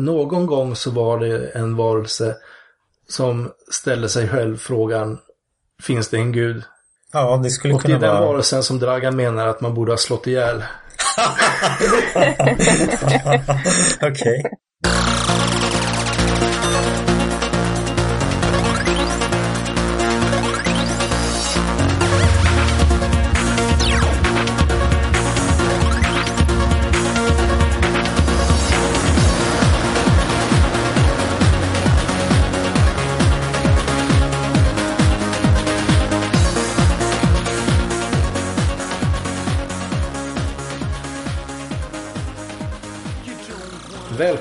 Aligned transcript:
Någon 0.00 0.46
gång 0.46 0.76
så 0.76 0.90
var 0.90 1.18
det 1.18 1.48
en 1.48 1.76
varelse 1.76 2.36
som 3.08 3.52
ställde 3.70 4.08
sig 4.08 4.28
själv 4.28 4.56
frågan 4.56 5.18
Finns 5.82 6.08
det 6.08 6.16
en 6.16 6.32
gud? 6.32 6.62
Ja, 7.12 7.40
det 7.44 7.50
skulle 7.50 7.74
Och 7.74 7.80
det 7.80 7.86
kunna 7.86 7.96
är 7.96 8.00
den 8.00 8.10
vara... 8.10 8.26
varelsen 8.26 8.62
som 8.62 8.78
Dragan 8.78 9.16
menar 9.16 9.46
att 9.46 9.60
man 9.60 9.74
borde 9.74 9.92
ha 9.92 9.96
slått 9.96 10.26
ihjäl. 10.26 10.64
Okej. 14.02 14.42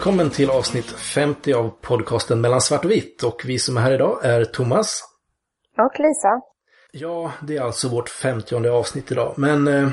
Välkommen 0.02 0.30
till 0.30 0.50
avsnitt 0.50 0.86
50 0.86 1.54
av 1.54 1.70
podcasten 1.82 2.42
Mellan 2.42 2.62
svart 2.62 2.86
och 2.86 2.92
vitt. 2.92 3.24
Och 3.24 3.42
vi 3.46 3.60
som 3.60 3.78
är 3.78 3.82
här 3.82 3.92
idag 3.92 4.26
är 4.26 4.46
Thomas. 4.46 5.04
Och 5.78 6.00
Lisa. 6.00 6.42
Ja, 6.92 7.32
det 7.42 7.58
är 7.58 7.62
alltså 7.62 7.88
vårt 7.90 8.10
50 8.10 8.68
avsnitt 8.68 9.12
idag. 9.12 9.34
Men 9.38 9.68
eh, 9.68 9.90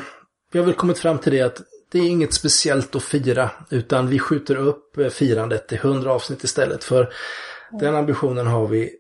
vi 0.53 0.59
har 0.59 0.67
väl 0.67 0.75
kommit 0.75 0.99
fram 0.99 1.19
till 1.19 1.33
det 1.33 1.41
att 1.41 1.61
det 1.93 1.99
är 1.99 2.09
inget 2.09 2.35
speciellt 2.35 2.95
att 2.97 3.03
fira. 3.03 3.51
Utan 3.71 4.09
vi 4.09 4.19
skjuter 4.19 4.57
upp 4.57 4.99
eh, 4.99 5.09
firandet 5.09 5.69
till 5.69 5.79
100 5.79 6.13
avsnitt 6.13 6.45
istället. 6.45 6.85
För 6.85 7.13
den 7.71 7.95
ambitionen 7.95 8.47
har 8.47 8.67
vi 8.67 8.91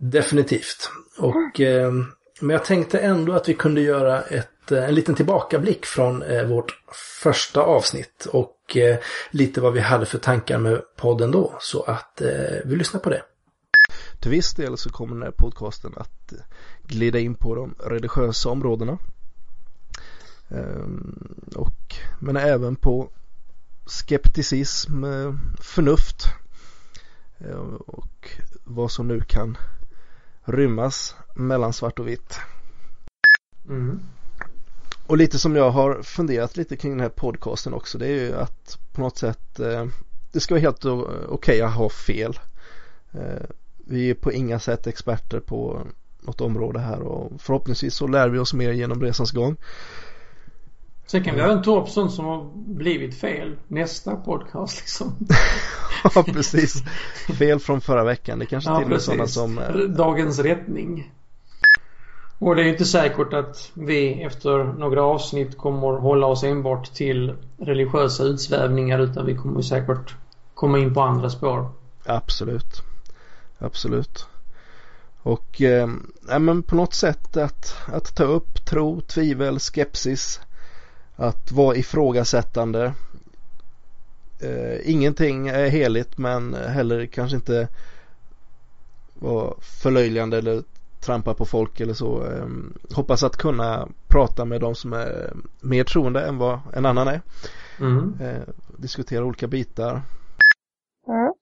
definitivt. 0.00 0.90
Och, 1.18 1.60
eh, 1.60 1.92
men 2.40 2.50
jag 2.50 2.64
tänkte 2.64 2.98
ändå 2.98 3.32
att 3.32 3.48
vi 3.48 3.54
kunde 3.54 3.80
göra 3.80 4.22
ett, 4.22 4.51
en 4.70 4.94
liten 4.94 5.14
tillbakablick 5.14 5.86
från 5.86 6.22
eh, 6.22 6.44
vårt 6.44 6.82
första 7.22 7.62
avsnitt. 7.62 8.26
Och 8.32 8.76
eh, 8.76 8.98
lite 9.30 9.60
vad 9.60 9.72
vi 9.72 9.80
hade 9.80 10.06
för 10.06 10.18
tankar 10.18 10.58
med 10.58 10.82
podden 10.96 11.30
då. 11.30 11.56
Så 11.60 11.82
att 11.82 12.20
eh, 12.20 12.28
vi 12.64 12.76
lyssnar 12.76 13.00
på 13.00 13.10
det. 13.10 13.22
Till 14.20 14.30
viss 14.30 14.54
del 14.54 14.76
så 14.76 14.90
kommer 14.90 15.14
den 15.14 15.22
här 15.22 15.30
podcasten 15.30 15.92
att 15.96 16.32
glida 16.82 17.18
in 17.18 17.34
på 17.34 17.54
de 17.54 17.74
religiösa 17.78 18.48
områdena. 18.48 18.98
Ehm, 20.50 21.34
och, 21.56 21.94
men 22.18 22.36
även 22.36 22.76
på 22.76 23.10
skepticism, 23.86 25.04
eh, 25.04 25.34
förnuft 25.60 26.24
eh, 27.38 27.56
och 27.86 28.30
vad 28.64 28.90
som 28.90 29.08
nu 29.08 29.20
kan 29.20 29.56
rymmas 30.44 31.16
mellan 31.34 31.72
svart 31.72 31.98
och 31.98 32.08
vitt. 32.08 32.40
Och 35.06 35.16
lite 35.16 35.38
som 35.38 35.56
jag 35.56 35.70
har 35.70 36.02
funderat 36.02 36.56
lite 36.56 36.76
kring 36.76 36.92
den 36.92 37.00
här 37.00 37.08
podcasten 37.08 37.74
också 37.74 37.98
det 37.98 38.06
är 38.06 38.20
ju 38.20 38.34
att 38.34 38.78
på 38.92 39.00
något 39.00 39.18
sätt 39.18 39.60
eh, 39.60 39.86
det 40.32 40.40
ska 40.40 40.54
vara 40.54 40.62
helt 40.62 40.84
okej 41.28 41.62
att 41.62 41.74
ha 41.74 41.88
fel. 41.88 42.38
Eh, 43.12 43.42
vi 43.86 44.10
är 44.10 44.14
på 44.14 44.32
inga 44.32 44.58
sätt 44.58 44.86
experter 44.86 45.40
på 45.40 45.86
något 46.20 46.40
område 46.40 46.78
här 46.80 47.00
och 47.00 47.32
förhoppningsvis 47.40 47.94
så 47.94 48.06
lär 48.06 48.28
vi 48.28 48.38
oss 48.38 48.54
mer 48.54 48.72
genom 48.72 49.02
resans 49.02 49.30
gång. 49.30 49.56
Sen 51.06 51.24
kan 51.24 51.34
vi 51.34 51.40
även 51.40 51.62
ta 51.62 51.82
upp 51.82 51.88
sånt 51.88 52.12
som 52.12 52.24
har 52.24 52.50
blivit 52.54 53.20
fel 53.20 53.56
nästa 53.68 54.16
podcast 54.16 54.80
liksom. 54.80 55.16
ja, 56.14 56.22
precis. 56.22 56.82
Fel 57.38 57.58
från 57.60 57.80
förra 57.80 58.04
veckan. 58.04 58.38
Det 58.38 58.46
kanske 58.46 58.76
till 58.76 58.84
och 58.84 58.90
med 58.90 59.02
sådana 59.02 59.26
som... 59.26 59.58
eh, 59.58 59.74
Dagens 59.74 60.38
rättning. 60.38 61.12
Och 62.42 62.56
det 62.56 62.62
är 62.62 62.64
ju 62.64 62.72
inte 62.72 62.84
säkert 62.84 63.32
att 63.32 63.70
vi 63.74 64.22
efter 64.22 64.64
några 64.64 65.02
avsnitt 65.02 65.58
kommer 65.58 65.88
hålla 65.88 66.26
oss 66.26 66.44
enbart 66.44 66.94
till 66.94 67.34
religiösa 67.58 68.24
utsvävningar 68.24 68.98
utan 68.98 69.26
vi 69.26 69.36
kommer 69.36 69.62
säkert 69.62 70.14
komma 70.54 70.78
in 70.78 70.94
på 70.94 71.00
andra 71.00 71.30
spår. 71.30 71.70
Absolut. 72.04 72.82
Absolut. 73.58 74.26
Och 75.22 75.62
eh, 75.62 75.88
ja, 76.28 76.38
men 76.38 76.62
på 76.62 76.76
något 76.76 76.94
sätt 76.94 77.36
att, 77.36 77.76
att 77.86 78.16
ta 78.16 78.24
upp 78.24 78.64
tro, 78.64 79.00
tvivel, 79.00 79.58
skepsis. 79.58 80.40
Att 81.16 81.52
vara 81.52 81.76
ifrågasättande. 81.76 82.92
Eh, 84.40 84.90
ingenting 84.90 85.48
är 85.48 85.68
heligt 85.68 86.18
men 86.18 86.54
heller 86.54 87.06
kanske 87.06 87.36
inte 87.36 87.68
vara 89.14 89.54
förlöjligande 89.60 90.38
eller 90.38 90.62
trampa 91.02 91.34
på 91.34 91.44
folk 91.44 91.80
eller 91.80 91.94
så. 91.94 92.26
Eh, 92.26 92.46
hoppas 92.94 93.22
att 93.22 93.36
kunna 93.36 93.88
prata 94.08 94.44
med 94.44 94.60
de 94.60 94.74
som 94.74 94.92
är 94.92 95.32
mer 95.60 95.84
troende 95.84 96.20
än 96.20 96.38
vad 96.38 96.60
en 96.74 96.86
annan 96.86 97.08
är. 97.08 97.20
Mm. 97.80 98.14
Eh, 98.20 98.42
diskutera 98.78 99.24
olika 99.24 99.46
bitar. 99.46 99.90
Mm. 101.08 101.32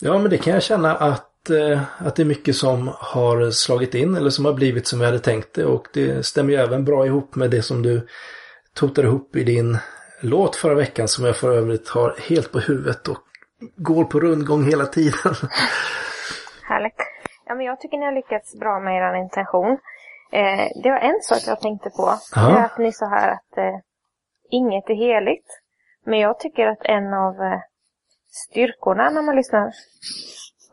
Ja, 0.00 0.18
men 0.18 0.30
det 0.30 0.38
kan 0.38 0.52
jag 0.52 0.62
känna 0.62 0.96
att, 0.96 1.50
eh, 1.50 1.82
att 1.98 2.16
det 2.16 2.22
är 2.22 2.26
mycket 2.26 2.56
som 2.56 2.90
har 2.94 3.50
slagit 3.50 3.94
in 3.94 4.14
eller 4.16 4.30
som 4.30 4.44
har 4.44 4.52
blivit 4.52 4.86
som 4.86 5.00
jag 5.00 5.06
hade 5.06 5.18
tänkt 5.18 5.54
det. 5.54 5.64
Och 5.64 5.86
det 5.92 6.26
stämmer 6.26 6.52
ju 6.52 6.58
även 6.58 6.84
bra 6.84 7.06
ihop 7.06 7.34
med 7.34 7.50
det 7.50 7.62
som 7.62 7.82
du 7.82 8.06
totade 8.74 9.08
ihop 9.08 9.36
i 9.36 9.44
din 9.44 9.78
låt 10.20 10.56
förra 10.56 10.74
veckan 10.74 11.08
som 11.08 11.24
jag 11.24 11.36
för 11.36 11.52
övrigt 11.52 11.88
har 11.88 12.16
helt 12.18 12.52
på 12.52 12.58
huvudet 12.58 13.08
och 13.08 13.18
går 13.76 14.04
på 14.04 14.20
rundgång 14.20 14.64
hela 14.64 14.86
tiden. 14.86 15.34
Härligt. 16.62 17.09
Ja, 17.50 17.54
men 17.54 17.66
jag 17.66 17.80
tycker 17.80 17.98
ni 17.98 18.04
har 18.04 18.12
lyckats 18.12 18.58
bra 18.58 18.80
med 18.80 18.96
er 18.96 19.14
intention. 19.14 19.78
Eh, 20.32 20.68
det 20.82 20.90
var 20.90 20.98
en 20.98 21.20
sak 21.22 21.38
jag 21.46 21.60
tänkte 21.60 21.90
på. 21.90 22.14
Ja. 22.34 22.48
Det 22.48 22.58
är 22.58 22.64
att 22.64 22.78
ni 22.78 22.92
sa 22.92 23.06
här 23.06 23.28
att 23.28 23.58
eh, 23.58 23.78
inget 24.50 24.90
är 24.90 24.94
heligt. 24.94 25.46
Men 26.04 26.18
jag 26.18 26.40
tycker 26.40 26.66
att 26.66 26.82
en 26.82 27.14
av 27.14 27.34
eh, 27.42 27.60
styrkorna 28.30 29.10
när 29.10 29.22
man 29.22 29.36
lyssnar 29.36 29.72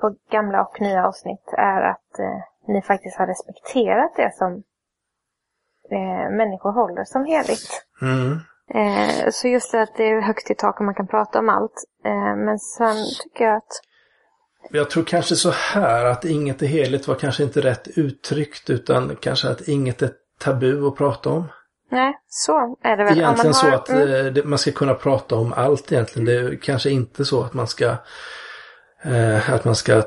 på 0.02 0.16
gamla 0.32 0.62
och 0.62 0.82
nya 0.82 1.08
avsnitt 1.08 1.54
är 1.58 1.82
att 1.82 2.20
eh, 2.20 2.40
ni 2.68 2.82
faktiskt 2.82 3.18
har 3.18 3.28
respekterat 3.28 4.16
det 4.16 4.36
som 4.36 4.64
eh, 5.92 6.30
människor 6.30 6.72
håller 6.72 7.04
som 7.04 7.26
heligt. 7.26 7.86
Mm. 8.02 8.40
Eh, 8.70 9.30
så 9.30 9.48
just 9.48 9.72
det 9.72 9.82
att 9.82 9.96
det 9.96 10.04
är 10.04 10.22
högt 10.22 10.52
i 10.52 10.56
tak 10.56 10.80
och 10.80 10.86
man 10.86 10.96
kan 10.96 11.08
prata 11.08 11.40
om 11.40 11.50
allt. 11.50 11.84
Men 12.36 12.60
sen 12.60 12.96
tycker 13.24 13.46
jag 13.46 13.56
att 13.56 13.82
Jag 14.70 14.90
tror 14.90 15.04
kanske 15.04 15.36
så 15.36 15.50
här 15.50 16.06
att 16.06 16.26
inget 16.26 16.62
är 16.62 16.68
heligt 16.68 17.08
var 17.08 17.16
kanske 17.16 17.44
inte 17.44 17.62
rätt 17.62 17.88
uttryckt 17.96 18.70
utan 18.70 19.16
kanske 19.16 19.50
att 19.50 19.62
inget 19.68 20.02
är 20.02 20.10
tabu 20.40 20.88
att 20.88 20.96
prata 20.96 21.30
om. 21.30 21.48
Nej, 21.92 22.14
så 22.28 22.78
är 22.84 22.98
det 22.98 23.04
väl. 23.04 23.18
Egentligen 23.18 23.48
man 23.48 23.54
så 23.54 23.68
har, 23.68 23.76
att 23.76 23.90
mm, 23.90 24.26
eh, 24.26 24.26
det, 24.34 24.44
man 24.44 24.60
ska 24.60 24.72
kunna 24.72 24.94
prata 24.94 25.36
om 25.36 25.54
allt 25.54 25.92
egentligen. 25.92 26.26
Det 26.26 26.34
är 26.34 26.56
kanske 26.62 26.90
inte 26.90 27.26
så 27.26 27.44
att 27.44 27.54
man 27.54 27.68
ska 27.68 27.96
eh, 29.04 29.54
att 29.54 29.66
man 29.66 29.76
ska 29.76 30.04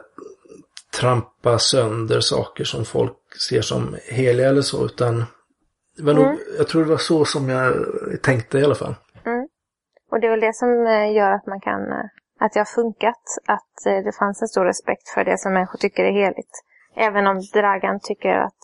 trampa 1.00 1.58
sönder 1.58 2.20
saker 2.20 2.64
som 2.64 2.84
folk 2.84 3.16
ser 3.48 3.62
som 3.62 3.96
heliga 4.04 4.48
eller 4.48 4.62
så 4.62 4.84
utan 4.84 5.24
det 5.96 6.02
var 6.02 6.14
nog, 6.14 6.24
Mm. 6.24 6.38
jag 6.58 6.68
tror 6.68 6.84
det 6.84 6.90
var 6.90 6.96
så 6.96 7.24
som 7.24 7.48
jag 7.48 7.74
tänkte 8.22 8.58
i 8.58 8.64
alla 8.64 8.74
fall. 8.74 8.94
Och 10.10 10.20
det 10.20 10.26
är 10.26 10.30
väl 10.30 10.40
det 10.40 10.54
som 10.54 10.86
eh, 10.86 11.16
gör 11.16 11.30
att 11.30 11.46
man 11.46 11.60
kan, 11.60 11.92
eh, 11.92 12.06
att 12.40 12.52
det 12.52 12.60
har 12.60 12.64
funkat. 12.80 13.24
Att 13.46 13.86
eh, 13.86 14.04
det 14.04 14.12
fanns 14.18 14.42
en 14.42 14.48
stor 14.48 14.64
respekt 14.64 15.08
för 15.08 15.24
det 15.24 15.38
som 15.38 15.52
människor 15.52 15.78
tycker 15.78 16.04
är 16.04 16.12
heligt. 16.12 16.54
Även 16.96 17.26
om 17.26 17.40
Dragan 17.52 18.00
tycker 18.02 18.34
att 18.36 18.62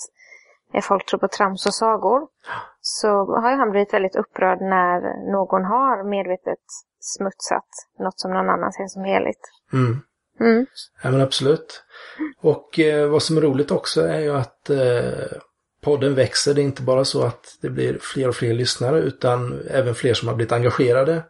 eh, 0.75 0.83
folk 0.83 1.07
tror 1.07 1.21
på 1.21 1.29
trams 1.29 1.67
och 1.67 1.75
sagor. 1.75 2.29
Så 2.81 3.09
har 3.43 3.57
han 3.57 3.71
blivit 3.71 3.95
väldigt 3.95 4.17
upprörd 4.17 4.61
när 4.61 5.31
någon 5.33 5.65
har 5.65 6.11
medvetet 6.11 6.65
smutsat 7.01 7.69
något 7.99 8.21
som 8.21 8.33
någon 8.33 8.51
annan 8.51 8.73
ser 8.73 8.87
som 8.87 9.05
heligt. 9.05 9.41
Mm. 9.73 10.03
Mm. 10.41 10.67
Ja 11.03 11.11
men 11.11 11.21
absolut. 11.21 11.83
Och 12.41 12.79
eh, 12.79 13.09
vad 13.09 13.23
som 13.23 13.37
är 13.37 13.41
roligt 13.41 13.71
också 13.71 14.01
är 14.01 14.21
ju 14.21 14.37
att 14.37 14.71
eh, 14.71 15.39
podden 15.83 16.15
växer. 16.15 16.55
Det 16.55 16.61
är 16.61 16.65
inte 16.65 16.83
bara 16.83 17.05
så 17.05 17.23
att 17.23 17.59
det 17.61 17.71
blir 17.71 17.99
fler 18.01 18.29
och 18.29 18.35
fler 18.35 18.55
lyssnare 18.55 18.99
utan 18.99 19.61
även 19.71 19.95
fler 19.95 20.15
som 20.15 20.29
har 20.29 20.35
blivit 20.35 20.53
engagerade. 20.53 21.23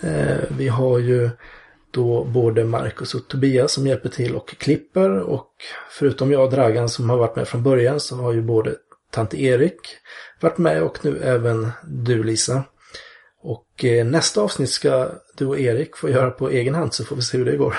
Eh, 0.00 0.38
vi 0.58 0.68
har 0.68 0.98
ju 0.98 1.30
då 1.92 2.24
både 2.24 2.64
Marcus 2.64 3.14
och 3.14 3.28
Tobias 3.28 3.72
som 3.72 3.86
hjälper 3.86 4.08
till 4.08 4.36
och 4.36 4.48
klipper 4.48 5.20
och 5.20 5.48
förutom 5.90 6.32
jag 6.32 6.44
och 6.44 6.50
Dragan 6.50 6.88
som 6.88 7.10
har 7.10 7.16
varit 7.16 7.36
med 7.36 7.48
från 7.48 7.62
början 7.62 8.00
så 8.00 8.16
har 8.16 8.32
ju 8.32 8.42
både 8.42 8.74
Tante 9.10 9.42
Erik 9.42 9.80
varit 10.40 10.58
med 10.58 10.82
och 10.82 11.04
nu 11.04 11.18
även 11.22 11.70
du 11.84 12.22
Lisa. 12.22 12.64
Och 13.42 13.84
eh, 13.84 14.06
nästa 14.06 14.40
avsnitt 14.40 14.70
ska 14.70 15.08
du 15.36 15.46
och 15.46 15.60
Erik 15.60 15.96
få 15.96 16.10
göra 16.10 16.30
på 16.30 16.50
egen 16.50 16.74
hand 16.74 16.94
så 16.94 17.04
får 17.04 17.16
vi 17.16 17.22
se 17.22 17.38
hur 17.38 17.44
det 17.44 17.56
går. 17.56 17.76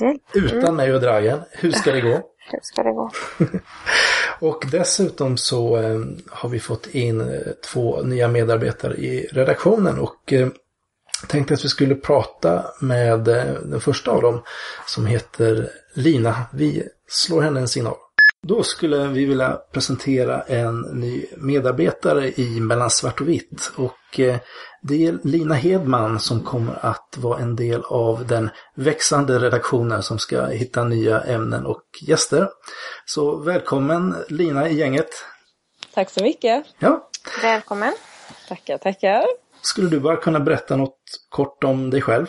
Hjälp. 0.00 0.22
Utan 0.34 0.76
mig 0.76 0.94
och 0.94 1.00
Dragan. 1.00 1.40
Hur 1.50 1.70
ska 1.70 1.92
det 1.92 2.00
gå? 2.00 2.08
Hur 2.50 2.60
ska 2.62 2.82
det 2.82 2.92
gå? 2.92 3.10
Och 4.40 4.64
dessutom 4.70 5.36
så 5.36 5.76
eh, 5.76 6.00
har 6.30 6.48
vi 6.48 6.60
fått 6.60 6.86
in 6.86 7.20
eh, 7.20 7.26
två 7.72 8.02
nya 8.02 8.28
medarbetare 8.28 8.94
i 8.94 9.28
redaktionen 9.32 9.98
och 9.98 10.32
eh, 10.32 10.48
tänkte 11.26 11.54
att 11.54 11.64
vi 11.64 11.68
skulle 11.68 11.94
prata 11.94 12.64
med 12.80 13.28
eh, 13.28 13.44
den 13.44 13.80
första 13.80 14.10
av 14.10 14.22
dem 14.22 14.42
som 14.86 15.06
heter 15.06 15.70
Lina. 15.94 16.34
Vi 16.52 16.82
slår 17.08 17.42
henne 17.42 17.60
en 17.60 17.68
signal. 17.68 17.96
Då 18.42 18.62
skulle 18.62 19.06
vi 19.06 19.24
vilja 19.24 19.58
presentera 19.72 20.42
en 20.42 20.80
ny 20.80 21.26
medarbetare 21.36 22.32
i 22.40 22.60
Mellan 22.60 22.90
svart 22.90 23.20
och 23.20 23.28
vitt. 23.28 23.72
Och 23.76 24.20
eh, 24.20 24.36
det 24.82 25.06
är 25.06 25.18
Lina 25.24 25.54
Hedman 25.54 26.20
som 26.20 26.44
kommer 26.44 26.86
att 26.86 27.14
vara 27.16 27.38
en 27.38 27.56
del 27.56 27.82
av 27.84 28.26
den 28.26 28.50
växande 28.74 29.38
redaktionen 29.38 30.02
som 30.02 30.18
ska 30.18 30.46
hitta 30.46 30.84
nya 30.84 31.20
ämnen 31.20 31.66
och 31.66 31.82
gäster. 32.02 32.48
Så 33.04 33.36
välkommen 33.36 34.14
Lina 34.28 34.68
i 34.68 34.74
gänget. 34.74 35.08
Tack 35.94 36.10
så 36.10 36.22
mycket. 36.22 36.64
Ja, 36.78 37.08
Välkommen. 37.42 37.92
Tackar, 38.48 38.78
tackar 38.78 39.47
skulle 39.60 39.88
du 39.88 40.00
bara 40.00 40.16
kunna 40.16 40.40
berätta 40.40 40.76
något 40.76 41.00
kort 41.28 41.64
om 41.64 41.90
dig 41.90 42.00
själv? 42.00 42.26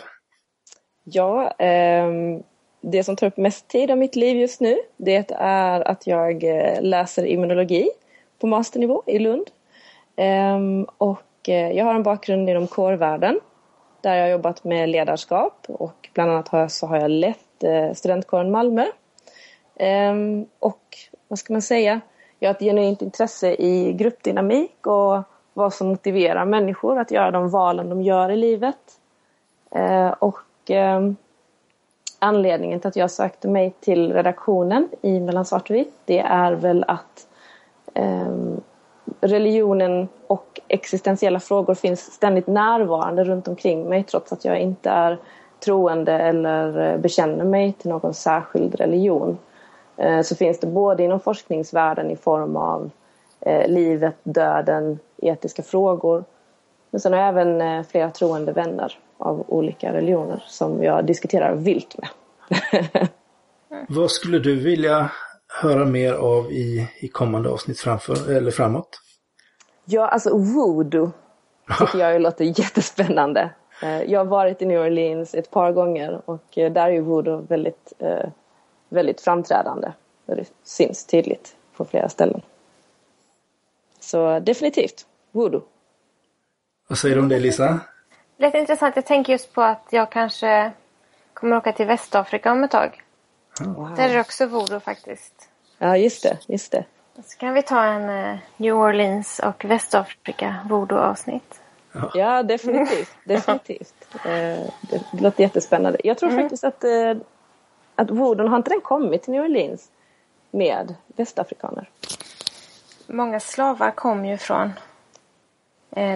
Ja, 1.04 1.50
eh, 1.50 2.08
det 2.80 3.04
som 3.04 3.16
tar 3.16 3.26
upp 3.26 3.36
mest 3.36 3.68
tid 3.68 3.90
av 3.90 3.98
mitt 3.98 4.16
liv 4.16 4.36
just 4.36 4.60
nu 4.60 4.78
det 4.96 5.30
är 5.38 5.80
att 5.80 6.06
jag 6.06 6.44
eh, 6.44 6.82
läser 6.82 7.26
immunologi 7.26 7.90
på 8.40 8.46
masternivå 8.46 9.02
i 9.06 9.18
Lund. 9.18 9.46
Ehm, 10.16 10.80
eh, 10.80 10.86
och 10.98 11.22
jag 11.44 11.84
har 11.84 11.94
en 11.94 12.02
bakgrund 12.02 12.50
inom 12.50 12.66
kårvärlden 12.66 13.40
där 14.00 14.14
jag 14.14 14.24
har 14.24 14.30
jobbat 14.30 14.64
med 14.64 14.88
ledarskap 14.88 15.66
och 15.68 16.08
bland 16.14 16.30
annat 16.30 16.48
har 16.48 16.58
jag, 16.58 16.70
så 16.70 16.86
har 16.86 16.96
jag 16.96 17.10
lett 17.10 17.64
eh, 17.64 17.92
studentkåren 17.94 18.50
Malmö. 18.50 18.86
Ehm, 19.76 20.46
och 20.58 20.98
vad 21.28 21.38
ska 21.38 21.52
man 21.52 21.62
säga? 21.62 22.00
Jag 22.38 22.48
har 22.48 22.54
ett 22.54 22.60
genuint 22.60 23.02
intresse 23.02 23.54
i 23.54 23.92
gruppdynamik 23.92 24.86
och 24.86 25.22
vad 25.54 25.74
som 25.74 25.88
motiverar 25.88 26.44
människor 26.44 26.98
att 26.98 27.10
göra 27.10 27.30
de 27.30 27.50
valen 27.50 27.88
de 27.88 28.02
gör 28.02 28.30
i 28.30 28.36
livet. 28.36 28.98
Eh, 29.70 30.10
och 30.18 30.40
ehm, 30.66 31.16
anledningen 32.18 32.80
till 32.80 32.88
att 32.88 32.96
jag 32.96 33.10
sökte 33.10 33.48
mig 33.48 33.74
till 33.80 34.12
redaktionen 34.12 34.88
i 35.02 35.20
Mellan 35.20 35.44
svart 35.44 35.70
och 35.70 35.76
vitt 35.76 35.94
det 36.04 36.18
är 36.18 36.52
väl 36.52 36.84
att 36.88 37.26
ehm, 37.94 38.60
religionen 39.20 40.08
och 40.26 40.60
existentiella 40.68 41.40
frågor 41.40 41.74
finns 41.74 42.00
ständigt 42.00 42.46
närvarande 42.46 43.24
runt 43.24 43.48
omkring 43.48 43.88
mig 43.88 44.04
trots 44.04 44.32
att 44.32 44.44
jag 44.44 44.60
inte 44.60 44.90
är 44.90 45.18
troende 45.64 46.12
eller 46.12 46.92
eh, 46.92 46.98
bekänner 46.98 47.44
mig 47.44 47.72
till 47.72 47.90
någon 47.90 48.14
särskild 48.14 48.74
religion. 48.74 49.38
Eh, 49.96 50.20
Så 50.22 50.36
finns 50.36 50.60
det 50.60 50.66
både 50.66 51.02
inom 51.02 51.20
forskningsvärlden 51.20 52.10
i 52.10 52.16
form 52.16 52.56
av 52.56 52.90
eh, 53.40 53.68
livet, 53.68 54.16
döden, 54.22 54.98
etiska 55.22 55.62
frågor. 55.62 56.24
Men 56.90 57.00
sen 57.00 57.12
har 57.12 57.20
jag 57.20 57.28
även 57.28 57.60
eh, 57.60 57.82
flera 57.86 58.10
troende 58.10 58.52
vänner 58.52 58.98
av 59.18 59.44
olika 59.48 59.92
religioner 59.92 60.44
som 60.46 60.82
jag 60.82 61.04
diskuterar 61.04 61.54
vilt 61.54 61.96
med. 61.98 62.08
Vad 63.88 64.10
skulle 64.10 64.38
du 64.38 64.56
vilja 64.56 65.10
höra 65.62 65.84
mer 65.84 66.12
av 66.12 66.52
i, 66.52 66.88
i 67.00 67.08
kommande 67.08 67.50
avsnitt 67.50 67.80
framför, 67.80 68.32
eller 68.36 68.50
framåt? 68.50 69.00
Ja, 69.84 70.08
alltså 70.08 70.36
voodoo 70.36 71.10
tycker 71.78 71.98
jag 71.98 72.22
låter 72.22 72.44
jättespännande. 72.60 73.50
Eh, 73.82 74.02
Jag 74.02 74.20
har 74.20 74.24
varit 74.24 74.62
i 74.62 74.66
New 74.66 74.80
Orleans 74.80 75.34
ett 75.34 75.50
par 75.50 75.72
gånger 75.72 76.20
och 76.24 76.58
eh, 76.58 76.72
där 76.72 76.86
är 76.86 76.90
ju 76.90 77.00
voodoo 77.00 77.46
väldigt, 77.48 77.92
väldigt 78.88 79.20
framträdande. 79.20 79.92
Det 80.26 80.44
syns 80.64 81.04
tydligt 81.04 81.56
på 81.76 81.84
flera 81.84 82.08
ställen. 82.08 82.42
Så 84.00 84.38
definitivt, 84.40 85.06
voodoo. 85.32 85.62
Vad 86.88 86.98
säger 86.98 87.14
du 87.16 87.22
om 87.22 87.28
det 87.28 87.38
Lisa? 87.38 87.80
Lite 88.36 88.58
intressant. 88.58 88.96
Jag 88.96 89.06
tänker 89.06 89.32
just 89.32 89.52
på 89.52 89.62
att 89.62 89.86
jag 89.90 90.10
kanske 90.12 90.72
kommer 91.34 91.56
åka 91.56 91.72
till 91.72 91.86
Västafrika 91.86 92.52
om 92.52 92.64
ett 92.64 92.70
tag. 92.70 93.02
Där 93.96 94.08
är 94.08 94.14
det 94.14 94.20
också 94.20 94.46
voodoo 94.46 94.80
faktiskt. 94.80 95.48
Ja, 95.78 95.96
just 95.96 96.22
det, 96.22 96.38
just 96.46 96.72
det. 96.72 96.84
Så 97.24 97.38
kan 97.38 97.54
vi 97.54 97.62
ta 97.62 97.84
en 97.84 98.08
eh, 98.32 98.38
New 98.56 98.74
Orleans 98.74 99.38
och 99.44 99.64
Västafrika 99.64 100.56
voodoo-avsnitt. 100.68 101.60
Ja, 102.14 102.42
definitivt. 102.42 103.10
definitivt. 103.24 103.94
Eh, 104.24 104.30
Det, 104.90 105.02
låter 105.20 105.42
jättespännande. 105.42 105.98
Jag 106.04 106.18
tror 106.18 106.30
faktiskt 106.30 106.64
att, 106.64 106.84
eh, 106.84 107.16
att 107.94 108.10
voodoo, 108.10 108.48
har 108.48 108.56
inte 108.56 108.70
den 108.70 108.80
kommit 108.80 109.22
till 109.22 109.32
New 109.32 109.42
Orleans 109.44 109.88
med 110.50 110.94
västafrikaner? 111.06 111.90
Många 113.06 113.40
slavar 113.40 113.90
kom 113.90 114.24
ju 114.24 114.36
från 114.38 114.72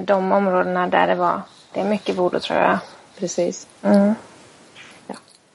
de 0.04 0.32
områdena 0.32 0.88
där 0.88 1.06
det 1.06 1.14
var. 1.14 1.40
Det 1.72 1.80
är 1.80 1.84
mycket 1.84 2.16
voodoo 2.16 2.40
tror 2.40 2.58
jag. 2.58 2.78
Precis. 3.18 3.66
Mm. 3.82 4.14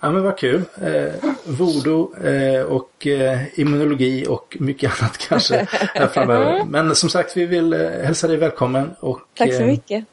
Ja 0.02 0.12
men 0.12 0.24
vad 0.24 0.38
kul. 0.38 0.62
Eh, 0.82 1.32
voodoo 1.46 2.26
eh, 2.26 2.62
och 2.62 3.08
eh, 3.08 3.60
immunologi 3.60 4.26
och 4.30 4.58
mycket 4.60 4.92
annat 5.02 5.18
kanske 5.18 5.68
här 5.70 6.08
framöver. 6.08 6.64
Men 6.66 6.96
som 6.96 7.10
sagt 7.10 7.38
vi 7.38 7.46
vill 7.46 7.74
eh, 7.74 7.80
hälsa 7.80 8.28
dig 8.28 8.38
välkommen. 8.38 8.96
Och, 9.00 9.20
Tack 9.38 9.54
så 9.54 9.62
eh, 9.62 9.68
mycket. 9.68 10.06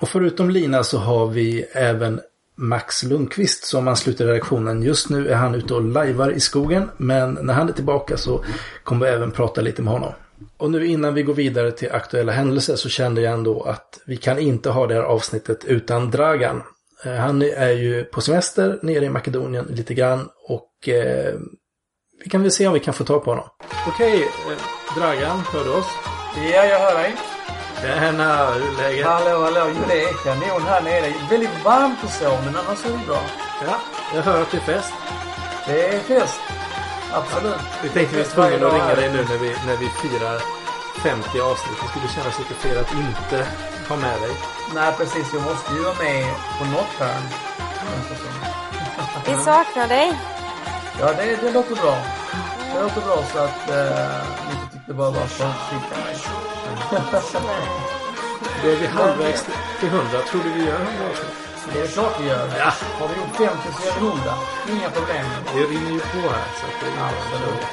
Och 0.00 0.08
förutom 0.08 0.50
Lina 0.50 0.82
så 0.82 0.98
har 0.98 1.26
vi 1.26 1.62
även 1.72 2.20
Max 2.54 3.02
Lundqvist 3.02 3.64
som 3.64 3.88
ansluter 3.88 4.26
redaktionen. 4.26 4.82
Just 4.82 5.08
nu 5.08 5.28
är 5.28 5.34
han 5.34 5.54
ute 5.54 5.74
och 5.74 5.82
lajvar 5.82 6.30
i 6.30 6.40
skogen 6.40 6.90
men 6.96 7.38
när 7.42 7.54
han 7.54 7.68
är 7.68 7.72
tillbaka 7.72 8.16
så 8.16 8.44
kommer 8.84 9.06
vi 9.06 9.12
även 9.12 9.30
prata 9.30 9.60
lite 9.60 9.82
med 9.82 9.92
honom. 9.92 10.12
Och 10.56 10.70
nu 10.70 10.86
innan 10.86 11.14
vi 11.14 11.22
går 11.22 11.34
vidare 11.34 11.72
till 11.72 11.92
aktuella 11.92 12.32
händelser 12.32 12.76
så 12.76 12.88
kände 12.88 13.20
jag 13.20 13.32
ändå 13.32 13.62
att 13.62 14.00
vi 14.06 14.16
kan 14.16 14.38
inte 14.38 14.70
ha 14.70 14.86
det 14.86 14.94
här 14.94 15.02
avsnittet 15.02 15.64
utan 15.64 16.10
Dragan. 16.10 16.62
Eh, 17.04 17.12
Han 17.14 17.42
är 17.42 17.70
ju 17.70 18.04
på 18.04 18.20
semester 18.20 18.78
nere 18.82 19.04
i 19.04 19.08
Makedonien 19.10 19.64
lite 19.70 19.94
grann 19.94 20.28
och 20.48 20.88
eh, 20.88 21.34
vi 22.24 22.30
kan 22.30 22.42
väl 22.42 22.52
se 22.52 22.66
om 22.66 22.74
vi 22.74 22.80
kan 22.80 22.94
få 22.94 23.04
tag 23.04 23.24
på 23.24 23.30
honom. 23.30 23.44
Okej, 23.88 24.22
eh, 24.22 24.98
Dragan, 24.98 25.40
hör 25.52 25.64
du 25.64 25.70
oss? 25.70 25.86
Ja, 26.36 26.64
jag 26.64 26.78
hör 26.78 26.94
dig. 26.94 27.14
Tjena, 27.82 28.50
hur 28.54 28.62
är 28.72 28.76
läget? 28.76 29.06
Hallå, 29.06 29.38
hallå. 29.42 29.72
Jo, 29.76 29.82
det 29.88 30.02
är 30.02 30.12
kanon 30.24 30.62
här 30.62 30.82
nere. 30.82 31.14
Väldigt 31.30 31.64
varmt 31.64 31.98
och 32.04 32.10
så, 32.10 32.24
men 32.44 32.56
annars 32.56 32.86
är 32.86 32.90
det 32.90 33.06
bra. 33.06 33.20
Ja, 33.66 33.76
jag 34.14 34.22
hör 34.22 34.42
att 34.42 34.50
det 34.50 34.56
är 34.56 34.60
fest. 34.60 34.92
Det 35.66 35.86
är 35.86 35.98
fest. 36.00 36.40
Absolut. 37.14 37.60
Vi 37.82 37.88
tänkte 37.88 38.16
vi 38.16 38.22
var 38.22 38.30
tvungna 38.30 38.66
att 38.66 38.72
ringa 38.72 38.94
dig 38.94 39.10
nu 39.12 39.24
när 39.30 39.38
vi, 39.38 39.50
när 39.66 39.76
vi 39.76 39.88
firar 39.88 40.40
50 41.02 41.40
avsnitt. 41.40 41.78
Det 41.82 41.88
skulle 41.88 42.08
kännas 42.08 42.38
lite 42.38 42.54
fel 42.54 42.78
att 42.78 42.92
inte 42.94 43.46
ha 43.88 43.96
med 43.96 44.20
dig. 44.20 44.34
Nej, 44.74 44.92
precis. 44.98 45.26
Jag 45.34 45.42
måste 45.42 45.74
ju 45.74 45.80
vara 45.82 45.94
med 45.94 46.34
på 46.58 46.64
något 46.64 46.92
hörn. 46.98 47.24
Vi 49.26 49.34
saknar 49.44 49.88
dig. 49.88 50.18
Ja, 51.00 51.12
det, 51.12 51.36
det 51.42 51.50
låter 51.52 51.74
bra. 51.74 51.96
Det 52.74 52.82
låter 52.82 53.00
bra 53.00 53.24
så 53.32 53.38
att 53.38 53.70
eh, 53.70 54.26
ni 54.46 54.52
inte 54.54 54.72
tyckte 54.72 54.94
bara 54.94 55.10
var 55.10 55.22
att 55.22 55.30
skicka 55.30 55.96
mig. 56.06 56.16
Då 58.62 58.68
är 58.68 58.76
vi 58.76 58.86
halvvägs 58.86 59.44
till 59.80 59.88
100. 59.88 60.08
Tror 60.30 60.42
du 60.44 60.50
vi 60.50 60.64
gör 60.66 60.74
100 60.74 60.90
avsnitt? 61.10 61.51
Det 61.72 61.80
är 61.82 61.86
klart 61.86 62.14
vi 62.20 62.26
gör. 62.28 62.46
Ja. 62.58 62.70
Har 63.00 63.08
vi 63.08 63.14
gjort 63.20 63.36
50 63.36 63.68
så 63.76 63.86
gör 63.86 63.94
vi 64.00 64.06
100. 64.06 64.34
Inga 64.74 64.90
problem. 64.90 65.26
Det 65.54 65.60
rinner 65.72 65.92
ju 65.96 66.00
på 66.00 66.20
här. 66.36 66.48
Så 66.58 66.64
att 66.68 66.76
det 66.80 66.86
är 67.00 67.04
Absolut. 67.08 67.64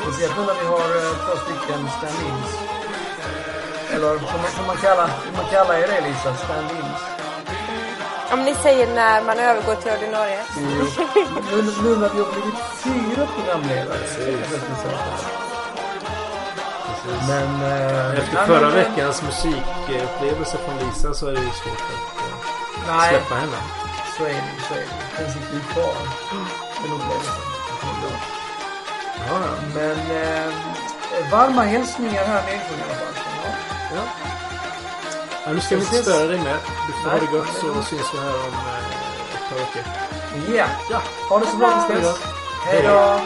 Speciellt 0.00 0.36
nu 0.38 0.42
när 0.50 0.54
vi 0.60 0.66
har 0.74 0.88
eh, 1.00 1.12
två 1.24 1.34
stycken 1.44 1.80
stand-ins. 1.96 2.50
Eller 3.94 4.08
får 4.18 4.38
man, 4.42 4.50
får 4.58 4.66
man, 4.66 4.76
kalla, 4.76 5.06
får 5.24 5.36
man 5.42 5.46
kalla 5.50 5.78
er 5.78 5.86
det 5.92 6.00
Lisa? 6.08 6.30
Stand-ins? 6.44 7.00
Om 8.32 8.40
ni 8.44 8.54
säger 8.54 8.94
när 8.94 9.22
man 9.22 9.38
övergår 9.38 9.74
till 9.74 9.92
ordinarie. 9.92 10.40
Nu, 10.56 11.62
nu 11.82 11.96
när 11.96 12.10
vi 12.14 12.18
har 12.24 12.32
blivit 12.32 12.60
fyra 12.84 13.26
programledare. 13.36 13.98
Men... 17.28 17.62
Eh, 17.62 18.18
Efter 18.18 18.46
förra 18.46 18.60
men- 18.60 18.74
veckans 18.74 19.22
musikupplevelse 19.22 20.56
från 20.64 20.76
Lisa 20.78 21.14
så 21.14 21.26
är 21.26 21.32
det 21.32 21.40
ju 21.40 21.50
svårt 21.50 21.80
att 21.92 22.25
Nej, 22.86 23.08
släppa 23.10 23.34
henne. 23.34 23.56
så 24.18 24.24
är 24.24 24.28
det. 24.28 24.62
Så 24.68 24.74
är 24.74 24.78
det. 24.78 25.22
Den 25.24 25.32
sitter 25.32 25.54
ju 25.54 25.60
kvar. 25.60 25.94
Den 26.82 26.92
upplevelsen. 26.92 27.34
Ja, 29.28 29.34
ja. 29.46 29.52
Men 29.74 29.98
eh, 30.10 30.52
varma 31.32 31.62
hälsningar 31.62 32.24
här 32.24 32.42
nerifrån 32.46 32.78
i 32.78 32.82
alla 32.82 32.94
fall. 32.94 33.14
Ja. 33.94 34.02
ja. 35.46 35.52
nu 35.52 35.60
ska 35.60 35.76
vi 35.76 35.82
inte 35.82 35.96
störa 36.02 36.26
dig 36.26 36.38
mer. 36.38 36.56
Du 36.86 36.92
får 36.92 37.10
ha 37.10 37.16
Nej, 37.16 37.20
det 37.20 37.38
gott 37.38 37.46
det 37.52 37.58
är 37.58 37.60
så 37.60 37.66
lugnt. 37.66 37.86
syns 37.86 38.14
vi 38.14 38.18
här 38.18 38.34
om 38.34 38.54
eh, 38.54 39.34
ett 39.34 39.48
par 39.48 39.56
veckor. 39.58 39.82
Ja. 40.56 40.66
ja. 40.90 41.00
Ha 41.28 41.38
det 41.38 41.46
så 41.46 41.56
bra 41.56 41.84
tills 41.88 42.00
dess. 42.02 42.18
Hej 42.64 42.82
då! 42.82 43.20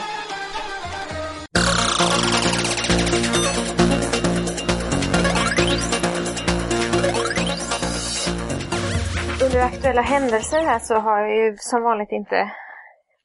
Aktuella 9.63 10.03
händelser 10.03 10.61
här 10.61 10.79
så 10.79 10.95
har 10.95 11.19
jag 11.19 11.37
ju 11.37 11.57
som 11.57 11.83
vanligt 11.83 12.13
inte 12.13 12.53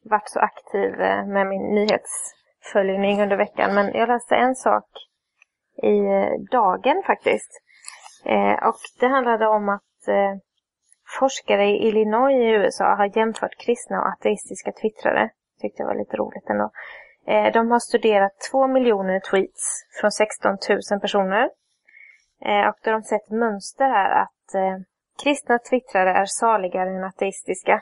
varit 0.04 0.30
så 0.30 0.40
aktiv 0.40 1.02
eh, 1.02 1.26
med 1.26 1.48
min 1.48 1.76
nyhetsföljning 1.76 3.22
under 3.22 3.38
veckan. 3.38 3.76
Men 3.76 3.94
jag 3.94 4.08
läste 4.08 4.36
en 4.36 4.56
sak 4.56 4.86
i 5.84 5.98
eh, 5.98 6.32
Dagen 6.52 7.04
faktiskt. 7.06 7.52
Eh, 8.26 8.68
och 8.68 8.80
det 9.00 9.08
handlade 9.08 9.48
om 9.48 9.70
att 9.70 10.08
eh, 10.08 10.34
forskare 11.20 11.66
i 11.66 11.88
Illinois 11.88 12.34
i 12.34 12.50
USA 12.50 12.96
har 12.96 13.18
jämfört 13.18 13.58
kristna 13.66 14.02
och 14.02 14.08
ateistiska 14.08 14.72
twittrare. 14.72 15.30
Tyckte 15.62 15.84
jag 15.84 15.88
var 15.88 15.96
lite 15.96 16.18
roligt 16.18 16.50
ändå. 16.50 16.72
Eh, 17.28 17.54
de 17.54 17.72
har 17.72 17.80
studerat 17.80 18.34
två 18.52 18.68
miljoner 18.68 19.20
tweets 19.20 19.86
från 20.02 20.12
16 20.12 20.58
000 20.92 21.00
personer. 21.02 21.50
Eh, 22.46 22.68
och 22.70 22.76
då 22.84 22.92
har 22.92 23.00
de 23.00 23.04
sett 23.04 23.30
mönster 23.30 23.86
här 23.86 24.22
att 24.22 24.76
kristna 25.24 25.60
twittrare 25.60 26.12
är 26.12 26.26
saligare 26.26 26.90
än 26.90 27.04
ateistiska. 27.04 27.82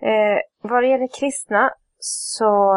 Eh, 0.00 0.38
vad 0.62 0.82
det 0.82 0.88
gäller 0.88 1.20
kristna 1.20 1.70
så 1.98 2.74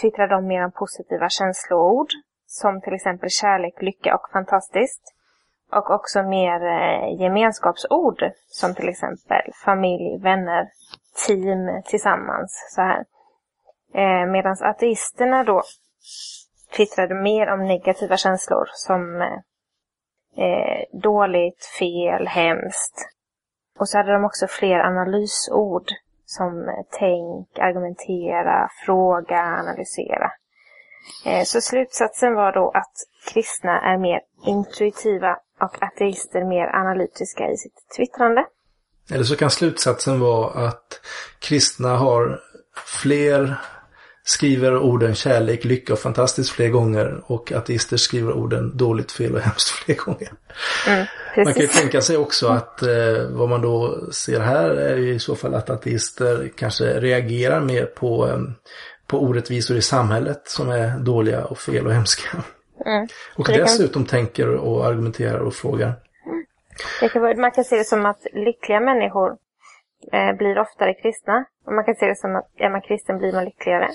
twittrar 0.00 0.28
de 0.28 0.46
mer 0.46 0.64
om 0.64 0.72
positiva 0.72 1.28
känsloord 1.28 2.08
som 2.46 2.80
till 2.80 2.94
exempel 2.94 3.30
kärlek, 3.30 3.82
lycka 3.82 4.14
och 4.14 4.30
fantastiskt. 4.32 5.14
Och 5.72 5.90
också 5.90 6.22
mer 6.22 6.64
eh, 6.64 7.20
gemenskapsord 7.20 8.30
som 8.46 8.74
till 8.74 8.88
exempel 8.88 9.52
familj, 9.64 10.18
vänner, 10.18 10.68
team, 11.26 11.82
tillsammans. 11.86 12.72
så 12.74 12.80
här. 12.80 13.04
Eh, 13.94 14.26
Medan 14.26 14.56
ateisterna 14.60 15.44
då 15.44 15.62
twittrade 16.76 17.14
mer 17.14 17.52
om 17.52 17.64
negativa 17.64 18.16
känslor 18.16 18.68
som 18.72 19.22
eh, 19.22 19.38
eh, 20.38 21.00
dåligt, 21.02 21.64
fel, 21.78 22.26
hemskt. 22.26 22.94
Och 23.78 23.88
så 23.88 23.98
hade 23.98 24.12
de 24.12 24.24
också 24.24 24.46
fler 24.46 24.78
analysord 24.78 25.92
som 26.26 26.68
eh, 26.68 26.84
tänk, 26.90 27.58
argumentera, 27.58 28.70
fråga, 28.86 29.38
analysera. 29.38 30.30
Eh, 31.26 31.44
så 31.44 31.60
slutsatsen 31.60 32.34
var 32.34 32.52
då 32.52 32.70
att 32.74 32.92
kristna 33.32 33.80
är 33.80 33.98
mer 33.98 34.20
intuitiva 34.46 35.36
och 35.60 35.82
ateister 35.82 36.44
mer 36.44 36.66
analytiska 36.66 37.50
i 37.50 37.56
sitt 37.56 37.96
twittrande. 37.96 38.44
Eller 39.12 39.24
så 39.24 39.36
kan 39.36 39.50
slutsatsen 39.50 40.20
vara 40.20 40.68
att 40.68 41.00
kristna 41.38 41.96
har 41.96 42.40
fler 43.02 43.56
skriver 44.28 44.76
orden 44.78 45.14
kärlek, 45.14 45.64
lycka 45.64 45.92
och 45.92 45.98
fantastiskt 45.98 46.50
fler 46.50 46.68
gånger 46.68 47.20
och 47.26 47.52
ateister 47.52 47.96
skriver 47.96 48.32
orden 48.32 48.76
dåligt, 48.76 49.12
fel 49.12 49.34
och 49.34 49.40
hemskt 49.48 49.68
fler 49.70 49.94
gånger. 49.94 50.28
Mm, 50.88 51.06
man 51.44 51.52
kan 51.54 51.62
ju 51.62 51.68
tänka 51.68 52.00
sig 52.00 52.16
också 52.16 52.48
att 52.48 52.82
eh, 52.82 52.88
vad 53.30 53.48
man 53.48 53.62
då 53.62 53.98
ser 54.12 54.40
här 54.40 54.70
är 54.70 54.96
ju 54.96 55.14
i 55.14 55.18
så 55.18 55.34
fall 55.36 55.54
att 55.54 55.70
ateister 55.70 56.50
kanske 56.56 57.00
reagerar 57.00 57.60
mer 57.60 57.84
på, 57.86 58.28
eh, 58.28 58.38
på 59.06 59.22
orättvisor 59.22 59.76
i 59.76 59.82
samhället 59.82 60.42
som 60.44 60.68
är 60.70 60.98
dåliga 60.98 61.44
och 61.44 61.58
fel 61.58 61.86
och 61.86 61.92
hemska. 61.92 62.28
Mm. 62.86 63.08
Och 63.36 63.44
det 63.46 63.52
kan- 63.52 63.62
dessutom 63.62 64.04
tänker 64.04 64.48
och 64.48 64.86
argumenterar 64.86 65.38
och 65.38 65.54
frågar. 65.54 65.92
Det 67.00 67.08
kan, 67.08 67.22
vara- 67.22 67.36
man 67.36 67.50
kan 67.50 67.64
se 67.64 67.76
det 67.76 67.84
som 67.84 68.06
att 68.06 68.26
lyckliga 68.34 68.80
människor 68.80 69.36
eh, 70.12 70.36
blir 70.36 70.58
oftare 70.58 70.94
kristna. 70.94 71.44
Och 71.66 71.72
man 71.72 71.84
kan 71.84 71.94
se 71.94 72.06
det 72.06 72.16
som 72.16 72.36
att 72.36 72.50
är 72.56 72.70
man 72.70 72.80
kristen 72.80 73.18
blir 73.18 73.32
man 73.32 73.44
lyckligare. 73.44 73.88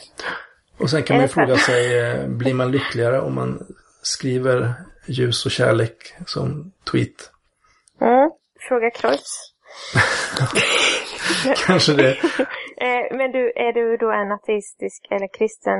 Och 0.77 0.89
sen 0.89 1.03
kan 1.03 1.15
man 1.17 1.25
ju 1.25 1.27
fråga 1.27 1.55
sig, 1.55 1.99
eh, 1.99 2.27
blir 2.27 2.53
man 2.53 2.71
lyckligare 2.71 3.21
om 3.21 3.35
man 3.35 3.59
skriver 4.01 4.73
ljus 5.05 5.45
och 5.45 5.51
kärlek 5.51 6.15
som 6.25 6.71
tweet? 6.91 7.31
Mm. 8.01 8.31
Fråga 8.69 8.89
Kreutz. 8.91 9.53
Kanske 11.65 11.93
det. 11.93 12.17
Eh, 12.77 13.17
men 13.17 13.31
du, 13.31 13.51
är 13.55 13.73
du 13.73 13.97
då 13.97 14.11
en 14.11 14.31
ateistisk 14.31 15.07
eller 15.09 15.27
kristen 15.37 15.79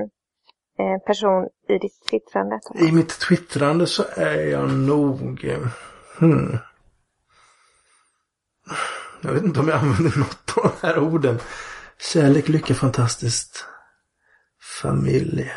eh, 0.79 1.05
person 1.05 1.49
i 1.69 1.77
ditt 1.77 2.05
twittrande? 2.09 2.59
I 2.75 2.91
mitt 2.91 3.19
twittrande 3.19 3.87
så 3.87 4.03
är 4.15 4.45
jag 4.51 4.69
nog... 4.69 5.45
Hmm. 6.19 6.57
Jag 9.23 9.31
vet 9.33 9.43
inte 9.43 9.59
om 9.59 9.67
jag 9.67 9.77
använder 9.79 10.19
något 10.19 10.57
av 10.57 10.71
de 10.81 10.87
här 10.87 10.99
orden. 10.99 11.39
Kärlek, 12.13 12.47
lycka, 12.49 12.73
fantastiskt. 12.73 13.65
Familj. 14.81 15.51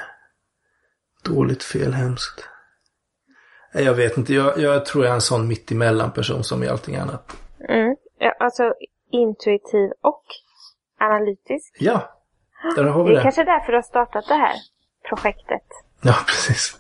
Dåligt, 1.25 1.63
fel, 1.65 1.93
hemskt. 1.95 2.49
Nej, 3.75 3.85
Jag 3.85 3.95
vet 3.95 4.17
inte. 4.17 4.35
Jag, 4.35 4.59
jag 4.59 4.87
tror 4.87 5.05
jag 5.05 5.11
är 5.11 5.15
en 5.15 5.21
sån 5.21 5.49
mittemellan 5.49 6.13
person 6.13 6.45
som 6.45 6.65
i 6.65 6.69
allting 6.69 6.97
annat. 6.97 7.37
Mm. 7.69 7.97
Ja, 8.19 8.35
alltså 8.41 8.75
intuitiv 9.13 9.91
och 10.01 10.25
analytisk. 11.01 11.77
Ja, 11.79 12.21
där 12.77 12.85
har 12.85 13.05
vi 13.05 13.11
Det 13.11 13.15
är 13.15 13.17
det. 13.17 13.23
kanske 13.23 13.45
därför 13.45 13.73
du 13.73 13.79
har 13.79 13.83
startat 13.83 14.25
det 14.29 14.35
här 14.35 14.55
projektet. 15.09 15.63
Ja, 16.03 16.15
precis. 16.27 16.77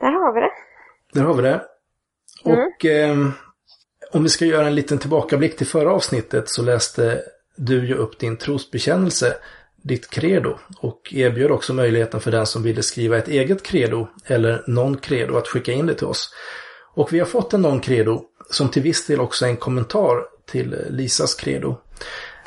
Där 0.00 0.12
har 0.12 0.32
vi 0.34 0.40
det. 0.40 0.50
Där 1.12 1.22
har 1.26 1.34
vi 1.34 1.42
det. 1.42 1.64
Och 2.44 2.84
ehm, 2.84 3.32
om 4.14 4.22
vi 4.22 4.28
ska 4.28 4.44
göra 4.44 4.66
en 4.66 4.74
liten 4.74 4.98
tillbakablick 4.98 5.56
till 5.56 5.66
förra 5.66 5.92
avsnittet 5.92 6.48
så 6.48 6.62
läste 6.62 7.22
du 7.56 7.86
ju 7.86 7.94
upp 7.94 8.18
din 8.18 8.36
trosbekännelse, 8.36 9.36
ditt 9.82 10.10
credo, 10.10 10.58
och 10.80 11.14
erbjöd 11.14 11.50
också 11.50 11.74
möjligheten 11.74 12.20
för 12.20 12.30
den 12.30 12.46
som 12.46 12.62
ville 12.62 12.82
skriva 12.82 13.18
ett 13.18 13.28
eget 13.28 13.62
credo 13.62 14.08
eller 14.26 14.64
non-credo 14.66 15.38
att 15.38 15.48
skicka 15.48 15.72
in 15.72 15.86
det 15.86 15.94
till 15.94 16.06
oss. 16.06 16.30
Och 16.94 17.12
vi 17.12 17.18
har 17.18 17.26
fått 17.26 17.54
en 17.54 17.66
non-credo 17.66 18.22
som 18.50 18.68
till 18.68 18.82
viss 18.82 19.06
del 19.06 19.20
också 19.20 19.44
är 19.44 19.50
en 19.50 19.56
kommentar 19.56 20.24
till 20.50 20.76
Lisas 20.90 21.34
credo. 21.34 21.76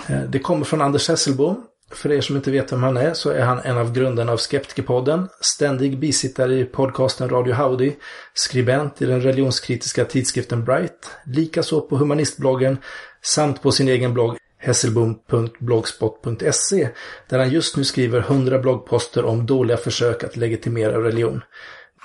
Eh, 0.08 0.22
det 0.22 0.40
kommer 0.40 0.66
från 0.66 0.82
Anders 0.82 1.10
Hesselbom. 1.10 1.66
För 1.92 2.12
er 2.12 2.22
som 2.22 2.36
inte 2.36 2.52
vet 2.52 2.72
vem 2.72 2.84
han 2.84 2.98
är 2.98 3.14
så 3.14 3.30
är 3.30 3.42
han 3.42 3.60
en 3.60 3.78
av 3.78 3.94
grundarna 3.94 4.32
av 4.32 4.38
Skeptikerpodden, 4.38 5.30
ständig 5.42 6.00
bisittare 6.00 6.60
i 6.60 6.66
podcasten 6.66 7.30
Radio 7.30 7.54
Howdy, 7.54 7.94
skribent 8.34 9.02
i 9.02 9.06
den 9.06 9.22
religionskritiska 9.22 10.06
tidskriften 10.06 10.66
Bright, 10.66 11.12
likaså 11.26 11.82
på 11.82 11.98
humanistbloggen 11.98 12.78
samt 13.22 13.62
på 13.62 13.72
sin 13.72 13.88
egen 13.88 14.14
blogg 14.14 14.38
hesselbom.blogspot.se 14.58 16.90
där 17.30 17.40
han 17.40 17.50
just 17.50 17.78
nu 17.78 17.84
skriver 17.84 18.20
100 18.20 18.60
bloggposter 18.60 19.26
om 19.26 19.46
dåliga 19.46 19.78
försök 19.78 20.24
att 20.24 20.38
legitimera 20.38 21.04
religion. 21.04 21.42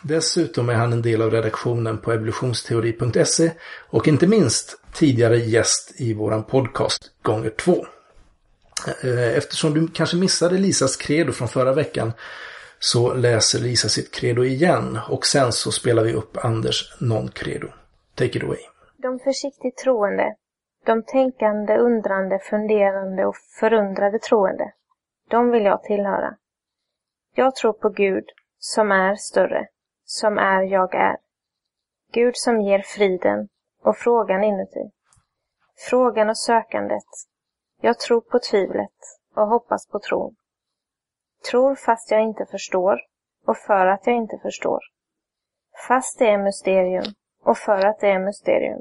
Dessutom 0.03 0.69
är 0.69 0.75
han 0.75 0.93
en 0.93 1.03
del 1.03 1.23
av 1.23 1.31
redaktionen 1.31 1.99
på 1.99 2.13
evolutionsteori.se 2.13 3.51
och 3.91 4.09
inte 4.09 4.27
minst 4.27 4.79
tidigare 4.93 5.37
gäst 5.37 5.93
i 5.97 6.15
våran 6.15 6.45
podcast 6.45 7.11
Gånger 7.23 7.51
2. 7.51 7.87
Eh, 8.89 9.37
eftersom 9.37 9.75
du 9.75 9.89
kanske 9.89 10.17
missade 10.17 10.59
Lisas 10.59 10.97
credo 10.97 11.33
från 11.33 11.49
förra 11.49 11.73
veckan 11.73 12.13
så 12.79 13.15
läser 13.15 13.59
Lisa 13.59 13.89
sitt 13.89 14.15
credo 14.15 14.45
igen 14.45 14.99
och 15.09 15.27
sen 15.27 15.53
så 15.53 15.73
spelar 15.73 16.03
vi 16.03 16.13
upp 16.13 16.45
Anders 16.45 16.97
non-credo. 17.01 17.69
Take 18.15 18.39
it 18.39 18.45
away. 18.45 18.59
De 18.97 19.19
försiktigt 19.19 19.77
troende, 19.77 20.35
de 20.87 21.03
tänkande, 21.03 21.77
undrande, 21.77 22.39
funderande 22.39 23.27
och 23.27 23.37
förundrade 23.61 24.19
troende, 24.19 24.73
de 25.31 25.51
vill 25.51 25.65
jag 25.65 25.83
tillhöra. 25.83 26.37
Jag 27.35 27.57
tror 27.57 27.73
på 27.73 27.89
Gud, 27.89 28.25
som 28.59 28.93
är 28.93 29.15
större, 29.15 29.67
som 30.05 30.39
är 30.39 30.63
jag 30.63 30.95
är. 30.95 31.17
Gud 32.13 32.37
som 32.37 32.61
ger 32.61 32.83
friden 32.83 33.49
och 33.83 33.97
frågan 33.97 34.45
inuti. 34.45 34.91
Frågan 35.91 36.31
och 36.31 36.39
sökandet. 36.39 37.05
Jag 37.85 37.99
tror 37.99 38.21
på 38.21 38.39
tvivlet 38.39 38.99
och 39.35 39.47
hoppas 39.47 39.87
på 39.87 39.99
tron. 39.99 40.37
Tror 41.51 41.75
fast 41.75 42.11
jag 42.11 42.23
inte 42.23 42.47
förstår 42.47 43.01
och 43.47 43.57
för 43.57 43.87
att 43.87 44.07
jag 44.07 44.17
inte 44.17 44.39
förstår. 44.43 44.81
Fast 45.89 46.19
det 46.19 46.29
är 46.29 46.39
mysterium 46.39 47.05
och 47.45 47.59
för 47.59 47.87
att 47.87 48.01
det 48.01 48.09
är 48.11 48.19
mysterium. 48.19 48.81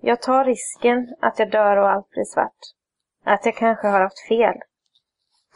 Jag 0.00 0.22
tar 0.22 0.44
risken 0.44 1.16
att 1.20 1.38
jag 1.38 1.50
dör 1.50 1.76
och 1.76 1.90
allt 1.90 2.10
blir 2.10 2.24
svart. 2.24 2.58
Att 3.24 3.46
jag 3.46 3.56
kanske 3.56 3.88
har 3.88 4.00
haft 4.00 4.28
fel. 4.28 4.60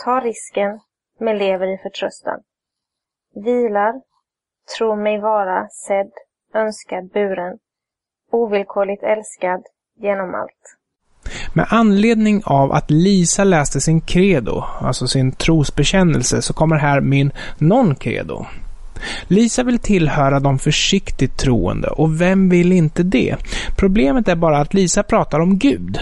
Tar 0.04 0.20
risken, 0.20 0.80
men 1.18 1.38
lever 1.38 1.66
i 1.66 1.78
förtröstan. 1.78 2.42
Vilar, 3.34 4.00
tror 4.76 4.96
mig 4.96 5.20
vara 5.20 5.68
sedd, 5.68 6.12
önskad, 6.52 7.08
buren. 7.08 7.58
Ovillkorligt 8.30 9.02
älskad 9.02 9.66
genom 9.94 10.34
allt. 10.34 10.78
Med 11.56 11.66
anledning 11.68 12.42
av 12.44 12.72
att 12.72 12.90
Lisa 12.90 13.44
läste 13.44 13.80
sin 13.80 14.00
credo, 14.00 14.64
alltså 14.80 15.06
sin 15.06 15.32
trosbekännelse, 15.32 16.42
så 16.42 16.52
kommer 16.52 16.76
här 16.76 17.00
min 17.00 17.30
non-credo. 17.58 18.46
Lisa 19.28 19.62
vill 19.62 19.78
tillhöra 19.78 20.40
de 20.40 20.58
försiktigt 20.58 21.36
troende 21.36 21.88
och 21.88 22.20
vem 22.20 22.48
vill 22.48 22.72
inte 22.72 23.02
det? 23.02 23.36
Problemet 23.76 24.28
är 24.28 24.36
bara 24.36 24.58
att 24.58 24.74
Lisa 24.74 25.02
pratar 25.02 25.40
om 25.40 25.58
Gud. 25.58 26.00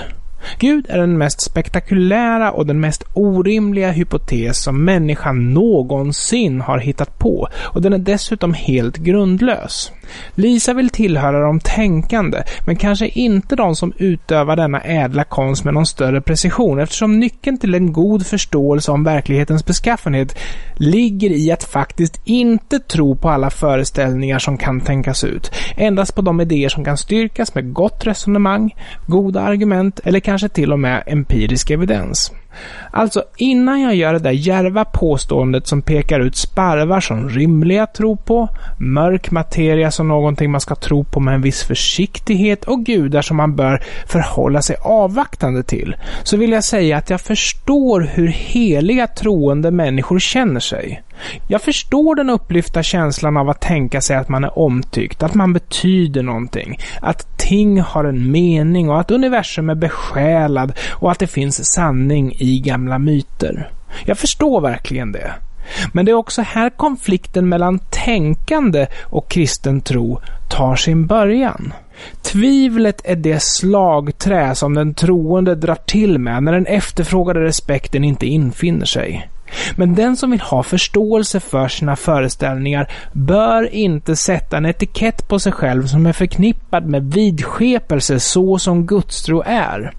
Gud 0.59 0.87
är 0.89 0.99
den 0.99 1.19
mest 1.19 1.41
spektakulära 1.41 2.53
och 2.53 2.67
den 2.67 2.81
mest 2.81 3.05
orimliga 3.13 3.91
hypotes 3.91 4.63
som 4.63 4.85
människan 4.85 5.55
någonsin 5.55 6.61
har 6.61 6.79
hittat 6.79 7.19
på 7.19 7.49
och 7.63 7.83
den 7.83 7.93
är 7.93 7.99
dessutom 7.99 8.55
helt 8.55 8.97
grundlös. 8.97 9.93
Lisa 10.35 10.75
vill 10.75 10.91
tillhöra 10.91 11.41
de 11.47 11.61
tänkande, 11.61 12.43
men 12.67 12.77
kanske 12.77 13.09
inte 13.09 13.57
de 13.57 13.77
som 13.77 13.93
utövar 13.99 14.57
denna 14.57 14.81
ädla 14.81 15.25
konst 15.25 15.65
med 15.65 15.75
någon 15.75 15.87
större 15.87 16.21
precision 16.21 16.79
eftersom 16.79 17.21
nyckeln 17.21 17.59
till 17.59 17.75
en 17.75 17.93
god 17.93 18.27
förståelse 18.27 18.93
om 18.93 19.05
verklighetens 19.05 19.67
beskaffenhet 19.67 20.39
ligger 20.77 21.31
i 21.31 21.53
att 21.53 21.65
faktiskt 21.65 22.21
inte 22.25 22.79
tro 22.79 23.17
på 23.17 23.29
alla 23.29 23.51
föreställningar 23.51 24.39
som 24.39 24.59
kan 24.59 24.81
tänkas 24.81 25.25
ut. 25.25 25.53
Endast 25.77 26.15
på 26.15 26.23
de 26.23 26.41
idéer 26.41 26.69
som 26.69 26.85
kan 26.85 26.97
styrkas 26.97 27.55
med 27.55 27.73
gott 27.73 28.07
resonemang, 28.07 28.75
goda 29.07 29.41
argument 29.41 30.01
eller 30.05 30.21
kanske 30.21 30.49
till 30.49 30.73
och 30.73 30.79
med 30.79 31.03
empirisk 31.07 31.71
evidens. 31.71 32.33
Alltså, 32.91 33.25
innan 33.37 33.81
jag 33.81 33.95
gör 33.95 34.13
det 34.13 34.19
där 34.19 34.31
järva 34.31 34.85
påståendet 34.85 35.67
som 35.67 35.83
pekar 35.83 36.21
ut 36.21 36.37
sparvar 36.37 37.01
som 37.01 37.29
rimliga 37.29 37.83
att 37.83 37.95
tro 37.95 38.17
på, 38.17 38.49
mörk 38.79 39.31
materia 39.31 39.91
som 39.91 40.09
någonting 40.09 40.51
man 40.51 40.61
ska 40.61 40.75
tro 40.75 41.05
på 41.05 41.21
med 41.21 41.35
en 41.35 41.43
viss 41.43 41.65
försiktighet 41.65 42.65
och 42.65 42.85
gudar 42.85 43.23
som 43.23 43.37
man 43.37 43.57
bör 43.57 43.83
förhålla 44.07 44.63
sig 44.63 44.77
avvaktande 44.83 45.63
till, 45.63 45.97
så 46.23 46.37
vill 46.37 46.53
jag 46.53 46.65
säga 46.65 46.97
att 46.97 47.11
jag 47.11 47.21
förstår 47.21 48.01
hur 48.01 48.29
heliga 48.29 49.07
troende 49.07 49.71
människor 49.71 50.19
känner 50.19 50.61
sig. 50.61 51.03
Jag 51.47 51.63
förstår 51.63 52.15
den 52.15 52.31
upplyfta 52.31 52.83
känslan 52.83 53.37
av 53.37 53.51
att 53.51 53.61
tänka 53.61 54.01
sig 54.01 54.17
att 54.17 54.29
man 54.29 54.45
är 54.45 54.59
omtyckt, 54.59 55.23
att 55.23 55.35
man 55.35 55.53
betyder 55.53 56.23
någonting, 56.23 56.79
att 57.01 57.39
ting 57.39 57.81
har 57.81 58.05
en 58.05 58.31
mening 58.31 58.91
och 58.91 59.01
att 59.01 59.11
universum 59.11 59.71
är 59.71 59.75
besjälad 59.75 60.73
och 60.91 61.11
att 61.11 61.19
det 61.19 61.27
finns 61.27 61.75
sanning 61.75 62.35
i 62.39 62.61
gamla 62.61 62.99
myter. 62.99 63.71
Jag 64.05 64.19
förstår 64.19 64.61
verkligen 64.61 65.13
det. 65.13 65.33
Men 65.93 66.05
det 66.05 66.11
är 66.11 66.17
också 66.17 66.43
här 66.43 66.71
konflikten 66.71 67.49
mellan 67.49 67.79
tänkande 67.79 68.87
och 69.03 69.31
kristen 69.31 69.81
tro 69.81 70.21
tar 70.51 70.77
sin 70.77 71.07
början. 71.07 71.73
Tvivlet 72.23 73.01
är 73.05 73.17
det 73.17 73.43
slagträ 73.43 74.55
som 74.55 74.75
den 74.75 74.95
troende 74.95 75.55
drar 75.55 75.79
till 75.87 76.19
med 76.19 76.43
när 76.43 76.53
den 76.53 76.67
efterfrågade 76.67 77.41
respekten 77.41 78.05
inte 78.05 78.27
infinner 78.27 78.87
sig. 78.87 79.29
Men 79.77 79.95
den 79.95 80.17
som 80.17 80.31
vill 80.31 80.41
ha 80.41 80.63
förståelse 80.63 81.41
för 81.41 81.69
sina 81.69 81.97
föreställningar 81.97 82.93
bör 83.13 83.75
inte 83.75 84.17
sätta 84.17 84.57
en 84.57 84.67
etikett 84.67 85.29
på 85.29 85.39
sig 85.39 85.53
själv 85.53 85.87
som 85.87 86.07
är 86.07 86.13
förknippad 86.13 86.87
med 86.87 87.13
vidskepelse 87.13 88.21
så 88.21 88.59
som 88.59 88.87
gudstro 88.87 89.43
är. 89.47 89.93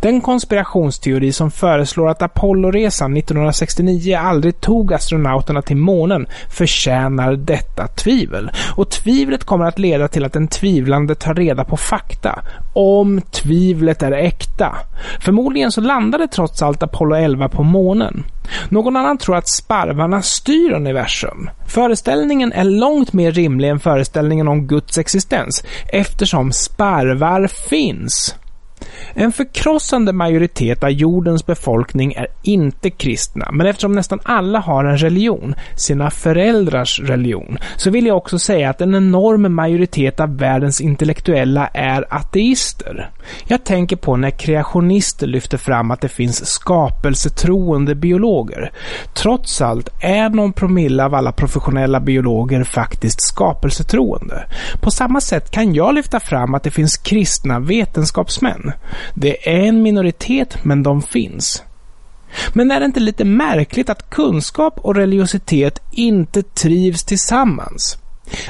Den 0.00 0.20
konspirationsteori 0.20 1.32
som 1.32 1.50
föreslår 1.50 2.08
att 2.08 2.22
Apolloresan 2.22 3.16
1969 3.16 4.16
aldrig 4.16 4.60
tog 4.60 4.94
astronauterna 4.94 5.62
till 5.62 5.76
månen 5.76 6.26
förtjänar 6.50 7.36
detta 7.36 7.86
tvivel. 7.86 8.50
Och 8.76 8.90
tvivlet 8.90 9.44
kommer 9.44 9.64
att 9.64 9.78
leda 9.78 10.08
till 10.08 10.24
att 10.24 10.32
den 10.32 10.48
tvivlande 10.48 11.14
tar 11.14 11.34
reda 11.34 11.64
på 11.64 11.76
fakta. 11.76 12.42
Om 12.72 13.20
tvivlet 13.30 14.02
är 14.02 14.12
äkta. 14.12 14.76
Förmodligen 15.20 15.72
så 15.72 15.80
landade 15.80 16.28
trots 16.28 16.62
allt 16.62 16.82
Apollo 16.82 17.16
11 17.16 17.48
på 17.48 17.62
månen. 17.62 18.24
Någon 18.68 18.96
annan 18.96 19.18
tror 19.18 19.36
att 19.36 19.48
sparvarna 19.48 20.22
styr 20.22 20.72
universum. 20.72 21.50
Föreställningen 21.66 22.52
är 22.52 22.64
långt 22.64 23.12
mer 23.12 23.32
rimlig 23.32 23.68
än 23.68 23.80
föreställningen 23.80 24.48
om 24.48 24.66
Guds 24.66 24.98
existens 24.98 25.64
eftersom 25.92 26.52
sparvar 26.52 27.46
finns. 27.46 28.34
En 29.14 29.32
förkrossande 29.32 30.12
majoritet 30.12 30.84
av 30.84 30.90
jordens 30.90 31.46
befolkning 31.46 32.12
är 32.12 32.26
inte 32.42 32.90
kristna, 32.90 33.48
men 33.52 33.66
eftersom 33.66 33.92
nästan 33.92 34.20
alla 34.22 34.58
har 34.58 34.84
en 34.84 34.98
religion, 34.98 35.54
sina 35.76 36.10
föräldrars 36.10 37.00
religion, 37.00 37.58
så 37.76 37.90
vill 37.90 38.06
jag 38.06 38.16
också 38.16 38.38
säga 38.38 38.70
att 38.70 38.80
en 38.80 38.94
enorm 38.94 39.54
majoritet 39.54 40.20
av 40.20 40.38
världens 40.38 40.80
intellektuella 40.80 41.66
är 41.66 42.14
ateister. 42.14 43.10
Jag 43.46 43.64
tänker 43.64 43.96
på 43.96 44.16
när 44.16 44.30
kreationister 44.30 45.26
lyfter 45.26 45.58
fram 45.58 45.90
att 45.90 46.00
det 46.00 46.08
finns 46.08 46.46
skapelsetroende 46.46 47.94
biologer. 47.94 48.72
Trots 49.14 49.60
allt 49.60 49.88
är 50.00 50.28
någon 50.28 50.52
promille 50.52 51.04
av 51.04 51.14
alla 51.14 51.32
professionella 51.32 52.00
biologer 52.00 52.64
faktiskt 52.64 53.22
skapelsetroende. 53.22 54.44
På 54.80 54.90
samma 54.90 55.20
sätt 55.20 55.50
kan 55.50 55.74
jag 55.74 55.94
lyfta 55.94 56.20
fram 56.20 56.54
att 56.54 56.62
det 56.62 56.70
finns 56.70 56.96
kristna 56.96 57.60
vetenskapsmän. 57.60 58.69
Det 59.14 59.48
är 59.48 59.60
en 59.60 59.82
minoritet, 59.82 60.58
men 60.62 60.82
de 60.82 61.02
finns. 61.02 61.62
Men 62.52 62.70
är 62.70 62.80
det 62.80 62.86
inte 62.86 63.00
lite 63.00 63.24
märkligt 63.24 63.90
att 63.90 64.10
kunskap 64.10 64.78
och 64.78 64.94
religiositet 64.94 65.82
inte 65.90 66.42
trivs 66.42 67.04
tillsammans? 67.04 67.98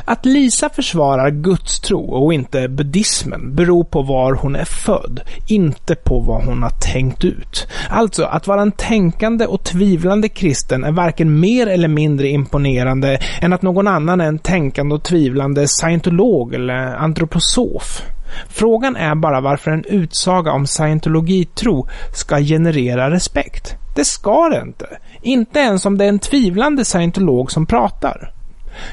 Att 0.04 0.26
Lisa 0.26 0.68
försvarar 0.68 1.30
gudstro 1.30 2.00
och 2.00 2.34
inte 2.34 2.68
buddhismen 2.68 3.54
beror 3.54 3.84
på 3.84 4.02
var 4.02 4.34
hon 4.34 4.56
är 4.56 4.64
född, 4.64 5.20
inte 5.46 5.94
på 5.94 6.20
vad 6.20 6.44
hon 6.44 6.62
har 6.62 6.70
tänkt 6.70 7.24
ut. 7.24 7.68
Alltså, 7.88 8.24
att 8.24 8.46
vara 8.46 8.62
en 8.62 8.72
tänkande 8.72 9.46
och 9.46 9.64
tvivlande 9.64 10.28
kristen 10.28 10.84
är 10.84 10.92
varken 10.92 11.40
mer 11.40 11.66
eller 11.66 11.88
mindre 11.88 12.28
imponerande 12.28 13.18
än 13.40 13.52
att 13.52 13.62
någon 13.62 13.86
annan 13.86 14.20
är 14.20 14.26
en 14.26 14.38
tänkande 14.38 14.94
och 14.94 15.02
tvivlande 15.02 15.68
scientolog 15.68 16.54
eller 16.54 16.96
antroposof. 16.96 18.02
Frågan 18.48 18.96
är 18.96 19.14
bara 19.14 19.40
varför 19.40 19.70
en 19.70 19.84
utsaga 19.84 20.52
om 20.52 20.66
scientologitro 20.66 21.88
ska 22.12 22.38
generera 22.38 23.10
respekt. 23.10 23.74
Det 23.96 24.04
ska 24.04 24.48
det 24.48 24.60
inte. 24.60 24.86
Inte 25.22 25.58
ens 25.58 25.86
om 25.86 25.98
det 25.98 26.04
är 26.04 26.08
en 26.08 26.18
tvivlande 26.18 26.84
scientolog 26.84 27.52
som 27.52 27.66
pratar. 27.66 28.32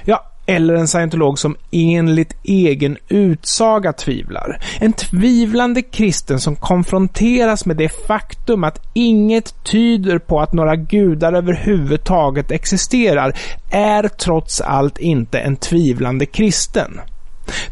Ja, 0.05 0.23
eller 0.49 0.73
en 0.73 0.87
scientolog 0.87 1.39
som 1.39 1.55
enligt 1.71 2.35
egen 2.43 2.97
utsaga 3.07 3.93
tvivlar. 3.93 4.59
En 4.79 4.93
tvivlande 4.93 5.81
kristen 5.81 6.39
som 6.39 6.55
konfronteras 6.55 7.65
med 7.65 7.77
det 7.77 7.89
faktum 8.07 8.63
att 8.63 8.81
inget 8.93 9.63
tyder 9.63 10.19
på 10.19 10.39
att 10.39 10.53
några 10.53 10.75
gudar 10.75 11.33
överhuvudtaget 11.33 12.51
existerar 12.51 13.33
är 13.71 14.07
trots 14.07 14.61
allt 14.61 14.97
inte 14.97 15.39
en 15.39 15.55
tvivlande 15.55 16.25
kristen. 16.25 16.99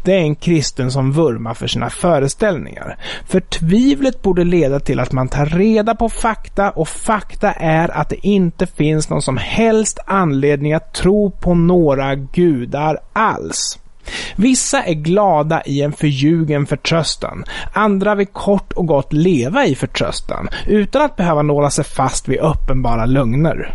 Det 0.02 0.12
är 0.12 0.18
en 0.18 0.34
kristen 0.34 0.90
som 0.90 1.12
vurmar 1.12 1.54
för 1.54 1.66
sina 1.66 1.90
föreställningar. 1.90 2.96
För 3.26 3.40
tvivlet 3.40 4.22
borde 4.22 4.44
leda 4.44 4.80
till 4.80 5.00
att 5.00 5.12
man 5.12 5.28
tar 5.28 5.46
reda 5.46 5.94
på 5.94 6.08
fakta 6.08 6.70
och 6.70 6.88
fakta 6.88 7.52
är 7.52 7.88
att 7.88 8.08
det 8.08 8.26
inte 8.26 8.66
finns 8.66 9.10
någon 9.10 9.22
som 9.22 9.36
helst 9.36 9.98
anledning 10.06 10.72
att 10.72 10.94
tro 10.94 11.30
på 11.30 11.54
några 11.54 12.14
gudar 12.14 12.98
alls. 13.12 13.78
Vissa 14.36 14.82
är 14.82 14.94
glada 14.94 15.62
i 15.62 15.82
en 15.82 15.92
förljugen 15.92 16.66
förtröstan. 16.66 17.44
Andra 17.72 18.14
vill 18.14 18.26
kort 18.26 18.72
och 18.72 18.86
gott 18.86 19.12
leva 19.12 19.66
i 19.66 19.74
förtröstan 19.74 20.48
utan 20.66 21.02
att 21.02 21.16
behöva 21.16 21.42
nåla 21.42 21.70
sig 21.70 21.84
fast 21.84 22.28
vid 22.28 22.38
uppenbara 22.38 23.06
lögner. 23.06 23.74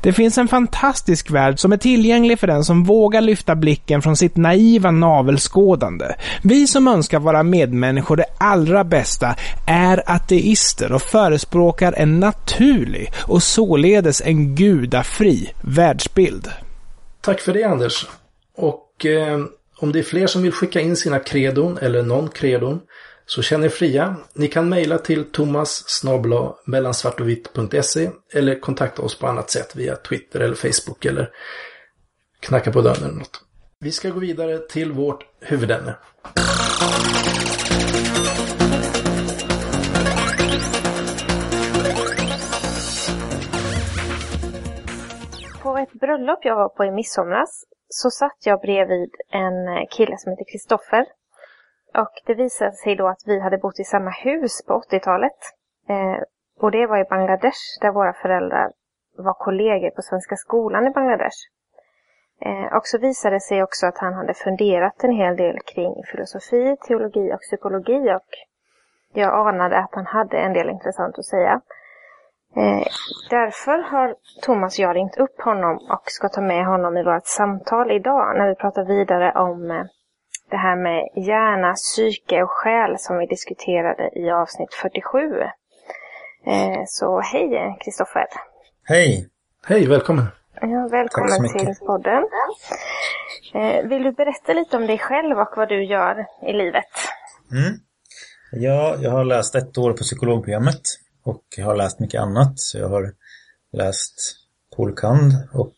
Det 0.00 0.12
finns 0.12 0.38
en 0.38 0.48
fantastisk 0.48 1.30
värld 1.30 1.58
som 1.58 1.72
är 1.72 1.76
tillgänglig 1.76 2.38
för 2.38 2.46
den 2.46 2.64
som 2.64 2.84
vågar 2.84 3.20
lyfta 3.20 3.54
blicken 3.54 4.02
från 4.02 4.16
sitt 4.16 4.36
naiva 4.36 4.90
navelskådande. 4.90 6.14
Vi 6.42 6.66
som 6.66 6.88
önskar 6.88 7.18
vara 7.18 7.42
medmänniskor 7.42 8.16
det 8.16 8.26
allra 8.38 8.84
bästa 8.84 9.36
är 9.66 10.02
ateister 10.06 10.92
och 10.92 11.02
förespråkar 11.02 11.92
en 11.92 12.20
naturlig 12.20 13.12
och 13.26 13.42
således 13.42 14.22
en 14.24 14.54
gudafri 14.54 15.52
världsbild. 15.60 16.48
Tack 17.20 17.40
för 17.40 17.52
det 17.52 17.64
Anders. 17.64 18.06
Och 18.56 19.06
eh, 19.06 19.44
om 19.78 19.92
det 19.92 19.98
är 19.98 20.02
fler 20.02 20.26
som 20.26 20.42
vill 20.42 20.52
skicka 20.52 20.80
in 20.80 20.96
sina 20.96 21.18
kredon 21.18 21.78
eller 21.78 22.02
non-kredon 22.02 22.80
så 23.26 23.42
känn 23.42 23.64
er 23.64 23.68
fria. 23.68 24.16
Ni 24.34 24.48
kan 24.48 24.68
mejla 24.68 24.98
till 24.98 25.24
thomas 25.24 26.02
mellansvartovitt.se 26.64 28.10
eller 28.32 28.60
kontakta 28.60 29.02
oss 29.02 29.18
på 29.18 29.26
annat 29.26 29.50
sätt 29.50 29.76
via 29.76 29.96
Twitter 29.96 30.40
eller 30.40 30.54
Facebook 30.54 31.04
eller 31.04 31.30
knacka 32.40 32.72
på 32.72 32.80
dörren 32.80 33.04
eller 33.04 33.18
något. 33.18 33.40
Vi 33.80 33.92
ska 33.92 34.10
gå 34.10 34.20
vidare 34.20 34.58
till 34.58 34.92
vårt 34.92 35.26
huvudämne. 35.40 35.96
På 45.62 45.78
ett 45.78 45.92
bröllop 45.92 46.38
jag 46.42 46.56
var 46.56 46.68
på 46.68 46.84
i 46.84 46.90
midsomras 46.90 47.64
så 47.88 48.10
satt 48.10 48.38
jag 48.44 48.60
bredvid 48.60 49.10
en 49.32 49.86
kille 49.90 50.16
som 50.18 50.32
heter 50.32 50.44
Kristoffer 50.52 51.04
och 51.98 52.12
det 52.26 52.34
visade 52.34 52.72
sig 52.72 52.96
då 52.96 53.08
att 53.08 53.22
vi 53.26 53.40
hade 53.40 53.58
bott 53.58 53.80
i 53.80 53.84
samma 53.84 54.10
hus 54.10 54.66
på 54.66 54.82
80-talet. 54.90 55.38
Eh, 55.88 56.22
och 56.60 56.70
det 56.70 56.86
var 56.86 56.98
i 56.98 57.04
Bangladesh 57.04 57.60
där 57.80 57.90
våra 57.90 58.12
föräldrar 58.12 58.72
var 59.16 59.34
kollegor 59.34 59.90
på 59.90 60.02
Svenska 60.02 60.36
skolan 60.36 60.86
i 60.86 60.90
Bangladesh. 60.90 61.38
Eh, 62.40 62.76
och 62.76 62.86
så 62.86 62.98
visade 62.98 63.36
det 63.36 63.40
sig 63.40 63.62
också 63.62 63.86
att 63.86 63.98
han 63.98 64.14
hade 64.14 64.34
funderat 64.34 65.04
en 65.04 65.12
hel 65.12 65.36
del 65.36 65.58
kring 65.60 65.94
filosofi, 66.12 66.76
teologi 66.86 67.32
och 67.32 67.40
psykologi 67.40 68.14
och 68.14 68.28
jag 69.12 69.48
anade 69.48 69.78
att 69.78 69.94
han 69.94 70.06
hade 70.06 70.38
en 70.38 70.52
del 70.52 70.70
intressant 70.70 71.18
att 71.18 71.24
säga. 71.24 71.60
Eh, 72.56 72.86
därför 73.30 73.78
har 73.78 74.16
Thomas 74.42 74.78
och 74.78 74.82
jag 74.82 74.96
ringt 74.96 75.16
upp 75.16 75.40
honom 75.40 75.76
och 75.90 76.02
ska 76.04 76.28
ta 76.28 76.40
med 76.40 76.66
honom 76.66 76.96
i 76.96 77.04
vårt 77.04 77.26
samtal 77.26 77.90
idag 77.90 78.38
när 78.38 78.48
vi 78.48 78.54
pratar 78.54 78.84
vidare 78.84 79.32
om 79.32 79.70
eh, 79.70 79.84
det 80.50 80.56
här 80.56 80.76
med 80.76 81.08
hjärna, 81.16 81.74
psyke 81.74 82.42
och 82.42 82.50
själ 82.50 82.96
som 82.98 83.18
vi 83.18 83.26
diskuterade 83.26 84.10
i 84.18 84.30
avsnitt 84.30 84.74
47. 84.74 85.18
Eh, 86.46 86.82
så 86.86 87.20
hej 87.20 87.76
Kristoffer! 87.84 88.26
Hej! 88.84 89.28
Hej, 89.66 89.86
välkommen! 89.86 90.26
Ja, 90.60 90.88
välkommen 90.90 91.48
till 91.58 91.74
podden. 91.86 92.22
Eh, 93.54 93.88
vill 93.88 94.02
du 94.02 94.12
berätta 94.12 94.52
lite 94.52 94.76
om 94.76 94.86
dig 94.86 94.98
själv 94.98 95.38
och 95.38 95.52
vad 95.56 95.68
du 95.68 95.84
gör 95.84 96.26
i 96.42 96.52
livet? 96.52 96.84
Mm. 97.52 97.78
Ja, 98.52 98.96
jag 99.00 99.10
har 99.10 99.24
läst 99.24 99.54
ett 99.54 99.78
år 99.78 99.92
på 99.92 99.98
psykologprogrammet 99.98 100.80
och 101.24 101.44
har 101.64 101.76
läst 101.76 102.00
mycket 102.00 102.20
annat. 102.20 102.52
Så 102.58 102.78
jag 102.78 102.88
har 102.88 103.12
läst 103.72 104.36
polkand 104.76 105.32
och 105.52 105.74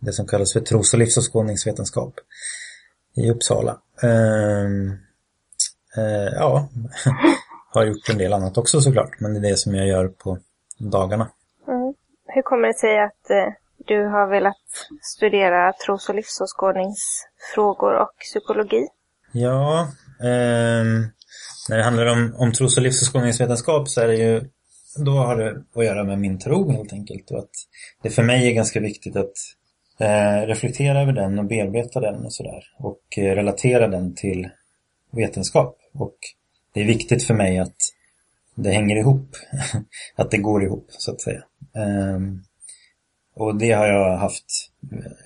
det 0.00 0.12
som 0.12 0.26
kallas 0.26 0.52
för 0.52 0.60
tros 0.60 0.92
och 0.92 0.98
livsåskådningsvetenskap 0.98 2.14
i 3.16 3.30
Uppsala. 3.30 3.80
Ehm, 4.02 4.90
eh, 5.96 6.32
ja, 6.34 6.68
har 7.72 7.84
gjort 7.84 8.08
en 8.10 8.18
del 8.18 8.32
annat 8.32 8.58
också 8.58 8.80
såklart, 8.80 9.20
men 9.20 9.34
det 9.34 9.48
är 9.48 9.50
det 9.50 9.56
som 9.56 9.74
jag 9.74 9.86
gör 9.86 10.08
på 10.08 10.38
dagarna. 10.78 11.28
Mm. 11.68 11.94
Hur 12.26 12.42
kommer 12.42 12.68
det 12.68 12.74
sig 12.74 13.02
att 13.02 13.30
eh, 13.30 13.52
du 13.86 14.04
har 14.04 14.26
velat 14.26 14.56
studera 15.02 15.72
tros 15.72 16.08
och 16.08 16.14
livsåskådningsfrågor 16.14 17.94
och 17.94 18.12
psykologi? 18.20 18.86
Ja, 19.32 19.88
ehm, 20.22 21.06
när 21.68 21.76
det 21.76 21.82
handlar 21.82 22.06
om, 22.06 22.34
om 22.36 22.52
tros 22.52 22.76
och 22.76 22.82
livsåskådningsvetenskap 22.82 23.88
så 23.88 24.00
är 24.00 24.08
det 24.08 24.16
ju, 24.16 24.44
då 25.04 25.10
har 25.10 25.36
det 25.36 25.62
att 25.74 25.84
göra 25.84 26.04
med 26.04 26.18
min 26.18 26.38
tro 26.38 26.70
helt 26.70 26.92
enkelt. 26.92 27.30
Och 27.30 27.38
att 27.38 27.50
det 28.02 28.10
för 28.10 28.22
mig 28.22 28.48
är 28.48 28.54
ganska 28.54 28.80
viktigt 28.80 29.16
att 29.16 29.32
eh, 29.98 30.46
reflektera 30.46 31.00
över 31.02 31.12
den 31.12 31.38
och 31.38 31.44
bearbeta 31.44 32.00
den 32.00 32.24
och 32.24 32.32
sådär. 32.32 32.64
Och 32.78 33.18
eh, 33.18 33.34
relatera 33.34 33.88
den 33.88 34.14
till 34.14 34.48
vetenskap. 35.10 35.78
Och 35.94 36.16
det 36.72 36.80
är 36.80 36.84
viktigt 36.84 37.24
för 37.24 37.34
mig 37.34 37.58
att 37.58 37.76
det 38.54 38.70
hänger 38.70 38.96
ihop. 38.96 39.36
att 40.16 40.30
det 40.30 40.38
går 40.38 40.64
ihop, 40.64 40.86
så 40.88 41.12
att 41.12 41.20
säga. 41.20 41.42
Ehm, 41.74 42.42
och 43.34 43.56
det 43.56 43.72
har 43.72 43.86
jag 43.86 44.16
haft 44.16 44.70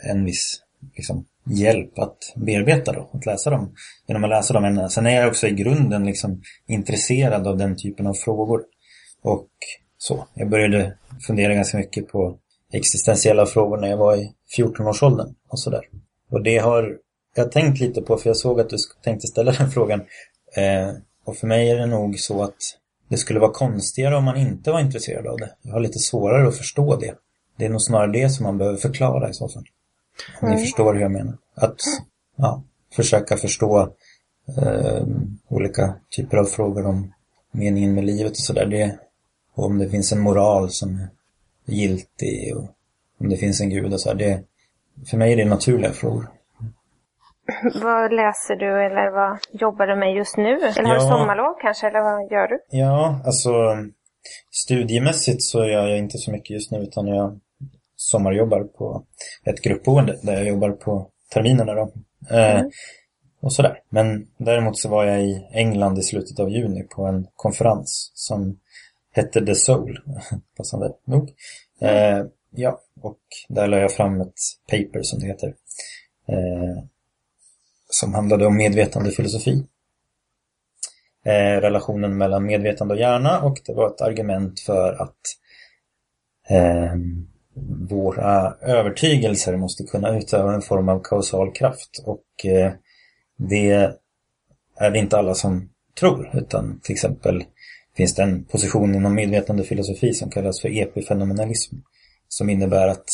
en 0.02 0.24
viss 0.24 0.62
liksom, 0.96 1.26
hjälp 1.44 1.98
att 1.98 2.33
bearbeta 2.37 2.92
då, 2.92 3.11
att 3.12 3.26
läsa 3.26 3.50
dem. 3.50 3.74
Genom 4.06 4.24
att 4.24 4.30
läsa 4.30 4.54
dem. 4.54 4.88
Sen 4.90 5.06
är 5.06 5.16
jag 5.16 5.28
också 5.28 5.46
i 5.46 5.50
grunden 5.50 6.06
liksom 6.06 6.42
intresserad 6.66 7.46
av 7.46 7.56
den 7.56 7.76
typen 7.76 8.06
av 8.06 8.14
frågor. 8.14 8.64
Och 9.22 9.48
så. 9.98 10.26
Jag 10.35 10.50
började 10.50 10.96
fundera 11.26 11.54
ganska 11.54 11.78
mycket 11.78 12.09
på 12.09 12.38
existentiella 12.72 13.46
frågor 13.46 13.76
när 13.76 13.88
jag 13.88 13.96
var 13.96 14.16
i 14.16 14.33
14-årsåldern 14.57 15.35
och 15.49 15.61
sådär. 15.61 15.89
Och 16.31 16.43
det 16.43 16.59
har 16.59 16.99
jag 17.35 17.53
tänkt 17.53 17.81
lite 17.81 18.03
på, 18.03 18.17
för 18.17 18.31
jag 18.31 18.37
såg 18.37 18.61
att 18.61 18.71
du 18.71 18.77
tänkte 19.05 19.27
ställa 19.27 19.53
den 19.59 19.71
frågan. 19.71 20.01
Eh, 20.57 20.91
och 21.25 21.37
för 21.37 21.47
mig 21.47 21.71
är 21.71 21.77
det 21.77 21.87
nog 21.87 22.19
så 22.19 22.43
att 22.43 22.57
det 23.09 23.17
skulle 23.17 23.41
vara 23.41 23.53
konstigare 23.53 24.17
om 24.17 24.25
man 24.25 24.37
inte 24.37 24.71
var 24.71 24.81
intresserad 24.81 25.27
av 25.27 25.37
det. 25.39 25.55
Jag 25.63 25.73
har 25.73 25.81
lite 25.81 25.99
svårare 25.99 26.49
att 26.49 26.57
förstå 26.57 26.97
det. 26.97 27.15
Det 27.57 27.65
är 27.65 27.71
nog 27.71 27.83
snarare 27.83 28.13
det 28.13 28.31
som 28.31 28.45
man 28.45 28.59
behöver 28.59 28.79
förklara 28.79 29.31
i 29.31 29.35
så 29.35 29.49
fall. 29.49 29.65
Om 30.41 30.51
ni 30.51 30.59
förstår 30.59 30.95
hur 30.95 31.01
jag 31.01 31.11
menar. 31.11 31.39
Att 31.55 31.81
ja, 32.37 32.63
försöka 32.93 33.37
förstå 33.37 33.93
eh, 34.57 35.07
olika 35.49 35.95
typer 36.17 36.37
av 36.37 36.45
frågor 36.45 36.87
om 36.87 37.13
meningen 37.53 37.95
med 37.95 38.05
livet 38.05 38.31
och 38.31 38.37
sådär. 38.37 38.99
Och 39.55 39.65
om 39.65 39.79
det 39.79 39.89
finns 39.89 40.13
en 40.13 40.21
moral 40.21 40.71
som 40.71 40.95
är 40.95 41.09
giltig 41.75 42.57
och 42.57 42.71
om 43.20 43.28
det 43.28 43.37
finns 43.37 43.61
en 43.61 43.70
gud 43.70 43.92
och 43.92 44.00
så 44.00 44.09
här. 44.09 44.16
Det, 44.16 44.42
för 45.11 45.16
mig 45.16 45.33
är 45.33 45.37
det 45.37 45.44
naturliga 45.44 45.92
frågor. 45.92 46.30
Vad 47.83 48.14
läser 48.14 48.56
du 48.56 48.85
eller 48.87 49.11
vad 49.11 49.38
jobbar 49.61 49.87
du 49.87 49.96
med 49.96 50.14
just 50.14 50.37
nu? 50.37 50.56
Eller 50.56 50.85
har 50.85 50.94
du 50.94 51.00
sommarlov 51.00 51.54
kanske, 51.62 51.87
eller 51.87 52.00
vad 52.00 52.33
gör 52.33 52.48
du? 52.48 52.59
Ja, 52.70 53.20
alltså 53.24 53.50
studiemässigt 54.50 55.42
så 55.42 55.59
gör 55.59 55.88
jag 55.88 55.98
inte 55.98 56.18
så 56.18 56.33
mycket 56.33 56.50
just 56.50 56.70
nu 56.70 56.78
utan 56.78 57.06
jag 57.06 57.40
sommarjobbar 57.96 58.64
på 58.64 59.04
ett 59.44 59.62
gruppboende 59.62 60.18
där 60.22 60.33
jag 60.33 60.46
jobbar 60.46 60.70
på 60.70 61.11
terminerna 61.33 61.74
då. 61.74 61.92
Eh, 62.30 62.62
och 63.40 63.52
sådär. 63.52 63.78
Men 63.88 64.26
däremot 64.38 64.78
så 64.78 64.88
var 64.88 65.04
jag 65.04 65.22
i 65.22 65.46
England 65.52 65.98
i 65.98 66.02
slutet 66.02 66.40
av 66.40 66.50
juni 66.50 66.83
på 66.83 67.04
en 67.04 67.26
konferens 67.37 68.12
som 68.14 68.59
hette 69.12 69.46
The 69.46 69.54
Soul, 69.54 69.98
passande 70.56 70.92
nog. 71.04 71.30
Eh, 71.80 72.24
ja, 72.51 72.81
och 73.01 73.21
där 73.49 73.67
la 73.67 73.79
jag 73.79 73.93
fram 73.93 74.21
ett 74.21 74.39
paper 74.71 75.03
som 75.03 75.21
det 75.21 75.27
heter. 75.27 75.55
Eh, 76.29 76.85
som 77.91 78.15
handlade 78.15 78.47
om 78.47 78.57
medvetandefilosofi. 78.57 79.67
Eh, 81.25 81.61
relationen 81.61 82.17
mellan 82.17 82.47
medvetande 82.47 82.95
och 82.95 83.01
hjärna 83.01 83.43
och 83.43 83.61
det 83.67 83.73
var 83.73 83.87
ett 83.87 84.01
argument 84.01 84.61
för 84.61 85.03
att 85.03 85.19
eh, 86.49 86.95
våra 87.89 88.55
övertygelser 88.61 89.57
måste 89.57 89.85
kunna 89.85 90.19
utöva 90.19 90.55
en 90.55 90.63
form 90.63 90.89
av 90.89 91.01
kausal 91.05 91.53
kraft 91.53 92.03
och 92.05 92.47
eh, 92.47 92.73
det 93.37 93.93
är 94.77 94.91
det 94.91 94.99
inte 94.99 95.19
alla 95.19 95.35
som 95.35 95.69
tror 96.01 96.31
utan 96.35 96.81
till 96.83 96.93
exempel 96.93 97.45
finns 97.97 98.15
det 98.15 98.23
en 98.23 98.45
position 98.45 98.95
inom 98.95 99.15
medvetandefilosofi 99.15 100.13
som 100.13 100.31
kallas 100.31 100.61
för 100.61 100.69
epifenomenalism 100.69 101.77
som 102.33 102.51
innebär 102.51 102.88
att 102.88 103.09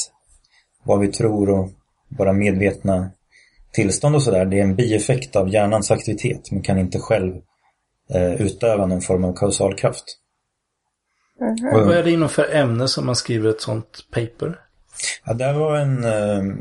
vad 0.85 1.01
vi 1.01 1.09
tror 1.09 1.51
och 1.51 1.71
våra 2.19 2.33
medvetna 2.33 3.11
tillstånd 3.73 4.15
och 4.15 4.23
sådär, 4.23 4.45
det 4.45 4.59
är 4.59 4.63
en 4.63 4.77
bieffekt 4.77 5.37
av 5.37 5.49
hjärnans 5.49 5.91
aktivitet 5.91 6.51
men 6.51 6.63
kan 6.63 6.79
inte 6.79 6.99
själv 6.99 7.35
eh, 8.11 8.33
utöva 8.33 8.87
någon 8.87 9.01
form 9.01 9.25
av 9.25 9.33
kausalkraft. 9.33 10.05
Och- 11.75 11.87
Vad 11.87 11.97
är 11.97 12.03
det 12.05 12.11
inom 12.11 12.29
för 12.29 12.55
ämne 12.55 12.89
som 12.89 13.07
man 13.07 13.17
skriver 13.17 13.51
ett 13.51 13.61
sånt 13.61 14.07
paper? 14.13 14.61
Ja, 15.25 15.35
det 15.35 15.53
var 15.53 15.77
en, 15.77 16.05
eh, 16.05 16.55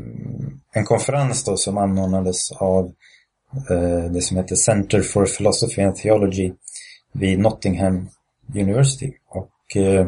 en 0.72 0.84
konferens 0.84 1.44
då 1.44 1.56
som 1.56 1.78
anordnades 1.78 2.52
av 2.52 2.92
eh, 3.70 4.04
det 4.10 4.20
som 4.20 4.36
heter 4.36 4.54
Center 4.56 5.00
for 5.02 5.26
Philosophy 5.26 5.82
and 5.82 5.96
Theology 5.96 6.52
vid 7.12 7.38
Nottingham 7.38 8.08
University. 8.54 9.12
Och, 9.28 9.76
eh, 9.76 10.06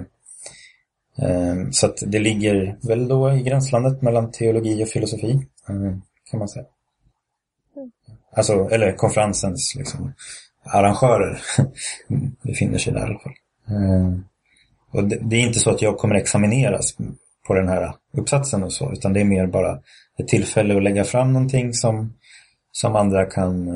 så 1.70 1.86
att 1.86 2.02
det 2.06 2.18
ligger 2.18 2.76
väl 2.80 3.08
då 3.08 3.32
i 3.32 3.42
gränslandet 3.42 4.02
mellan 4.02 4.30
teologi 4.30 4.84
och 4.84 4.88
filosofi, 4.88 5.46
eh, 5.68 5.96
kan 6.30 6.38
man 6.38 6.48
säga. 6.48 6.66
Alltså, 8.32 8.68
eller 8.70 8.92
konferensens 8.92 9.74
liksom, 9.78 10.12
arrangörer 10.64 11.40
befinner 12.42 12.78
sig 12.78 12.92
där 12.92 13.00
i 13.00 13.02
alla 13.02 13.18
fall. 13.18 13.32
Eh, 13.68 14.18
och 14.90 15.04
det, 15.04 15.36
är 15.36 15.46
inte 15.46 15.58
så 15.58 15.70
att 15.70 15.82
jag 15.82 15.98
kommer 15.98 16.14
examineras 16.14 16.96
på 17.46 17.54
den 17.54 17.68
här 17.68 17.94
uppsatsen 18.12 18.62
och 18.62 18.72
så, 18.72 18.92
utan 18.92 19.12
det 19.12 19.20
är 19.20 19.24
mer 19.24 19.46
bara 19.46 19.78
ett 20.18 20.28
tillfälle 20.28 20.76
att 20.76 20.82
lägga 20.82 21.04
fram 21.04 21.32
någonting 21.32 21.74
som, 21.74 22.14
som 22.72 22.96
andra 22.96 23.26
kan 23.26 23.68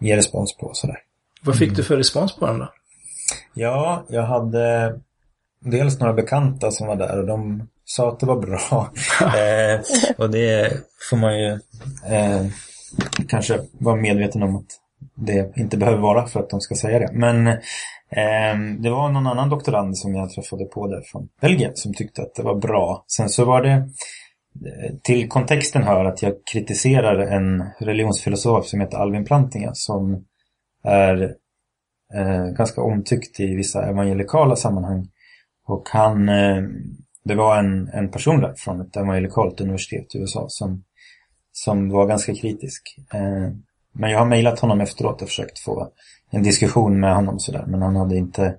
ge 0.00 0.16
respons 0.16 0.56
på. 0.56 0.70
Sådär. 0.74 0.98
Vad 1.42 1.58
fick 1.58 1.76
du 1.76 1.84
för 1.84 1.96
respons 1.96 2.36
på 2.36 2.46
den 2.46 2.58
då? 2.58 2.72
Ja, 3.54 4.04
jag 4.08 4.22
hade 4.22 4.94
dels 5.64 6.00
några 6.00 6.12
bekanta 6.12 6.70
som 6.70 6.86
var 6.86 6.96
där 6.96 7.18
och 7.18 7.26
de 7.26 7.68
sa 7.84 8.08
att 8.08 8.20
det 8.20 8.26
var 8.26 8.40
bra. 8.40 8.90
eh, 9.20 9.80
och 10.16 10.30
det 10.30 10.72
får 11.10 11.16
man 11.16 11.38
ju 11.38 11.50
eh, 12.08 12.46
kanske 13.28 13.60
vara 13.78 13.96
medveten 13.96 14.42
om 14.42 14.56
att 14.56 14.80
det 15.14 15.56
inte 15.56 15.76
behöver 15.76 15.98
vara 15.98 16.26
för 16.26 16.40
att 16.40 16.50
de 16.50 16.60
ska 16.60 16.74
säga 16.74 16.98
det. 16.98 17.10
Men 17.12 17.46
eh, 17.46 18.78
det 18.78 18.90
var 18.90 19.08
någon 19.08 19.26
annan 19.26 19.48
doktorand 19.48 19.98
som 19.98 20.14
jag 20.14 20.30
träffade 20.30 20.64
på 20.64 20.86
där 20.86 21.02
från 21.12 21.28
Belgien 21.40 21.72
som 21.74 21.94
tyckte 21.94 22.22
att 22.22 22.34
det 22.34 22.42
var 22.42 22.54
bra. 22.54 23.04
Sen 23.16 23.28
så 23.28 23.44
var 23.44 23.62
det 23.62 23.70
eh, 23.70 24.94
till 25.02 25.28
kontexten 25.28 25.82
hör 25.82 26.04
att 26.04 26.22
jag 26.22 26.32
kritiserar 26.52 27.18
en 27.18 27.64
religionsfilosof 27.80 28.66
som 28.66 28.80
heter 28.80 28.98
Alvin 28.98 29.24
Plantinga 29.24 29.70
som 29.74 30.24
är 30.84 31.22
eh, 32.14 32.46
ganska 32.56 32.82
omtyckt 32.82 33.40
i 33.40 33.54
vissa 33.54 33.86
evangelikala 33.86 34.56
sammanhang. 34.56 35.08
Och 35.66 35.88
han, 35.88 36.28
eh, 36.28 36.62
det 37.24 37.34
var 37.34 37.58
en, 37.58 37.88
en 37.88 38.10
person 38.10 38.40
där 38.40 38.54
från 38.56 38.80
ett 38.80 38.96
evangelikalt 38.96 39.60
universitet 39.60 40.14
i 40.14 40.18
USA 40.18 40.46
som, 40.48 40.84
som 41.52 41.88
var 41.88 42.06
ganska 42.06 42.34
kritisk. 42.34 42.82
Eh, 43.14 43.50
men 43.92 44.10
jag 44.10 44.18
har 44.18 44.26
mejlat 44.26 44.60
honom 44.60 44.80
efteråt 44.80 45.22
och 45.22 45.28
försökt 45.28 45.58
få 45.58 45.88
en 46.30 46.42
diskussion 46.42 47.00
med 47.00 47.14
honom 47.14 47.38
sådär. 47.38 47.64
Men 47.66 47.82
han 47.82 47.96
hade 47.96 48.16
inte 48.16 48.56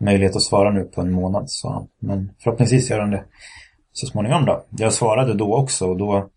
möjlighet 0.00 0.36
att 0.36 0.42
svara 0.42 0.70
nu 0.70 0.84
på 0.84 1.00
en 1.00 1.12
månad, 1.12 1.50
sa 1.50 1.72
han. 1.72 1.88
Men 2.00 2.32
förhoppningsvis 2.38 2.90
gör 2.90 3.00
han 3.00 3.10
det 3.10 3.24
så 3.92 4.06
småningom 4.06 4.44
då. 4.44 4.64
Jag 4.70 4.92
svarade 4.92 5.34
då 5.34 5.56
också 5.56 5.86
och 5.86 5.96
då 5.96 6.28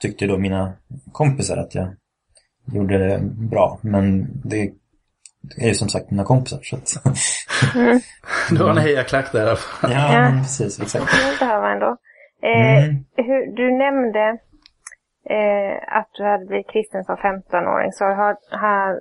tyckte 0.00 0.26
då 0.26 0.38
mina 0.38 0.72
kompisar 1.12 1.56
att 1.56 1.74
jag 1.74 1.88
gjorde 2.72 2.98
det 2.98 3.20
bra. 3.24 3.78
Men 3.80 4.28
det 4.44 4.72
är 5.56 5.68
ju 5.68 5.74
som 5.74 5.88
sagt 5.88 6.10
mina 6.10 6.24
kompisar 6.24 6.60
så 6.62 6.76
att 6.76 6.98
du 8.50 8.62
har 8.62 8.70
en 8.70 8.78
hejaklack 8.78 9.32
där 9.32 9.38
i 9.46 9.48
alla 9.48 9.56
fall. 9.56 9.92
Ja, 9.92 10.14
Ja. 10.24 10.30
precis. 10.42 10.80
Exakt. 10.80 11.04
Det 11.12 11.38
behöver 11.46 11.62
man 11.62 11.72
ändå. 11.72 11.96
Eh, 12.42 12.84
Mm. 12.84 13.04
hur, 13.16 13.56
du 13.56 13.72
nämnde 13.78 14.38
eh, 15.30 15.96
att 15.98 16.08
du 16.12 16.24
hade 16.24 16.46
blivit 16.46 16.70
kristen 16.70 17.04
som 17.04 17.16
15-åring. 17.16 17.92
Så 17.92 18.04
har, 18.04 18.36
har, 18.50 19.00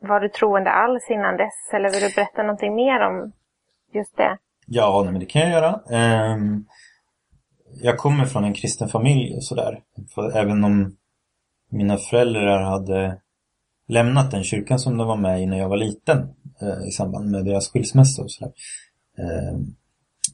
var 0.00 0.20
du 0.20 0.28
troende 0.28 0.70
alls 0.70 1.10
innan 1.10 1.36
dess? 1.36 1.72
Eller 1.72 1.90
vill 1.90 2.00
du 2.00 2.14
berätta 2.14 2.42
någonting 2.42 2.74
mer 2.74 3.00
om 3.00 3.32
just 3.92 4.16
det? 4.16 4.38
Ja, 4.66 5.00
nej, 5.04 5.12
men 5.12 5.20
det 5.20 5.26
kan 5.26 5.42
jag 5.42 5.50
göra. 5.50 5.80
Ehm, 5.90 6.64
jag 7.82 7.98
kommer 7.98 8.24
från 8.24 8.44
en 8.44 8.54
kristen 8.54 8.88
familj 8.88 9.36
och 9.36 9.44
sådär. 9.44 9.80
Även 10.34 10.64
om 10.64 10.96
mina 11.70 11.96
föräldrar 11.96 12.62
hade 12.62 13.20
lämnat 13.88 14.30
den 14.30 14.44
kyrkan 14.44 14.78
som 14.78 14.96
de 14.96 15.06
var 15.06 15.16
med 15.16 15.42
i 15.42 15.46
när 15.46 15.58
jag 15.58 15.68
var 15.68 15.76
liten 15.76 16.18
eh, 16.62 16.88
i 16.88 16.90
samband 16.90 17.30
med 17.30 17.44
deras 17.44 17.68
skilsmässa 17.68 18.22
och 18.22 18.30
sådär. 18.30 18.52
Eh, 19.18 19.58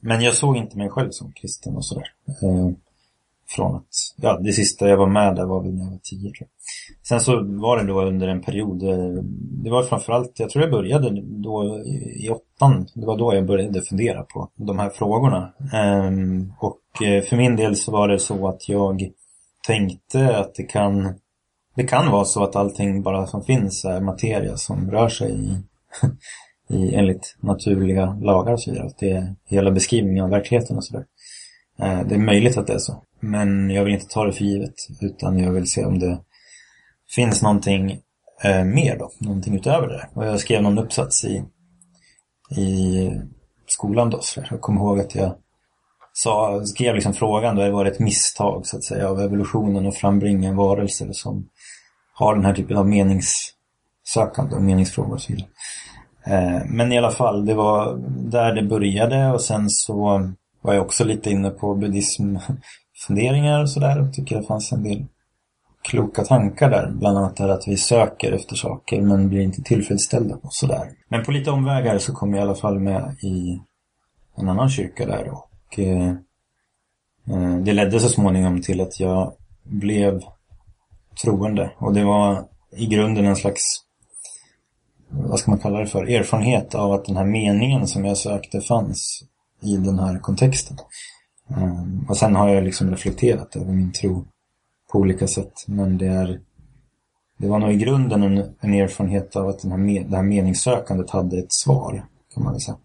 men 0.01 0.21
jag 0.21 0.33
såg 0.33 0.57
inte 0.57 0.77
mig 0.77 0.89
själv 0.89 1.09
som 1.11 1.31
kristen 1.31 1.75
och 1.75 1.85
sådär. 1.85 2.07
Eh, 2.27 2.69
från 3.47 3.75
att, 3.75 3.87
ja, 4.15 4.39
det 4.39 4.53
sista 4.53 4.89
jag 4.89 4.97
var 4.97 5.07
med 5.07 5.35
där 5.35 5.45
var 5.45 5.63
väl 5.63 5.73
när 5.73 5.83
jag 5.83 5.91
var 5.91 5.99
tio 6.03 6.31
tror 6.31 6.39
jag. 6.39 6.49
Sen 7.07 7.19
så 7.19 7.43
var 7.43 7.77
det 7.77 7.87
då 7.87 8.01
under 8.01 8.27
en 8.27 8.41
period, 8.41 8.83
eh, 8.83 9.23
det 9.63 9.69
var 9.69 9.83
framförallt, 9.83 10.39
jag 10.39 10.49
tror 10.49 10.63
jag 10.63 10.71
började 10.71 11.21
då 11.21 11.83
i 12.15 12.29
åttan, 12.29 12.87
det 12.93 13.05
var 13.05 13.17
då 13.17 13.35
jag 13.35 13.45
började 13.45 13.81
fundera 13.81 14.23
på 14.23 14.49
de 14.55 14.79
här 14.79 14.89
frågorna. 14.89 15.53
Ehm, 15.73 16.53
och 16.59 16.79
för 16.99 17.35
min 17.35 17.55
del 17.55 17.75
så 17.75 17.91
var 17.91 18.07
det 18.07 18.19
så 18.19 18.47
att 18.47 18.69
jag 18.69 19.09
tänkte 19.67 20.37
att 20.37 20.55
det 20.55 20.63
kan, 20.63 21.13
det 21.75 21.83
kan 21.83 22.11
vara 22.11 22.25
så 22.25 22.43
att 22.43 22.55
allting 22.55 23.01
bara 23.01 23.27
som 23.27 23.43
finns 23.43 23.85
är 23.85 24.01
materia 24.01 24.57
som 24.57 24.91
rör 24.91 25.09
sig 25.09 25.31
i, 25.31 25.63
i 26.75 26.95
enligt 26.95 27.35
naturliga 27.39 28.05
lagar 28.21 28.53
och 28.53 28.61
så 28.61 28.71
vidare. 28.71 28.87
Att 28.87 28.97
det 28.97 29.11
är 29.11 29.35
hela 29.45 29.71
beskrivningen 29.71 30.23
av 30.23 30.29
verkligheten 30.29 30.77
och 30.77 30.85
sådär. 30.85 31.05
Eh, 31.79 32.07
det 32.07 32.15
är 32.15 32.19
möjligt 32.19 32.57
att 32.57 32.67
det 32.67 32.73
är 32.73 32.79
så. 32.79 33.03
Men 33.19 33.69
jag 33.69 33.83
vill 33.83 33.93
inte 33.93 34.07
ta 34.07 34.25
det 34.25 34.33
för 34.33 34.43
givet. 34.43 34.73
Utan 35.01 35.39
jag 35.39 35.51
vill 35.51 35.71
se 35.71 35.85
om 35.85 35.99
det 35.99 36.19
finns 37.15 37.41
någonting 37.41 37.99
eh, 38.43 38.63
mer 38.63 38.97
då. 38.97 39.11
Någonting 39.19 39.55
utöver 39.55 39.87
det. 39.87 40.09
Och 40.13 40.25
jag 40.25 40.39
skrev 40.39 40.61
någon 40.61 40.79
uppsats 40.79 41.25
i, 41.25 41.43
i 42.61 43.11
skolan 43.67 44.09
då. 44.09 44.19
Så 44.21 44.41
jag 44.49 44.61
kommer 44.61 44.81
ihåg 44.81 44.99
att 44.99 45.15
jag 45.15 45.35
sa, 46.13 46.65
skrev 46.65 46.95
liksom 46.95 47.13
frågan 47.13 47.55
då 47.55 47.61
det 47.61 47.71
var 47.71 47.85
ett 47.85 47.99
misstag 47.99 48.67
så 48.67 48.77
att 48.77 48.83
säga 48.83 49.09
av 49.09 49.21
evolutionen 49.21 49.87
att 49.87 49.95
frambringa 49.95 50.53
varelser 50.53 51.09
som 51.11 51.49
har 52.17 52.35
den 52.35 52.45
här 52.45 52.53
typen 52.53 52.77
av 52.77 52.87
meningssökande 52.87 54.55
och 54.55 54.61
meningsfrågor 54.61 55.13
och 55.13 55.21
så 55.21 55.33
vidare. 55.33 55.49
Eh, 56.25 56.61
men 56.65 56.91
i 56.91 56.97
alla 56.97 57.11
fall, 57.11 57.45
det 57.45 57.53
var 57.53 57.97
där 58.07 58.53
det 58.53 58.63
började 58.63 59.31
och 59.31 59.41
sen 59.41 59.69
så 59.69 59.95
var 60.61 60.73
jag 60.73 60.85
också 60.85 61.03
lite 61.03 61.29
inne 61.29 61.49
på 61.49 61.75
buddhismfunderingar 61.75 63.61
och 63.61 63.69
sådär. 63.69 63.97
Jag 63.97 64.13
tycker 64.13 64.37
det 64.37 64.47
fanns 64.47 64.71
en 64.71 64.83
del 64.83 65.05
kloka 65.83 66.23
tankar 66.23 66.69
där. 66.69 66.91
Bland 66.91 67.17
annat 67.17 67.35
det 67.37 67.53
att 67.53 67.67
vi 67.67 67.77
söker 67.77 68.31
efter 68.31 68.55
saker 68.55 69.01
men 69.01 69.29
blir 69.29 69.41
inte 69.41 69.61
tillfredsställda 69.61 70.35
och 70.35 70.53
sådär. 70.53 70.89
Men 71.09 71.23
på 71.23 71.31
lite 71.31 71.51
omvägar 71.51 71.97
så 71.97 72.13
kom 72.13 72.33
jag 72.33 72.39
i 72.39 72.41
alla 72.41 72.55
fall 72.55 72.79
med 72.79 73.15
i 73.23 73.61
en 74.35 74.49
annan 74.49 74.69
kyrka 74.69 75.05
där 75.05 75.29
och 75.29 75.79
eh, 75.79 76.09
eh 77.27 77.57
det 77.63 77.73
ledde 77.73 77.99
så 77.99 78.09
småningom 78.09 78.61
till 78.61 78.81
att 78.81 78.99
jag 78.99 79.33
blev 79.63 80.21
troende. 81.23 81.71
Och 81.77 81.93
det 81.93 82.03
var 82.03 82.45
i 82.77 82.85
grunden 82.85 83.25
en 83.25 83.35
slags 83.35 83.81
vad 85.09 85.39
ska 85.39 85.51
man 85.51 85.59
kalla 85.59 85.79
det 85.79 85.87
för, 85.87 86.09
erfarenhet 86.09 86.75
av 86.75 86.91
att 86.91 87.05
den 87.05 87.17
här 87.17 87.25
meningen 87.25 87.87
som 87.87 88.05
jag 88.05 88.17
sökte 88.17 88.61
fanns 88.61 89.23
i 89.61 89.77
den 89.77 89.99
här 89.99 90.19
kontexten. 90.19 90.77
Um, 91.57 92.05
och 92.09 92.17
sen 92.17 92.35
har 92.35 92.49
jag 92.49 92.63
liksom 92.63 92.91
reflekterat 92.91 93.55
över 93.55 93.73
min 93.73 93.91
tro 93.91 94.25
på 94.91 94.99
olika 94.99 95.27
sätt. 95.27 95.53
Men 95.67 95.97
det 95.97 96.07
är 96.07 96.39
det 97.37 97.47
var 97.47 97.59
nog 97.59 97.73
i 97.73 97.75
grunden 97.75 98.23
en, 98.23 98.55
en 98.59 98.73
erfarenhet 98.73 99.35
av 99.35 99.47
att 99.47 99.61
den 99.61 99.71
här, 99.71 99.77
me- 99.77 100.09
det 100.09 100.15
här 100.15 100.23
meningssökandet 100.23 101.09
hade 101.09 101.39
ett 101.39 101.53
svar, 101.53 102.05
kan 102.33 102.43
man 102.43 102.53
väl 102.53 102.61
säga. 102.61 102.77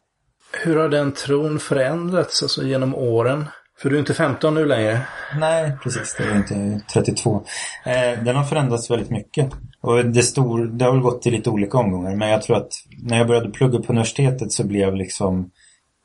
Hur 0.64 0.77
har 0.77 0.88
den 0.88 1.12
tron 1.12 1.59
förändrats 1.59 2.43
alltså, 2.43 2.62
genom 2.62 2.95
åren? 2.95 3.45
För 3.83 3.90
du 3.90 3.97
är 3.97 4.01
inte 4.01 4.14
15 4.14 4.55
nu 4.55 4.66
längre. 4.66 5.01
Nej, 5.38 5.73
precis. 5.83 6.14
Det 6.19 6.25
är 6.25 6.37
inte 6.37 6.55
jag 6.55 6.88
32. 7.05 7.43
Eh, 7.85 8.25
den 8.25 8.37
har 8.37 8.45
förändrats 8.45 8.90
väldigt 8.90 9.11
mycket. 9.11 9.51
Och 9.81 10.05
det, 10.05 10.23
stor, 10.23 10.66
det 10.66 10.85
har 10.85 10.93
väl 10.93 11.01
gått 11.01 11.27
i 11.27 11.31
lite 11.31 11.51
olika 11.51 11.79
omgångar. 11.79 12.16
Men 12.16 12.29
jag 12.29 12.43
tror 12.43 12.57
att 12.57 12.73
när 13.03 13.19
jag 13.19 13.27
började 13.27 13.51
plugga 13.51 13.79
på 13.79 13.93
universitetet 13.93 14.53
så 14.53 14.66
blev 14.66 14.95
liksom 14.95 15.51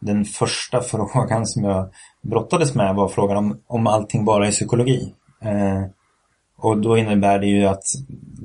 den 0.02 0.26
första 0.26 0.82
frågan 0.82 1.46
som 1.46 1.64
jag 1.64 1.90
brottades 2.22 2.76
med 2.76 2.96
var 2.96 3.08
frågan 3.08 3.38
om, 3.38 3.62
om 3.68 3.88
allting 3.88 4.26
bara 4.26 4.48
är 4.48 4.52
psykologi. 4.52 5.14
Eh, 5.42 5.84
och 6.58 6.78
då 6.78 6.98
innebär 6.98 7.40
det 7.40 7.48
ju 7.48 7.66
att 7.66 7.84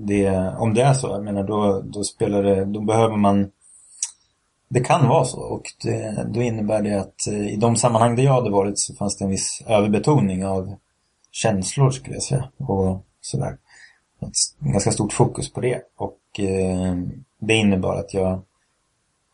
det, 0.07 0.31
om 0.59 0.75
det 0.75 0.83
är 0.83 0.95
så, 0.95 1.09
jag 1.09 1.25
menar 1.25 1.43
då, 1.43 1.83
då 1.85 2.05
spelar 2.05 2.43
det, 2.43 2.65
då 2.65 2.81
behöver 2.81 3.17
man 3.17 3.51
det 4.71 4.81
kan 4.81 5.09
vara 5.09 5.25
så 5.25 5.41
och 5.41 5.63
det, 5.83 6.27
då 6.29 6.43
innebär 6.43 6.83
det 6.83 7.01
att 7.01 7.27
eh, 7.27 7.49
i 7.49 7.57
de 7.57 7.77
sammanhang 7.77 8.17
där 8.17 8.23
jag 8.23 8.33
hade 8.33 8.51
varit 8.51 8.79
så 8.79 8.95
fanns 8.95 9.19
det 9.19 9.25
en 9.25 9.31
viss 9.31 9.63
överbetoning 9.67 10.47
av 10.47 10.75
känslor 11.33 11.91
skulle 11.91 12.17
jag 12.17 12.23
säga 12.23 12.51
och 12.57 13.05
sådär. 13.21 13.59
Ett 14.21 14.33
ganska 14.73 14.93
stort 14.93 15.13
fokus 15.13 15.53
på 15.53 15.61
det 15.61 15.83
och 15.97 16.41
eh, 16.41 16.97
det 17.41 17.55
innebar 17.55 17.97
att 17.97 18.15
jag, 18.15 18.43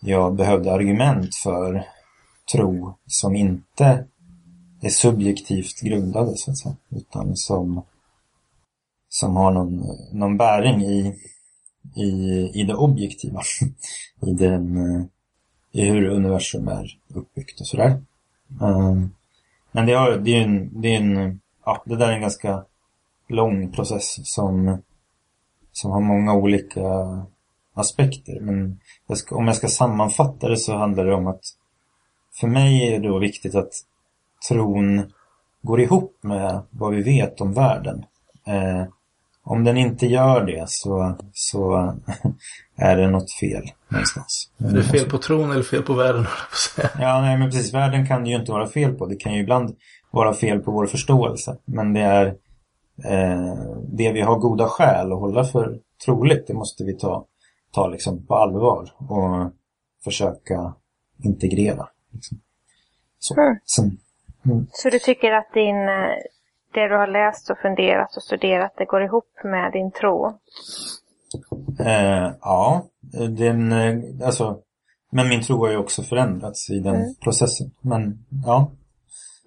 jag 0.00 0.34
behövde 0.34 0.72
argument 0.72 1.34
för 1.34 1.86
tro 2.52 2.94
som 3.06 3.36
inte 3.36 4.06
är 4.82 4.88
subjektivt 4.88 5.80
grundade 5.80 6.36
så 6.36 6.50
att 6.50 6.58
säga, 6.58 6.76
utan 6.90 7.36
som, 7.36 7.82
som 9.08 9.36
har 9.36 9.52
någon, 9.52 9.84
någon 10.12 10.36
bäring 10.36 10.82
i, 10.82 11.14
i, 11.96 12.10
i 12.60 12.64
det 12.64 12.74
objektiva. 12.74 13.40
I, 14.26 14.32
den, 14.32 14.76
eh, 14.76 15.06
i 15.76 15.84
hur 15.84 16.08
universum 16.08 16.68
är 16.68 16.98
uppbyggt 17.14 17.60
och 17.60 17.66
sådär. 17.66 18.02
Um, 18.60 19.14
men 19.72 19.86
det, 19.86 19.92
har, 19.92 20.16
det 20.16 20.36
är 20.36 20.42
en, 20.42 20.80
det 20.80 20.88
är 20.88 20.96
en, 21.00 21.40
ja, 21.64 21.82
det 21.86 21.96
där 21.96 22.08
är 22.08 22.12
en 22.12 22.20
ganska 22.20 22.64
lång 23.28 23.72
process 23.72 24.34
som, 24.34 24.82
som 25.72 25.90
har 25.90 26.00
många 26.00 26.34
olika 26.34 26.82
aspekter. 27.74 28.40
Men 28.40 28.80
jag 29.06 29.18
ska, 29.18 29.36
om 29.36 29.46
jag 29.46 29.56
ska 29.56 29.68
sammanfatta 29.68 30.48
det 30.48 30.56
så 30.56 30.76
handlar 30.76 31.04
det 31.04 31.14
om 31.14 31.26
att 31.26 31.42
för 32.40 32.48
mig 32.48 32.94
är 32.94 33.00
det 33.00 33.08
då 33.08 33.18
viktigt 33.18 33.54
att 33.54 33.72
tron 34.48 35.12
går 35.62 35.80
ihop 35.80 36.18
med 36.20 36.62
vad 36.70 36.94
vi 36.94 37.02
vet 37.02 37.40
om 37.40 37.52
världen. 37.52 38.04
Eh, 38.46 38.84
om 39.48 39.64
den 39.64 39.76
inte 39.76 40.06
gör 40.06 40.44
det 40.44 40.64
så, 40.68 41.16
så 41.32 41.94
är 42.76 42.96
det 42.96 43.10
något 43.10 43.32
fel 43.40 43.64
någonstans. 43.88 44.50
Är 44.58 44.72
det 44.72 44.82
fel 44.82 45.10
på 45.10 45.18
tron 45.18 45.50
eller 45.50 45.62
fel 45.62 45.82
på 45.82 45.94
världen? 45.94 46.26
Ja, 46.78 47.20
nej 47.20 47.38
men 47.38 47.50
precis. 47.50 47.74
Världen 47.74 48.06
kan 48.06 48.24
det 48.24 48.30
ju 48.30 48.36
inte 48.36 48.52
vara 48.52 48.68
fel 48.68 48.94
på. 48.94 49.06
Det 49.06 49.16
kan 49.16 49.34
ju 49.34 49.40
ibland 49.40 49.76
vara 50.10 50.34
fel 50.34 50.60
på 50.60 50.70
vår 50.70 50.86
förståelse. 50.86 51.56
Men 51.64 51.92
det 51.92 52.00
är 52.00 52.26
eh, 53.04 53.54
det 53.88 54.12
vi 54.12 54.20
har 54.20 54.38
goda 54.38 54.68
skäl 54.68 55.12
att 55.12 55.18
hålla 55.18 55.44
för 55.44 55.78
troligt. 56.04 56.46
Det 56.46 56.54
måste 56.54 56.84
vi 56.84 56.98
ta, 56.98 57.26
ta 57.72 57.88
liksom 57.88 58.26
på 58.26 58.34
allvar 58.34 58.90
och 58.98 59.52
försöka 60.04 60.74
integrera. 61.24 61.88
Liksom. 62.12 62.40
Så. 63.18 63.40
Mm. 63.40 63.56
Sen, 63.64 63.98
Så 64.72 64.90
du 64.90 64.98
tycker 64.98 65.32
att 65.32 65.52
din, 65.54 65.88
eh, 65.88 66.35
det 66.76 66.88
du 66.88 66.96
har 66.96 67.06
läst 67.06 67.50
och 67.50 67.58
funderat 67.58 68.16
och 68.16 68.22
studerat, 68.22 68.72
det 68.76 68.84
går 68.84 69.02
ihop 69.02 69.30
med 69.44 69.72
din 69.72 69.90
tro? 69.92 70.26
Eh, 71.80 72.30
ja, 72.40 72.84
den, 73.38 73.72
eh, 73.72 74.26
alltså, 74.26 74.58
men 75.12 75.28
min 75.28 75.42
tro 75.42 75.56
har 75.64 75.70
ju 75.70 75.76
också 75.76 76.02
förändrats 76.02 76.70
i 76.70 76.78
den 76.80 76.94
Mm. 76.94 77.14
processen. 77.24 77.66
Men 77.80 78.18
ja, 78.46 78.70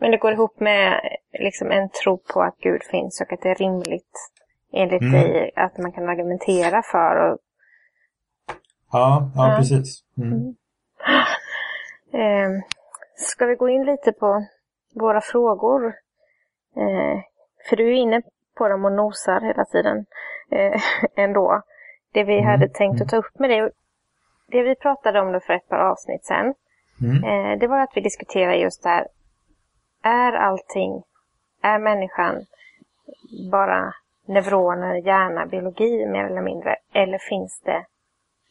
Men 0.02 0.12
det 0.12 0.18
går 0.18 0.32
ihop 0.34 0.60
med 0.60 1.00
liksom 1.40 1.72
en 1.72 1.90
tro 2.04 2.18
på 2.34 2.42
att 2.42 2.58
Gud 2.58 2.82
finns 2.92 3.22
och 3.22 3.34
att 3.34 3.42
det 3.42 3.50
är 3.50 3.56
rimligt 3.56 4.16
enligt 4.74 5.02
Mm. 5.02 5.14
dig 5.14 5.52
att 5.56 5.78
man 5.78 5.92
kan 5.92 6.10
argumentera 6.10 6.82
för. 6.92 7.32
Och, 7.32 7.38
ja, 8.92 9.32
ja 9.36 9.52
Ja. 9.52 9.56
precis. 9.58 10.04
Mm. 10.18 10.56
eh, 12.14 12.50
ska 13.16 13.46
vi 13.46 13.56
gå 13.56 13.70
in 13.70 13.86
lite 13.86 14.12
på 14.12 14.46
våra 14.96 15.22
frågor? 15.22 15.94
Eh, 16.76 17.22
för 17.70 17.76
du 17.76 17.88
är 17.90 17.94
inne 17.94 18.22
på 18.58 18.68
dem 18.68 18.86
och 18.86 18.92
nosar 18.92 19.42
hela 19.42 19.66
tiden 19.66 20.06
eh, 20.52 20.82
ändå. 21.16 21.62
Det 22.14 22.24
vi 22.24 22.42
hade 22.42 22.70
tänkt 22.70 23.02
att 23.02 23.10
ta 23.10 23.18
upp 23.18 23.40
med 23.40 23.50
dig, 23.50 23.70
det 24.48 24.62
vi 24.62 24.76
pratade 24.76 25.20
om 25.20 25.32
då 25.32 25.40
för 25.40 25.54
ett 25.54 25.68
par 25.68 25.78
avsnitt 25.80 26.26
sedan, 26.26 26.54
Mm. 27.02 27.24
Eh, 27.24 27.60
det 27.60 27.68
var 27.68 27.80
att 27.80 27.92
vi 27.96 28.02
diskuterade 28.02 28.58
just 28.58 28.84
det 28.84 28.90
här. 28.90 29.08
Är 30.04 30.34
allting, 30.34 31.04
är 31.62 31.80
människan 31.80 32.46
bara 33.52 33.94
neuroner, 34.26 34.96
hjärna, 34.96 35.46
biologi 35.46 36.06
mer 36.06 36.24
eller 36.26 36.42
mindre? 36.42 36.76
Eller 36.94 37.18
finns 37.18 37.62
det 37.66 37.86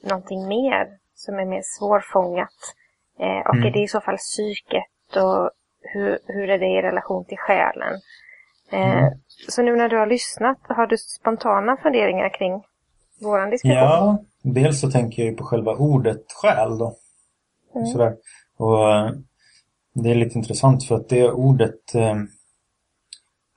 någonting 0.02 0.48
mer 0.48 0.88
som 1.14 1.38
är 1.38 1.44
mer 1.44 1.62
svårfångat? 1.64 2.74
Eh, 3.18 3.46
och 3.48 3.54
Mm. 3.54 3.66
är 3.66 3.70
det 3.70 3.80
i 3.82 3.88
så 3.88 4.00
fall 4.00 4.16
psyket 4.16 5.16
och 5.16 5.50
hur, 5.92 6.18
hur 6.26 6.50
är 6.50 6.58
det 6.58 6.66
i 6.66 6.82
relation 6.82 7.24
till 7.24 7.38
själen? 7.38 7.94
Eh, 8.72 8.98
Mm. 8.98 9.18
Så 9.48 9.62
nu 9.62 9.76
när 9.76 9.88
du 9.88 9.96
har 9.98 10.06
lyssnat, 10.06 10.58
har 10.62 10.86
du 10.86 10.96
spontana 10.98 11.76
funderingar 11.76 12.38
kring 12.38 12.62
våran 13.20 13.50
diskussion? 13.50 13.76
Ja, 13.76 14.18
dels 14.42 14.80
så 14.80 14.90
tänker 14.90 15.22
jag 15.22 15.30
ju 15.30 15.36
på 15.36 15.44
själva 15.44 15.72
ordet 15.76 16.24
själ 16.42 16.78
då. 16.78 16.96
Mm. 17.74 17.86
Sådär. 17.86 18.16
Och 18.56 18.92
eh, 18.92 19.10
det 19.94 20.10
är 20.10 20.14
lite 20.14 20.38
intressant 20.38 20.84
för 20.84 20.94
att 20.94 21.08
det 21.08 21.30
ordet 21.30 21.94
eh, 21.94 22.16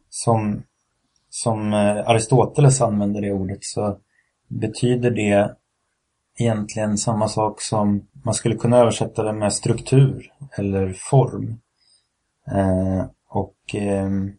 som, 0.09 0.63
som 1.29 1.73
eh, 1.73 2.09
Aristoteles 2.09 2.81
använder 2.81 3.21
det 3.21 3.31
ordet 3.31 3.63
så 3.63 3.97
betyder 4.47 5.11
det 5.11 5.55
egentligen 6.39 6.97
samma 6.97 7.27
sak 7.27 7.61
som 7.61 8.07
man 8.25 8.33
skulle 8.33 8.55
kunna 8.55 8.77
översätta 8.77 9.23
det 9.23 9.33
med 9.33 9.53
struktur 9.53 10.33
eller 10.57 10.93
form. 10.93 11.59
Eh, 12.51 13.05
och 13.29 13.55
ehm, 13.73 14.31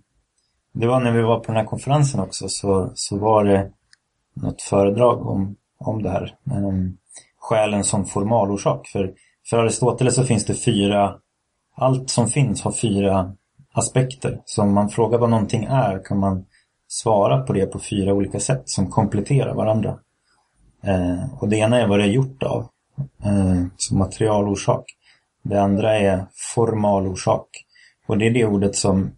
det 0.72 0.86
var 0.86 1.00
när 1.00 1.12
vi 1.12 1.22
var 1.22 1.38
på 1.38 1.46
den 1.46 1.56
här 1.56 1.64
konferensen 1.64 2.20
också 2.20 2.48
så, 2.48 2.92
så 2.94 3.18
var 3.18 3.44
det 3.44 3.70
något 4.34 4.62
föredrag 4.62 5.26
om, 5.26 5.56
om 5.78 6.02
det 6.02 6.10
här. 6.10 6.36
skälen 6.44 6.98
själen 7.38 7.84
som 7.84 8.04
formalorsak. 8.04 8.88
För, 8.88 9.12
för 9.50 9.58
Aristoteles 9.58 10.14
så 10.14 10.24
finns 10.24 10.44
det 10.44 10.54
fyra, 10.54 11.14
allt 11.76 12.10
som 12.10 12.28
finns 12.28 12.62
har 12.62 12.72
fyra 12.72 13.32
aspekter. 13.72 14.40
Så 14.44 14.62
om 14.62 14.74
man 14.74 14.88
frågar 14.88 15.18
vad 15.18 15.30
någonting 15.30 15.64
är 15.64 16.04
kan 16.04 16.18
man 16.18 16.44
svara 16.88 17.42
på 17.42 17.52
det 17.52 17.66
på 17.66 17.78
fyra 17.78 18.14
olika 18.14 18.40
sätt 18.40 18.62
som 18.64 18.90
kompletterar 18.90 19.54
varandra. 19.54 19.98
Eh, 20.82 21.42
och 21.42 21.48
det 21.48 21.56
ena 21.56 21.80
är 21.80 21.86
vad 21.86 21.98
det 21.98 22.04
är 22.04 22.08
gjort 22.08 22.42
av, 22.42 22.68
eh, 23.24 23.64
som 23.76 23.98
materialorsak. 23.98 24.84
Det 25.42 25.62
andra 25.62 25.98
är 25.98 26.26
formalorsak. 26.54 27.48
Och 28.06 28.18
det 28.18 28.26
är 28.26 28.30
det 28.30 28.46
ordet 28.46 28.76
som 28.76 29.10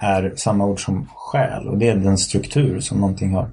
är 0.00 0.32
samma 0.36 0.66
ord 0.66 0.84
som 0.84 1.08
själ 1.14 1.68
och 1.68 1.78
det 1.78 1.88
är 1.88 1.96
den 1.96 2.18
struktur 2.18 2.80
som 2.80 3.00
någonting 3.00 3.34
har. 3.34 3.50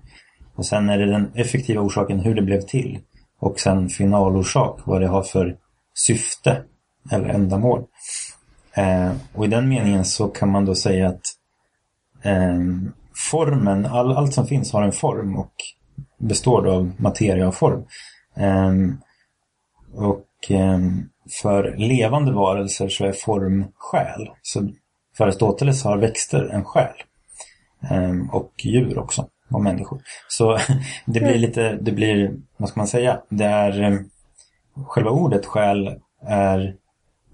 Och 0.55 0.65
sen 0.65 0.89
är 0.89 0.97
det 0.97 1.11
den 1.11 1.31
effektiva 1.35 1.81
orsaken 1.81 2.19
hur 2.19 2.35
det 2.35 2.41
blev 2.41 2.61
till. 2.61 2.99
Och 3.39 3.59
sen 3.59 3.89
finalorsak, 3.89 4.79
vad 4.83 5.01
det 5.01 5.07
har 5.07 5.23
för 5.23 5.57
syfte 5.93 6.61
eller 7.11 7.29
ändamål. 7.29 7.85
Eh, 8.73 9.11
och 9.33 9.45
i 9.45 9.47
den 9.47 9.69
meningen 9.69 10.05
så 10.05 10.27
kan 10.27 10.51
man 10.51 10.65
då 10.65 10.75
säga 10.75 11.07
att 11.07 11.21
eh, 12.23 12.59
formen, 13.31 13.85
all, 13.85 14.17
allt 14.17 14.33
som 14.33 14.47
finns 14.47 14.73
har 14.73 14.83
en 14.83 14.91
form 14.91 15.35
och 15.37 15.53
består 16.17 16.61
då 16.61 16.71
av 16.71 16.91
materia 16.97 17.47
och 17.47 17.55
form. 17.55 17.85
Eh, 18.35 18.71
och 19.93 20.51
eh, 20.51 20.79
för 21.41 21.75
levande 21.77 22.31
varelser 22.31 22.89
så 22.89 23.05
är 23.05 23.11
form 23.11 23.65
själ. 23.75 24.29
Så 24.41 24.69
för 25.17 25.25
Aristoteles 25.25 25.83
har 25.83 25.97
växter 25.97 26.49
en 26.53 26.65
själ. 26.65 26.95
Ehm, 27.89 28.29
och 28.29 28.51
djur 28.63 28.97
också. 28.97 29.27
Och 29.51 29.61
människor. 29.61 30.01
Så 30.27 30.57
det 31.05 31.19
blir 31.19 31.37
lite, 31.37 31.77
det 31.81 31.91
blir, 31.91 32.33
vad 32.57 32.69
ska 32.69 32.79
man 32.79 32.87
säga? 32.87 33.21
Det 33.29 33.45
är 33.45 33.81
ehm, 33.81 34.09
själva 34.85 35.11
ordet 35.11 35.45
själ 35.45 35.99
är 36.27 36.75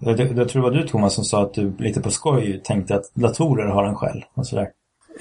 jag, 0.04 0.20
jag 0.20 0.50
tror 0.50 0.62
det 0.62 0.70
var 0.70 0.72
du 0.72 0.88
Thomas 0.88 1.14
som 1.14 1.24
sa 1.24 1.44
att 1.44 1.54
du 1.54 1.78
lite 1.78 2.02
på 2.02 2.12
skoj 2.12 2.62
tänkte 2.64 2.96
att 2.96 3.14
datorer 3.14 3.68
har 3.68 3.84
en 3.84 3.96
själ 3.96 4.26
och 4.34 4.48
sådär. 4.48 4.70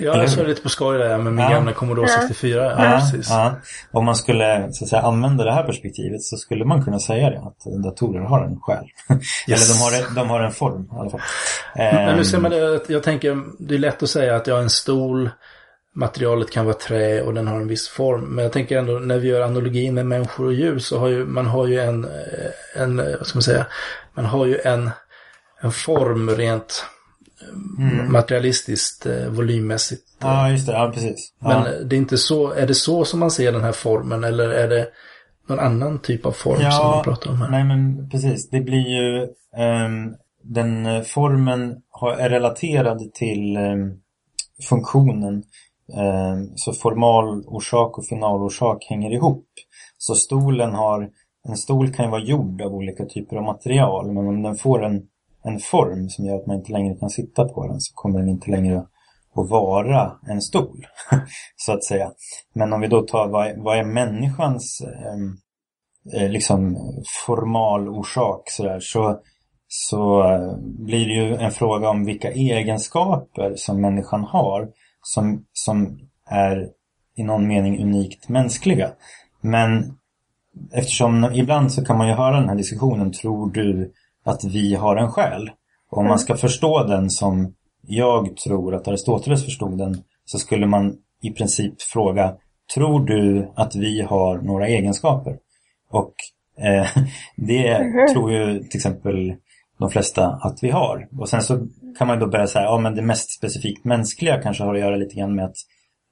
Ja, 0.00 0.12
Eller 0.12 0.22
jag 0.24 0.30
hur? 0.30 0.46
lite 0.46 0.62
på 0.62 0.68
skoj 0.68 0.98
där 0.98 1.18
med 1.18 1.32
min 1.32 1.44
Ja. 1.44 1.50
gamla 1.50 1.72
Commodore 1.72 2.06
Ja. 2.10 2.16
64. 2.20 2.64
Ja, 2.64 2.84
Ja, 2.84 2.90
precis. 3.00 3.30
ja. 3.30 3.54
Om 3.92 4.04
man 4.04 4.16
skulle 4.16 4.68
så 4.72 4.84
att 4.84 4.88
säga, 4.90 5.02
använda 5.02 5.44
det 5.44 5.52
här 5.52 5.62
perspektivet 5.64 6.22
så 6.22 6.36
skulle 6.36 6.64
man 6.64 6.84
kunna 6.84 6.98
säga 6.98 7.30
det, 7.30 7.38
att 7.38 7.82
datorer 7.84 8.20
har 8.20 8.44
en 8.44 8.60
själ. 8.60 8.84
Yes. 9.48 9.48
Eller 9.70 9.74
de 9.74 9.80
har, 10.04 10.08
en- 10.08 10.14
de 10.14 10.30
har 10.30 10.40
en 10.40 10.52
form 10.52 10.82
i 10.82 10.98
alla 11.00 11.10
fall. 11.10 11.20
Men 11.76 12.16
nu 12.16 12.24
ser 12.24 12.36
Ehm, 12.36 12.42
man 12.42 12.50
det, 12.50 12.88
jag 12.88 13.02
tänker, 13.02 13.42
det 13.58 13.74
är 13.74 13.78
lätt 13.78 14.02
att 14.02 14.10
säga 14.10 14.36
att 14.36 14.46
jag 14.46 14.54
har 14.54 14.62
en 14.62 14.70
stol, 14.70 15.30
materialet 15.94 16.50
kan 16.50 16.64
vara 16.64 16.74
trä 16.76 17.22
och 17.22 17.34
den 17.34 17.46
har 17.46 17.56
en 17.56 17.68
viss 17.68 17.88
form. 17.88 18.24
Men 18.24 18.42
jag 18.44 18.52
tänker 18.52 18.78
ändå 18.78 18.92
när 18.92 19.18
vi 19.18 19.28
gör 19.28 19.40
analogin 19.40 19.94
med 19.94 20.06
människor 20.06 20.46
och 20.46 20.52
djur 20.52 20.78
så 20.78 20.98
har 20.98 21.08
ju, 21.08 21.24
man 21.26 21.46
har 21.46 21.66
ju 21.66 21.80
en, 21.80 22.04
eh, 22.04 22.82
en, 22.82 23.00
eh, 23.00 23.16
vad 23.18 23.26
ska 23.26 23.36
man 23.36 23.42
säga, 23.42 23.66
man 24.14 24.24
har 24.24 24.46
ju 24.46 24.58
en, 24.64 24.90
en 25.62 25.72
form 25.72 26.30
rent 26.30 26.84
Mm. 27.78 28.12
materialistiskt, 28.12 29.06
eh, 29.06 29.28
volymmässigt. 29.28 30.02
Ja, 30.18 30.50
just 30.50 30.66
det. 30.66 30.72
Ja, 30.72 30.90
precis. 30.94 31.32
Ja. 31.38 31.48
Men 31.48 31.88
det 31.88 31.96
är 31.96 31.98
inte 31.98 32.18
så, 32.18 32.52
är 32.52 32.66
det 32.66 32.74
så 32.74 33.04
som 33.04 33.20
man 33.20 33.30
ser 33.30 33.52
den 33.52 33.64
här 33.64 33.72
formen 33.72 34.24
eller 34.24 34.48
är 34.48 34.68
det 34.68 34.88
någon 35.48 35.58
annan 35.58 35.98
typ 35.98 36.26
av 36.26 36.32
form 36.32 36.70
som 36.70 36.86
man 36.86 37.04
pratar 37.04 37.30
om 37.30 37.36
här? 37.36 37.50
Nej 37.50 37.64
men 37.64 38.10
precis. 38.10 38.50
Det 38.50 38.60
blir 38.60 38.88
ju 38.88 39.28
ehm, 39.56 40.14
den 40.42 40.86
eh, 40.86 41.02
formen 41.02 41.76
är 42.18 42.30
relaterad 42.30 43.14
till 43.14 43.56
ehm, 43.56 43.92
funktionen. 44.68 45.42
Ehm, 45.96 46.56
så 46.56 46.72
formalorsak 46.72 47.98
och 47.98 48.06
finalorsak 48.06 48.86
hänger 48.88 49.10
ihop. 49.10 49.46
Så 49.98 50.14
stolen 50.14 50.74
har, 50.74 51.08
en 51.48 51.56
stol 51.56 51.92
kan 51.92 52.04
ju 52.04 52.10
vara 52.10 52.22
gjord 52.22 52.62
av 52.62 52.74
olika 52.74 53.04
typer 53.04 53.36
av 53.36 53.42
material. 53.42 54.12
Men 54.12 54.26
om 54.26 54.42
den 54.42 54.56
får 54.56 54.84
en, 54.84 55.02
en 55.42 55.58
form 55.58 56.08
som 56.08 56.24
gör 56.24 56.36
att 56.36 56.46
man 56.46 56.56
inte 56.56 56.72
längre 56.72 56.94
kan 56.94 57.10
sitta 57.10 57.44
på 57.44 57.66
den 57.66 57.80
så 57.80 57.94
kommer 57.94 58.18
den 58.18 58.28
inte 58.28 58.50
längre 58.50 58.78
att 59.34 59.50
vara 59.50 60.12
en 60.28 60.40
stol. 60.40 60.86
så 61.56 61.72
att 61.72 61.84
säga. 61.84 62.12
Men 62.54 62.72
om 62.72 62.80
vi 62.80 62.86
då 62.86 63.02
tar 63.02 63.28
vad, 63.28 63.46
är- 63.46 63.56
vad 63.56 63.78
är 63.78 63.84
människans 63.84 64.80
ehm, 64.80 65.36
eh, 66.14 66.28
liksom 66.30 66.76
formalorsak 67.26 68.42
sådär 68.50 68.80
så, 68.80 69.20
så 69.68 70.22
eh, 70.32 70.56
blir 70.60 71.06
det 71.06 71.14
ju 71.14 71.36
en 71.36 71.50
fråga 71.50 71.88
om 71.88 72.04
vilka 72.04 72.30
egenskaper 72.32 73.54
som 73.56 73.80
människan 73.80 74.24
har 74.24 74.68
som, 75.02 75.44
som 75.52 75.98
är 76.30 76.68
i 77.16 77.22
någon 77.22 77.46
mening 77.48 77.82
unikt 77.82 78.28
mänskliga. 78.28 78.90
Men 79.40 79.98
eftersom 80.72 81.30
ibland 81.34 81.72
så 81.72 81.84
kan 81.84 81.98
man 81.98 82.08
ju 82.08 82.14
höra 82.14 82.40
den 82.40 82.48
här 82.48 82.56
diskussionen, 82.56 83.12
tror 83.12 83.50
du 83.50 83.92
att 84.24 84.44
vi 84.44 84.74
har 84.74 84.96
en 84.96 85.12
själ? 85.12 85.50
Och 85.90 85.98
om 85.98 86.06
man 86.06 86.18
ska 86.18 86.36
förstå 86.36 86.84
den 86.84 87.10
som 87.10 87.54
jag 87.82 88.36
tror 88.36 88.74
att 88.74 88.88
Aristoteles 88.88 89.44
förstod 89.44 89.78
den 89.78 90.02
så 90.24 90.38
skulle 90.38 90.66
man 90.66 90.96
i 91.22 91.30
princip 91.30 91.82
fråga, 91.82 92.34
tror 92.74 93.00
du 93.06 93.50
att 93.54 93.76
vi 93.76 94.02
har 94.02 94.38
några 94.38 94.68
egenskaper? 94.68 95.36
Och 95.90 96.14
eh, 96.58 96.86
det 97.36 97.78
tror 98.12 98.32
ju 98.32 98.58
till 98.58 98.78
exempel 98.78 99.34
de 99.78 99.90
flesta 99.90 100.26
att 100.26 100.58
vi 100.62 100.70
har. 100.70 101.08
Och 101.18 101.28
sen 101.28 101.42
så 101.42 101.66
kan 101.98 102.06
man 102.06 102.18
då 102.18 102.26
börja 102.26 102.46
säga, 102.46 102.64
ja 102.64 102.78
men 102.78 102.94
det 102.94 103.02
mest 103.02 103.36
specifikt 103.36 103.84
mänskliga 103.84 104.42
kanske 104.42 104.64
har 104.64 104.74
att 104.74 104.80
göra 104.80 104.96
lite 104.96 105.14
grann 105.14 105.34
med 105.34 105.44
att 105.44 105.56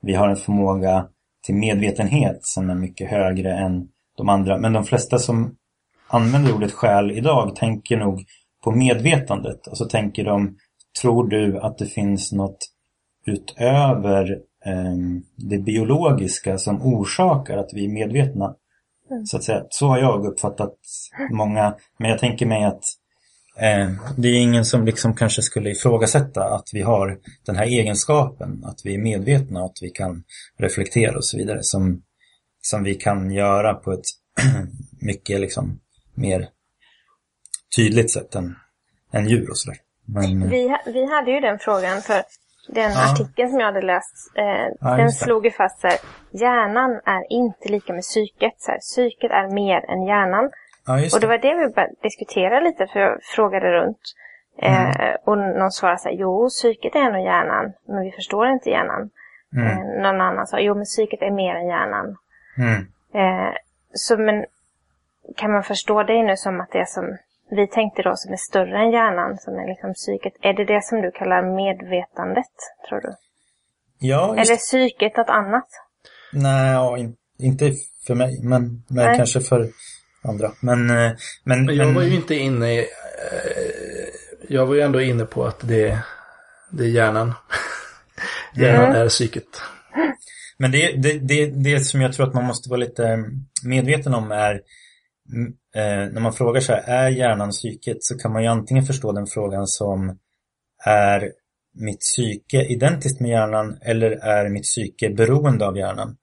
vi 0.03 0.14
har 0.14 0.29
en 0.29 0.37
förmåga 0.37 1.07
till 1.47 1.55
medvetenhet 1.55 2.38
som 2.40 2.71
är 2.71 2.75
mycket 2.75 3.11
högre 3.11 3.53
än 3.53 3.88
de 4.16 4.29
andra. 4.29 4.59
Men 4.59 4.73
de 4.73 4.85
flesta 4.85 5.18
som 5.18 5.55
använder 6.09 6.55
ordet 6.55 6.73
själ 6.73 7.11
idag 7.11 7.57
tänker 7.57 7.97
nog 7.97 8.25
på 8.64 8.71
medvetandet. 8.71 9.66
Och 9.66 9.79
så 9.79 9.85
tänker 9.85 10.25
de, 10.25 10.57
tror 11.03 11.29
du 11.29 11.59
att 11.59 11.79
det 11.79 11.87
finns 11.87 12.33
något 12.33 12.59
utöver 13.27 14.38
ehm, 14.64 15.23
det 15.37 15.59
biologiska 15.59 16.59
som 16.59 16.83
orsakar 16.83 17.57
att 17.57 17.71
vi 17.73 17.85
är 17.85 17.88
medvetna? 17.88 18.55
Så 19.25 19.37
att 19.37 19.44
säga. 19.44 19.64
Så 19.71 19.87
har 19.87 19.99
jag 19.99 20.27
uppfattat 20.27 20.75
många. 21.31 21.75
Men 21.99 22.11
jag 22.11 22.18
tänker 22.18 22.47
mig 22.47 22.64
att 22.64 22.83
eh, 23.57 23.90
det 24.16 24.29
är 24.29 24.40
ingen 24.40 24.64
som 24.64 24.85
liksom 24.85 25.14
kanske 25.14 25.42
skulle 25.42 25.71
ifrågasätta 25.71 26.44
att 26.44 26.68
vi 26.73 26.83
har 26.83 27.18
den 27.47 27.57
här 27.57 27.66
egenskapen. 27.66 28.64
Att 28.64 28.81
vi 28.85 28.94
är 28.94 28.99
medvetna 28.99 29.61
och 29.61 29.66
att 29.66 29.79
vi 29.83 29.90
kan 29.90 30.25
reflektera 30.59 31.16
och 31.16 31.25
så 31.25 31.37
vidare. 31.37 31.59
Som, 31.62 32.03
som 32.62 32.83
vi 32.83 32.94
kan 32.94 33.31
göra 33.31 33.75
på 33.75 33.92
ett 33.92 34.07
mycket 35.01 35.40
liksom 35.40 35.81
mer 36.20 36.48
tydligt 37.76 38.11
sätt 38.11 38.35
än, 38.35 38.57
än 39.12 39.28
djur 39.28 39.50
och 39.50 39.59
sådär. 39.59 39.78
Men, 40.04 40.48
Vi, 40.48 40.76
vi 40.87 41.04
hade 41.14 41.31
ju 41.31 41.40
den 41.40 41.59
frågan 41.59 42.00
för 42.00 42.22
den 42.68 42.92
Ja. 42.92 43.12
artikeln 43.12 43.50
som 43.50 43.59
jag 43.61 43.66
hade 43.66 43.83
läst. 43.83 44.14
Eh, 44.37 44.44
Ja, 44.81 44.96
den 44.96 45.12
slog 45.12 45.44
ju 45.44 45.50
fast 45.50 45.81
så 45.81 45.87
här, 45.87 45.98
hjärnan 46.33 47.00
är 47.04 47.33
inte 47.33 47.68
lika 47.68 47.92
med 47.92 48.02
psyket. 48.02 48.54
Så 48.59 48.70
här, 48.70 48.78
psyket 48.78 49.31
är 49.31 49.50
mer 49.54 49.90
än 49.90 50.02
hjärnan. 50.07 50.50
ja, 50.87 50.94
Och 50.94 51.00
det 51.00 51.18
det. 51.20 51.26
var 51.26 51.38
det 51.38 51.54
vi 51.54 51.68
började 51.74 51.94
diskutera 52.02 52.61
lite 52.61 52.87
för 52.87 53.00
jag 53.00 53.18
frågade 53.22 53.72
runt. 53.72 54.00
Eh, 54.62 54.90
Mm. 55.00 55.16
och 55.24 55.38
någon 55.38 55.70
svarade 55.70 55.98
så 55.98 56.09
här, 56.09 56.16
jo 56.16 56.48
psyket 56.48 56.94
är 56.94 57.11
nog 57.12 57.22
hjärnan, 57.24 57.72
men 57.88 58.02
vi 58.04 58.11
förstår 58.12 58.48
inte 58.48 58.70
hjärnan. 58.70 59.11
Mm. 59.57 59.66
Eh, 59.66 60.02
någon 60.02 60.20
annan 60.20 60.46
sa, 60.46 60.59
jo 60.61 60.74
men 60.74 60.85
psyket 60.85 61.22
är 61.22 61.31
mer 61.31 61.55
än 61.55 61.66
hjärnan. 61.66 62.16
Mm. 62.59 62.80
Eh, 63.14 63.55
så 63.93 64.16
men 64.16 64.45
kan 65.37 65.53
man 65.53 65.62
förstå 65.62 66.03
det 66.03 66.22
nu 66.22 66.37
som 66.37 66.61
att 66.61 66.70
det 66.72 66.89
som 66.89 67.16
vi 67.51 67.66
tänkte 67.66 68.03
då 68.03 68.16
som 68.16 68.33
är 68.33 68.37
större 68.37 68.79
än 68.79 68.91
hjärnan, 68.91 69.39
som 69.39 69.55
är 69.59 69.66
liksom 69.66 69.95
psyket. 69.95 70.33
Är 70.43 70.53
det 70.53 70.64
det 70.64 70.85
som 70.85 71.01
du 71.03 71.11
kallar 71.11 71.43
medvetandet, 71.57 72.53
tror 72.89 73.01
du? 73.01 73.12
Ja, 73.99 74.37
just 74.37 74.51
Eller 74.51 74.55
är 74.55 74.59
psyket 74.59 75.16
något 75.16 75.29
annat? 75.29 75.66
Nej, 76.33 76.72
ja, 76.72 76.99
in, 76.99 77.16
inte 77.39 77.72
för 78.07 78.14
mig, 78.14 78.41
men, 78.43 78.83
men 78.89 79.07
Nej. 79.07 79.16
kanske 79.16 79.41
för, 79.41 79.68
andra. 80.22 80.53
Men, 80.61 80.91
eh, 80.91 81.12
men, 81.45 81.64
Men 81.66 81.76
jag 81.76 81.87
men- 81.87 81.95
var 81.95 82.03
ju 82.03 82.14
inte 82.14 82.35
inne 82.35 82.72
i... 82.74 82.79
eh, 82.79 82.85
Jag 84.49 84.66
var 84.66 84.74
ju 84.74 84.81
ändå 84.81 85.01
inne 85.01 85.24
på 85.24 85.45
att 85.45 85.68
det, 85.68 85.99
det 86.70 86.85
är 86.85 86.89
hjärnan. 86.89 87.33
hjärnan 88.55 88.97
är 88.97 89.09
psyket. 89.09 89.61
Men 90.57 90.70
det, 90.70 90.93
det, 91.03 91.18
det, 91.18 91.47
det 91.47 91.81
som 91.81 92.01
jag 92.01 92.12
tror 92.12 92.26
att 92.26 92.35
man 92.35 92.45
måste 92.45 92.70
vara 92.70 92.81
lite 92.81 93.24
medveten 93.64 94.14
om 94.14 94.33
är 94.33 94.61
mm, 95.33 95.53
eh, 95.74 96.12
när 96.12 96.20
man 96.20 96.33
frågar 96.33 96.61
så 96.61 96.72
här, 96.72 96.83
är 96.83 97.09
hjärnan 97.09 97.51
psyket? 97.51 97.97
Så 98.01 98.18
kan 98.18 98.33
man 98.33 98.43
ju 98.43 98.49
antingen 98.49 98.85
förstå 98.85 99.12
den 99.12 99.26
frågan 99.26 99.66
som 99.66 100.18
är 100.85 101.33
mitt 101.74 102.01
psyke 102.01 102.64
identiskt 102.64 103.20
med 103.20 103.31
hjärnan 103.31 103.79
eller 103.83 104.11
är 104.11 104.49
mitt 104.49 104.62
psyke 104.62 105.11
beroende 105.11 105.66
av 105.66 105.76
hjärnan? 105.76 106.16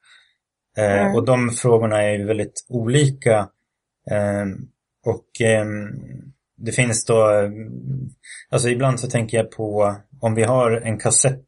Eh, 0.78 1.01
Mm. 1.01 1.16
Och 1.16 1.26
de 1.26 1.49
frågorna 1.49 2.03
är 2.03 2.18
ju 2.18 2.26
väldigt 2.26 2.66
olika. 2.70 3.49
Eh, 4.12 4.45
och 5.06 5.41
ehm, 5.41 5.89
det 6.58 6.72
finns 6.72 7.06
då, 7.06 7.51
alltså 8.49 8.70
ibland 8.70 8.99
så 8.99 9.08
tänker 9.08 9.38
jag 9.38 9.51
på 9.51 9.95
om 10.22 10.36
vi 10.36 10.43
har 10.43 10.72
en 10.72 10.99
kassett 10.99 11.47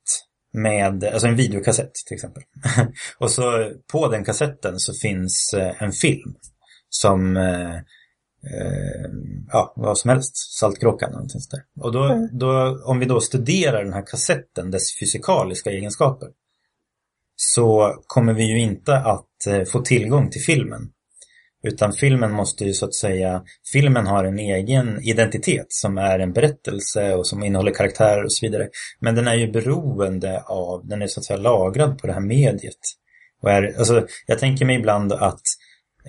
med, 0.53 1.03
alltså 1.03 1.27
en 1.27 1.35
videokassett 1.35 1.93
till 2.07 2.15
exempel. 2.15 2.43
och 3.19 3.31
så 3.31 3.71
på 3.91 4.07
den 4.07 4.23
kassetten 4.23 4.79
så 4.79 4.93
finns 4.93 5.53
eh, 5.57 5.83
en 5.83 5.91
film 5.91 6.35
som, 6.89 7.37
eh, 7.37 7.75
eh, 7.75 9.09
ja, 9.47 9.73
vad 9.75 9.97
som 9.97 10.09
helst, 10.09 10.37
Saltkråkan 10.59 11.09
eller 11.09 11.17
någonting 11.17 11.41
sånt 11.41 11.51
där. 11.51 11.83
Och 11.83 11.91
då, 11.91 12.27
då, 12.31 12.81
om 12.85 12.99
vi 12.99 13.05
då 13.05 13.21
studerar 13.21 13.83
den 13.83 13.93
här 13.93 14.05
kassetten, 14.05 14.71
dess 14.71 14.99
fysikaliska 14.99 15.69
egenskaper, 15.69 16.29
så 17.35 17.95
kommer 18.07 18.33
vi 18.33 18.43
ju 18.43 18.59
inte 18.59 18.97
att 18.97 19.47
eh, 19.47 19.63
få 19.63 19.79
tillgång 19.79 20.29
till 20.29 20.41
filmen. 20.41 20.89
Utan 21.63 21.93
filmen 21.93 22.31
måste 22.31 22.65
ju 22.65 22.73
så 22.73 22.85
att 22.85 22.95
säga, 22.95 23.43
filmen 23.71 24.07
har 24.07 24.23
en 24.23 24.39
egen 24.39 25.01
identitet 25.03 25.65
som 25.69 25.97
är 25.97 26.19
en 26.19 26.33
berättelse 26.33 27.15
och 27.15 27.27
som 27.27 27.43
innehåller 27.43 27.73
karaktärer 27.73 28.23
och 28.23 28.33
så 28.33 28.45
vidare. 28.45 28.69
Men 28.99 29.15
den 29.15 29.27
är 29.27 29.35
ju 29.35 29.51
beroende 29.51 30.41
av, 30.41 30.87
den 30.87 31.01
är 31.01 31.07
så 31.07 31.19
att 31.19 31.25
säga 31.25 31.39
lagrad 31.39 31.99
på 31.99 32.07
det 32.07 32.13
här 32.13 32.19
mediet. 32.19 32.79
Och 33.41 33.51
är, 33.51 33.77
alltså, 33.77 34.07
jag 34.25 34.39
tänker 34.39 34.65
mig 34.65 34.75
ibland 34.75 35.13
att 35.13 35.41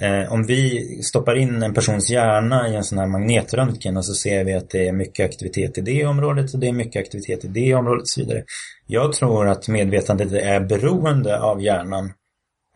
eh, 0.01 0.33
om 0.33 0.47
vi 0.47 0.85
stoppar 1.03 1.37
in 1.37 1.63
en 1.63 1.75
persons 1.75 2.11
hjärna 2.11 2.69
i 2.69 2.77
en 2.77 2.85
sån 2.85 2.99
här 2.99 3.07
magnetröntgen 3.07 3.97
och 3.97 4.05
så 4.05 4.15
ser 4.15 4.45
vi 4.45 4.55
att 4.55 4.71
det 4.71 4.89
är 4.89 4.93
mycket 4.93 5.27
aktivitet 5.27 5.79
i 5.79 5.81
det 5.81 6.07
området 6.07 6.55
och 6.55 6.61
det 6.61 6.69
är 6.69 6.73
mycket 6.73 7.01
aktivitet 7.01 7.45
i 7.45 7.49
det 7.49 7.75
området 7.75 8.03
och 8.03 8.09
så 8.09 8.21
vidare. 8.21 8.45
Jag 8.87 9.13
tror 9.13 9.49
att 9.49 9.69
medvetandet 9.69 10.33
är 10.33 10.61
beroende 10.61 11.41
av 11.41 11.63
hjärnan 11.63 12.13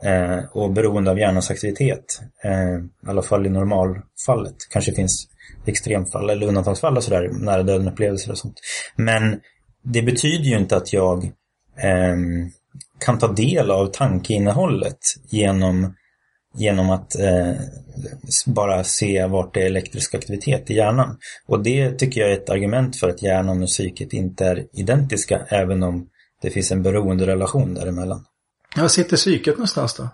eh, 0.02 0.38
och 0.52 0.72
beroende 0.72 1.10
av 1.10 1.18
hjärnans 1.18 1.50
aktivitet. 1.50 2.20
Eh, 2.44 2.76
I 3.06 3.08
alla 3.08 3.22
fall 3.22 3.46
i 3.46 3.50
normalfallet. 3.50 4.56
Kanske 4.70 4.92
finns 4.92 5.28
extremfall 5.66 6.30
eller 6.30 6.46
undantagsfall 6.46 6.96
och 6.96 7.04
sådär, 7.04 7.28
nära 7.32 7.62
döden 7.62 7.88
upplevelser 7.88 8.30
och 8.30 8.38
sånt. 8.38 8.60
Men 8.96 9.40
det 9.84 10.02
betyder 10.02 10.44
ju 10.44 10.58
inte 10.58 10.76
att 10.76 10.92
jag 10.92 11.24
eh, 11.76 12.16
kan 13.04 13.18
ta 13.18 13.32
del 13.32 13.70
av 13.70 13.86
tankeinnehållet 13.86 14.98
genom, 15.30 15.94
genom 16.54 16.90
att 16.90 17.18
eh, 17.20 17.52
bara 18.46 18.84
se 18.84 19.26
vart 19.26 19.54
det 19.54 19.62
är 19.62 19.66
elektrisk 19.66 20.14
aktivitet 20.14 20.70
i 20.70 20.74
hjärnan. 20.74 21.18
Och 21.46 21.62
det 21.62 21.98
tycker 21.98 22.20
jag 22.20 22.30
är 22.30 22.34
ett 22.34 22.50
argument 22.50 22.96
för 22.96 23.08
att 23.08 23.22
hjärnan 23.22 23.62
och 23.62 23.68
psyket 23.68 24.12
inte 24.12 24.46
är 24.46 24.66
identiska, 24.72 25.38
även 25.48 25.82
om 25.82 26.06
det 26.42 26.50
finns 26.50 26.72
en 26.72 26.82
beroenderelation 26.82 27.74
däremellan. 27.74 28.24
Var 28.76 28.88
sitter 28.88 29.16
psyket 29.16 29.54
någonstans 29.54 29.94
då? 29.94 30.08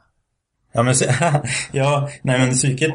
Ja, 0.73 0.83
men, 0.83 0.95
ja, 1.73 2.09
nej 2.23 2.39
men 2.39 2.51
psyket, 2.55 2.95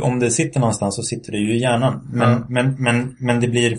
om 0.00 0.18
det 0.18 0.30
sitter 0.30 0.60
någonstans 0.60 0.96
så 0.96 1.02
sitter 1.02 1.32
det 1.32 1.38
ju 1.38 1.54
i 1.56 1.60
hjärnan. 1.60 2.08
Men, 2.12 2.30
Ja. 2.30 2.46
men, 2.48 2.74
men, 2.82 3.16
men 3.20 3.40
det 3.40 3.48
blir 3.48 3.78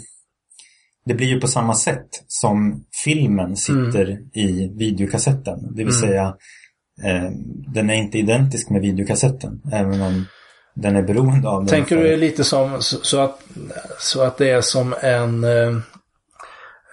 det 1.05 1.13
blir 1.13 1.27
ju 1.27 1.39
på 1.41 1.47
samma 1.47 1.73
sätt 1.73 2.07
som 2.27 2.86
filmen 3.03 3.55
sitter 3.57 4.19
i 4.34 4.71
videokassetten. 4.77 5.59
Det 5.75 5.84
vill 5.84 5.95
Mm. 5.95 6.01
säga, 6.01 6.36
den 7.74 7.89
är 7.89 7.93
inte 7.95 8.18
identisk 8.18 8.70
med 8.70 8.82
videokassetten, 8.82 9.62
även 9.74 10.02
om 10.02 10.26
den 10.74 10.95
är 10.95 11.02
beroende 11.02 11.47
av 11.50 11.60
den. 11.60 11.68
Tänker 11.68 11.97
du 11.97 12.18
lite 12.18 12.43
som 12.43 12.82
så, 12.82 13.20
att, 13.20 13.41
så 14.00 14.22
att 14.22 14.38
det 14.38 14.50
är 14.50 14.62
som 14.62 14.95
en... 15.02 15.43
Eh, 15.43 15.76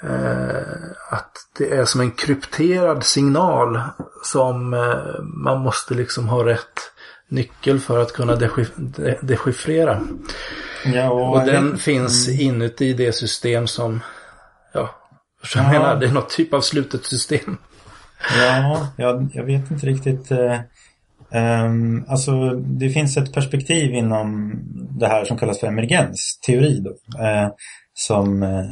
eh, 0.02 0.62
att 1.10 1.30
det 1.58 1.70
är 1.76 1.84
som 1.84 2.00
en 2.00 2.10
krypterad 2.10 3.04
signal 3.04 3.80
som 4.24 4.74
eh, 4.74 5.22
man 5.44 5.60
måste 5.60 5.94
liksom 5.94 6.28
ha 6.28 6.44
rätt 6.46 6.80
nyckel 7.28 7.80
för 7.80 7.98
att 8.02 8.12
kunna 8.12 8.34
dechiff- 8.36 8.72
de- 8.76 9.16
dechiffrera. 9.26 10.00
Ja, 10.84 11.10
Och 11.10 11.38
jag 11.38 11.46
den 11.46 11.70
vet- 11.72 11.80
finns 11.80 12.28
inuti 12.28 12.92
det 12.92 13.12
system 13.12 13.66
som, 13.66 14.00
ja, 14.72 14.90
jag 15.54 15.64
Ja. 15.64 15.70
menar, 15.70 15.96
det 16.00 16.06
är 16.06 16.12
något 16.12 16.28
typ 16.30 16.54
av 16.54 16.60
slutet 16.60 17.04
system. 17.04 17.56
Ja, 18.34 18.88
jag, 18.96 19.28
jag 19.34 19.44
vet 19.44 19.70
inte 19.70 19.86
riktigt. 19.86 20.32
Um, 21.30 22.04
alltså, 22.08 22.50
det 22.54 22.90
finns 22.90 23.16
ett 23.16 23.32
perspektiv 23.32 23.94
inom 23.94 24.58
det 24.98 25.06
här 25.06 25.24
som 25.24 25.38
kallas 25.38 25.60
för 25.60 25.66
emergensteori. 25.66 26.80
Då, 26.80 26.90
uh, 26.90 27.48
som 27.94 28.42
eh, 28.42 28.64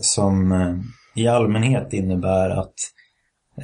som 0.00 0.52
uh, 0.52 0.76
i 1.14 1.28
allmänhet 1.28 1.92
innebär 1.92 2.50
att 2.50 2.74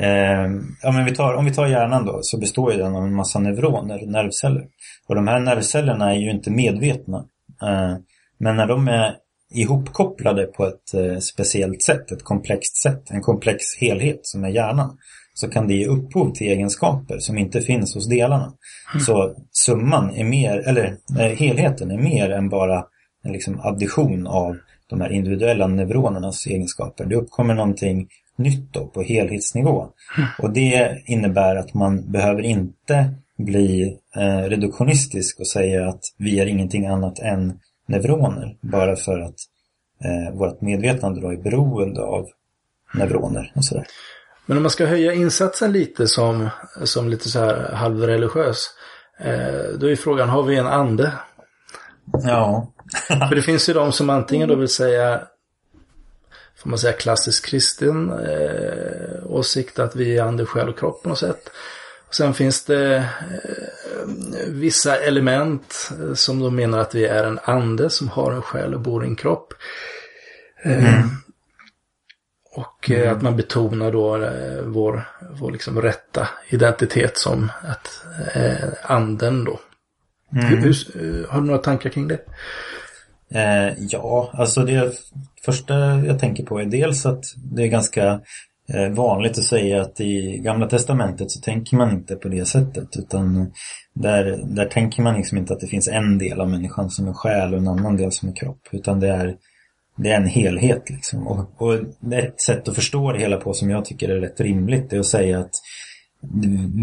uh, 0.00 0.62
ja, 0.82 0.92
men 0.92 1.04
vi 1.04 1.14
tar, 1.14 1.34
om 1.34 1.44
vi 1.44 1.54
tar 1.54 1.66
hjärnan 1.66 2.06
då 2.06 2.18
så 2.22 2.38
består 2.38 2.72
ju 2.72 2.78
den 2.78 2.96
av 2.96 3.04
en 3.04 3.14
massa 3.14 3.38
neuroner, 3.38 4.06
nervceller. 4.06 4.66
Och 5.06 5.14
de 5.14 5.28
här 5.28 5.40
nervcellerna 5.40 6.14
är 6.14 6.18
ju 6.18 6.30
inte 6.30 6.50
medvetna. 6.50 7.24
Men 8.38 8.56
när 8.56 8.66
de 8.66 8.88
är 8.88 9.14
ihopkopplade 9.54 10.46
på 10.46 10.66
ett 10.66 11.22
speciellt 11.24 11.82
sätt, 11.82 12.12
ett 12.12 12.24
komplext 12.24 12.82
sätt, 12.82 13.10
en 13.10 13.20
komplex 13.20 13.64
helhet 13.80 14.20
som 14.22 14.44
är 14.44 14.48
hjärnan, 14.48 14.98
så 15.38 15.48
kan 15.48 15.68
det 15.68 15.74
ge 15.74 15.86
upphov 15.86 16.32
till 16.32 16.46
egenskaper 16.46 17.18
som 17.18 17.38
inte 17.38 17.60
finns 17.60 17.94
hos 17.94 18.08
delarna. 18.08 18.52
Så 19.06 19.34
summan 19.52 20.10
är 20.14 20.24
mer, 20.24 20.58
eller 20.58 20.96
eh, 21.18 21.38
helheten 21.38 21.90
är 21.90 21.98
mer 21.98 22.30
än 22.30 22.48
bara 22.48 22.84
en 23.24 23.32
liksom 23.32 23.60
addition 23.60 24.26
av 24.26 24.56
de 24.86 25.00
här 25.00 25.12
individuella 25.12 25.66
neuronernas 25.66 26.46
egenskaper. 26.46 27.04
Det 27.04 27.16
uppkommer 27.16 27.54
någonting 27.54 28.08
nytt 28.36 28.72
då 28.72 28.86
på 28.86 29.02
helhetsnivå. 29.02 29.88
Och 30.38 30.50
det 30.50 31.02
innebär 31.06 31.56
att 31.56 31.74
man 31.74 32.12
behöver 32.12 32.42
inte 32.42 33.14
bli 33.36 33.98
eh, 34.16 34.42
reduktionistisk 34.42 35.40
och 35.40 35.48
säga 35.48 35.88
att 35.88 36.02
vi 36.16 36.40
är 36.40 36.46
ingenting 36.46 36.86
annat 36.86 37.18
än 37.18 37.60
neuroner 37.86 38.56
bara 38.60 38.96
för 38.96 39.20
att 39.20 39.36
eh, 40.04 40.34
vårt 40.34 40.60
medvetande 40.60 41.20
då 41.20 41.32
är 41.32 41.36
beroende 41.36 42.02
av 42.02 42.26
neuroner 42.94 43.52
och 43.56 43.64
sådär. 43.64 43.86
Men 44.48 44.56
om 44.56 44.62
man 44.62 44.70
ska 44.70 44.86
höja 44.86 45.12
insatsen 45.12 45.72
lite 45.72 46.06
som, 46.06 46.48
som 46.84 47.08
lite 47.08 47.28
så 47.28 47.38
här 47.38 47.72
halvreligiös. 47.72 48.70
Eh, 49.20 49.78
då 49.78 49.90
är 49.90 49.96
frågan, 49.96 50.28
har 50.28 50.42
vi 50.42 50.56
en 50.56 50.66
ande? 50.66 51.12
Ja, 52.24 52.72
För 53.28 53.34
det 53.34 53.42
finns 53.42 53.68
ju 53.68 53.72
de 53.72 53.92
som 53.92 54.10
antingen 54.10 54.48
då 54.48 54.54
vill 54.54 54.68
säga, 54.68 55.20
får 56.56 56.70
man 56.70 56.78
säga 56.78 56.92
klassisk 56.92 57.46
kristen 57.46 58.10
eh, 58.10 59.26
åsikt 59.26 59.78
att 59.78 59.96
vi 59.96 60.18
är 60.18 60.22
ande, 60.22 60.46
själ 60.46 60.68
och 60.68 60.78
kropp 60.78 61.02
på 61.02 61.08
något 61.08 61.18
sätt. 61.18 61.50
Och 62.08 62.14
sen 62.14 62.34
finns 62.34 62.64
det 62.64 62.96
eh, 62.96 63.04
vissa 64.46 64.96
element 64.96 65.90
eh, 66.00 66.14
som 66.14 66.40
då 66.40 66.50
menar 66.50 66.78
att 66.78 66.94
vi 66.94 67.06
är 67.06 67.24
en 67.24 67.38
ande 67.42 67.90
som 67.90 68.08
har 68.08 68.32
en 68.32 68.42
själ 68.42 68.74
och 68.74 68.80
bor 68.80 69.04
i 69.04 69.08
en 69.08 69.16
kropp. 69.16 69.54
Eh, 70.64 71.04
Och 72.58 72.90
eh, 72.90 73.12
att 73.12 73.22
man 73.22 73.36
betonar 73.36 73.92
då 73.92 74.22
eh, 74.22 74.62
vår, 74.64 75.08
vår 75.40 75.52
liksom 75.52 75.82
rätta 75.82 76.28
identitet 76.50 77.18
som 77.18 77.50
att 77.62 78.04
eh, 78.34 78.68
anden 78.82 79.44
då. 79.44 79.60
Hur, 80.30 80.56
hur, 80.56 80.70
eh, 80.70 81.30
har 81.30 81.40
du 81.40 81.46
några 81.46 81.58
tankar 81.58 81.90
kring 81.90 82.08
det? 82.08 82.20
Eh, 83.30 83.74
ja, 83.78 84.30
alltså 84.32 84.64
det 84.64 84.92
första 85.44 85.74
jag 86.04 86.18
tänker 86.18 86.44
på 86.44 86.60
är 86.60 86.64
dels 86.64 87.06
att 87.06 87.24
det 87.36 87.62
är 87.62 87.66
ganska 87.66 88.20
vanligt 88.90 89.38
att 89.38 89.44
säga 89.44 89.82
att 89.82 90.00
i 90.00 90.38
Gamla 90.44 90.66
Testamentet 90.66 91.30
så 91.30 91.40
tänker 91.40 91.76
man 91.76 91.90
inte 91.90 92.16
på 92.16 92.28
det 92.28 92.44
sättet 92.44 92.96
utan 92.98 93.52
där, 93.94 94.40
där 94.44 94.66
tänker 94.66 95.02
man 95.02 95.16
liksom 95.16 95.38
inte 95.38 95.52
att 95.52 95.60
det 95.60 95.66
finns 95.66 95.88
en 95.88 96.18
del 96.18 96.40
av 96.40 96.50
människan 96.50 96.90
som 96.90 97.08
är 97.08 97.12
själ 97.12 97.52
och 97.52 97.60
en 97.60 97.68
annan 97.68 97.96
del 97.96 98.12
som 98.12 98.28
är 98.28 98.36
kropp 98.36 98.68
utan 98.72 99.00
det 99.00 99.08
är, 99.08 99.36
det 99.98 100.10
är 100.10 100.16
en 100.16 100.28
helhet 100.28 100.90
liksom. 100.90 101.26
Och, 101.26 101.62
och 101.62 101.74
ett 102.12 102.40
sätt 102.40 102.68
att 102.68 102.74
förstå 102.74 103.12
det 103.12 103.18
hela 103.18 103.36
på 103.36 103.52
som 103.52 103.70
jag 103.70 103.84
tycker 103.84 104.08
är 104.08 104.20
rätt 104.20 104.40
rimligt 104.40 104.92
är 104.92 104.98
att 105.00 105.06
säga 105.06 105.38
att 105.38 105.54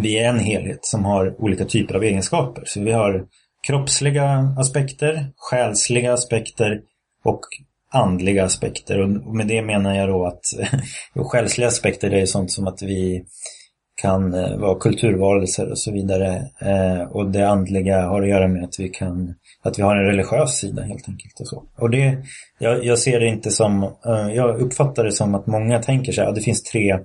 vi 0.01 0.19
är 0.19 0.29
en 0.29 0.39
helhet 0.39 0.85
som 0.85 1.05
har 1.05 1.41
olika 1.41 1.65
typer 1.65 1.95
av 1.95 2.03
egenskaper. 2.03 2.63
Så 2.65 2.81
vi 2.81 2.91
har 2.91 3.25
kroppsliga 3.67 4.55
aspekter, 4.57 5.27
själsliga 5.37 6.13
aspekter 6.13 6.81
och 7.23 7.39
andliga 7.91 8.45
aspekter. 8.45 9.01
Och 9.01 9.35
med 9.35 9.47
det 9.47 9.61
menar 9.61 9.95
jag 9.95 10.09
då 10.09 10.25
att 10.25 10.43
själsliga 11.31 11.67
aspekter 11.67 12.09
det 12.09 12.21
är 12.21 12.25
sånt 12.25 12.51
som 12.51 12.67
att 12.67 12.81
vi 12.81 13.25
kan 13.95 14.33
eh, 14.33 14.57
vara 14.57 14.79
kulturvarelser 14.79 15.71
och 15.71 15.79
så 15.79 15.91
vidare. 15.91 16.49
Eh, 16.59 17.01
och 17.01 17.31
det 17.31 17.49
andliga 17.49 18.01
har 18.01 18.21
att 18.21 18.29
göra 18.29 18.47
med 18.47 18.63
att 18.63 18.79
vi 18.79 18.89
kan 18.89 19.35
att 19.63 19.79
vi 19.79 19.83
har 19.83 19.95
en 19.95 20.05
religiös 20.05 20.57
sida 20.57 20.81
helt 20.81 21.09
enkelt. 21.09 21.39
Och, 21.39 21.47
så. 21.47 21.63
och 21.75 21.89
det, 21.89 22.17
jag, 22.59 22.85
jag 22.85 22.99
ser 22.99 23.19
det 23.19 23.27
inte 23.27 23.51
som, 23.51 23.83
eh, 23.83 24.33
jag 24.33 24.61
uppfattar 24.61 25.03
det 25.03 25.11
som 25.11 25.35
att 25.35 25.47
många 25.47 25.81
tänker 25.81 26.11
sig 26.11 26.25
att 26.25 26.35
det 26.35 26.41
finns 26.41 26.63
tre 26.63 26.99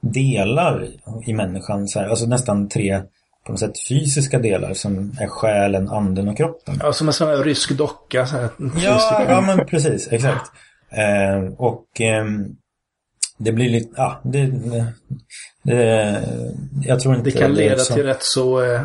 delar 0.00 0.88
i 1.26 1.32
människan, 1.32 1.88
så 1.88 2.00
här, 2.00 2.08
alltså 2.08 2.26
nästan 2.26 2.68
tre 2.68 3.00
på 3.46 3.52
något 3.52 3.60
sätt 3.60 3.88
fysiska 3.88 4.38
delar 4.38 4.74
som 4.74 5.16
är 5.20 5.26
själen, 5.26 5.88
anden 5.88 6.28
och 6.28 6.36
kroppen. 6.36 6.74
Ja, 6.80 6.92
som 6.92 7.06
en 7.06 7.12
sån 7.12 7.28
här 7.28 7.36
rysk 7.36 7.70
docka. 7.70 8.26
Så 8.26 8.36
här, 8.36 8.48
ja, 8.84 9.24
ja, 9.28 9.40
men 9.40 9.66
precis, 9.66 10.08
exakt. 10.12 10.50
Och 11.56 12.00
eh, 12.00 12.24
det 13.36 13.52
blir 13.52 13.68
lite, 13.68 13.94
ja, 13.96 14.20
det, 14.22 14.50
det, 15.62 16.22
jag 16.86 17.00
tror 17.00 17.14
inte 17.14 17.30
det 17.30 17.38
kan 17.38 17.52
leda 17.52 17.74
det 17.74 17.84
till 17.84 18.04
rätt 18.04 18.22
så 18.22 18.64
eh, 18.64 18.80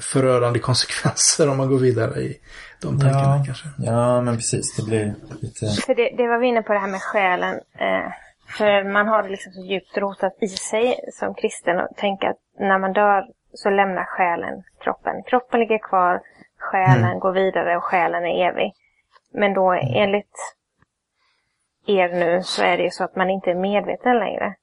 förödande 0.00 0.58
konsekvenser 0.58 1.48
om 1.48 1.56
man 1.56 1.68
går 1.68 1.78
vidare 1.78 2.20
i 2.20 2.40
de 2.82 3.00
tankarna 3.00 3.36
ja, 3.36 3.42
kanske. 3.46 3.68
Ja, 3.78 4.20
men 4.20 4.36
precis. 4.36 4.76
Det 4.76 4.82
blir 4.82 5.14
lite... 5.40 5.66
För 5.86 5.94
det, 5.94 6.14
det 6.16 6.28
var 6.28 6.38
vi 6.38 6.46
inne 6.46 6.62
på 6.62 6.72
det 6.72 6.78
här 6.78 6.88
med 6.88 7.02
själen. 7.02 7.54
Eh, 7.54 8.12
för 8.58 8.92
man 8.92 9.08
har 9.08 9.22
det 9.22 9.28
liksom 9.28 9.52
så 9.52 9.60
djupt 9.60 9.96
rotat 9.96 10.36
i 10.40 10.48
sig 10.48 10.94
som 11.12 11.34
kristen 11.34 11.80
och 11.80 11.96
tänka 11.96 12.30
att 12.30 12.40
när 12.58 12.78
man 12.78 12.92
dör 12.92 13.24
så 13.54 13.70
lämnar 13.70 14.04
själen 14.04 14.62
kroppen. 14.84 15.22
Kroppen 15.26 15.60
ligger 15.60 15.78
kvar, 15.78 16.20
själen 16.58 17.04
mm. 17.04 17.18
går 17.18 17.32
vidare 17.32 17.76
och 17.76 17.84
själen 17.84 18.24
är 18.24 18.48
evig. 18.48 18.72
Men 19.32 19.54
då 19.54 19.72
enligt 19.72 20.36
er 21.88 22.08
nu 22.08 22.42
så 22.42 22.62
är 22.62 22.76
det 22.76 22.82
ju 22.82 22.90
så 22.90 23.04
att 23.04 23.16
man 23.16 23.30
inte 23.30 23.50
är 23.50 23.54
medveten 23.54 24.18
längre. 24.18 24.54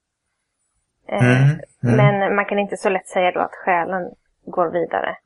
Eh, 1.10 1.44
mm. 1.44 1.60
Mm. 1.84 1.96
Men 1.98 2.36
man 2.36 2.46
kan 2.46 2.60
inte 2.60 2.78
så 2.78 2.90
lätt 2.90 3.08
säga 3.08 3.32
då 3.32 3.40
att 3.40 3.56
själen 3.66 4.04
går 4.46 4.72
vidare. 4.72 5.18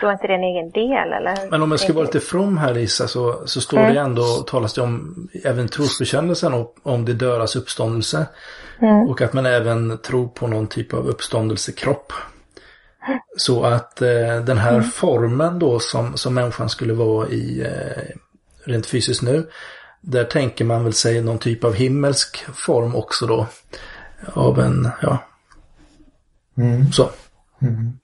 Då 0.00 0.06
är 0.06 0.12
inte 0.12 0.26
det 0.26 0.34
en 0.34 0.44
egen 0.44 0.70
del 0.70 1.12
eller? 1.12 1.50
Men 1.50 1.62
om 1.62 1.70
jag 1.70 1.80
ska 1.80 1.92
vara 1.92 2.04
lite 2.04 2.20
from 2.20 2.58
här 2.58 2.74
Lisa 2.74 3.08
så, 3.08 3.46
så 3.46 3.60
står 3.60 3.78
mm. 3.78 3.94
det 3.94 4.00
ändå, 4.00 4.22
talas 4.22 4.74
det 4.74 4.82
om 4.82 5.28
även 5.44 5.68
trosbekännelsen 5.68 6.54
om, 6.54 6.68
om 6.82 7.04
det 7.04 7.12
döras 7.14 7.56
uppståndelse. 7.56 8.26
Mm. 8.80 9.08
Och 9.08 9.20
att 9.20 9.32
man 9.32 9.46
även 9.46 9.98
tror 9.98 10.28
på 10.28 10.46
någon 10.46 10.66
typ 10.66 10.94
av 10.94 11.06
uppståndelsekropp. 11.06 12.12
Så 13.36 13.64
att 13.64 14.02
eh, 14.02 14.36
den 14.46 14.58
här 14.58 14.72
mm. 14.72 14.82
formen 14.82 15.58
då 15.58 15.78
som, 15.78 16.16
som 16.16 16.34
människan 16.34 16.68
skulle 16.68 16.92
vara 16.92 17.28
i 17.28 17.60
eh, 17.60 18.16
rent 18.64 18.86
fysiskt 18.86 19.22
nu. 19.22 19.46
Där 20.08 20.24
tänker 20.24 20.64
man 20.64 20.84
väl 20.84 20.92
sig 20.92 21.22
någon 21.22 21.38
typ 21.38 21.64
av 21.64 21.74
himmelsk 21.74 22.44
form 22.54 22.94
också 22.94 23.26
då. 23.26 23.46
Av 24.34 24.58
en, 24.58 24.88
ja. 25.02 25.18
Mm. 26.58 26.92
Så. 26.92 27.10
Mm. 27.62 27.98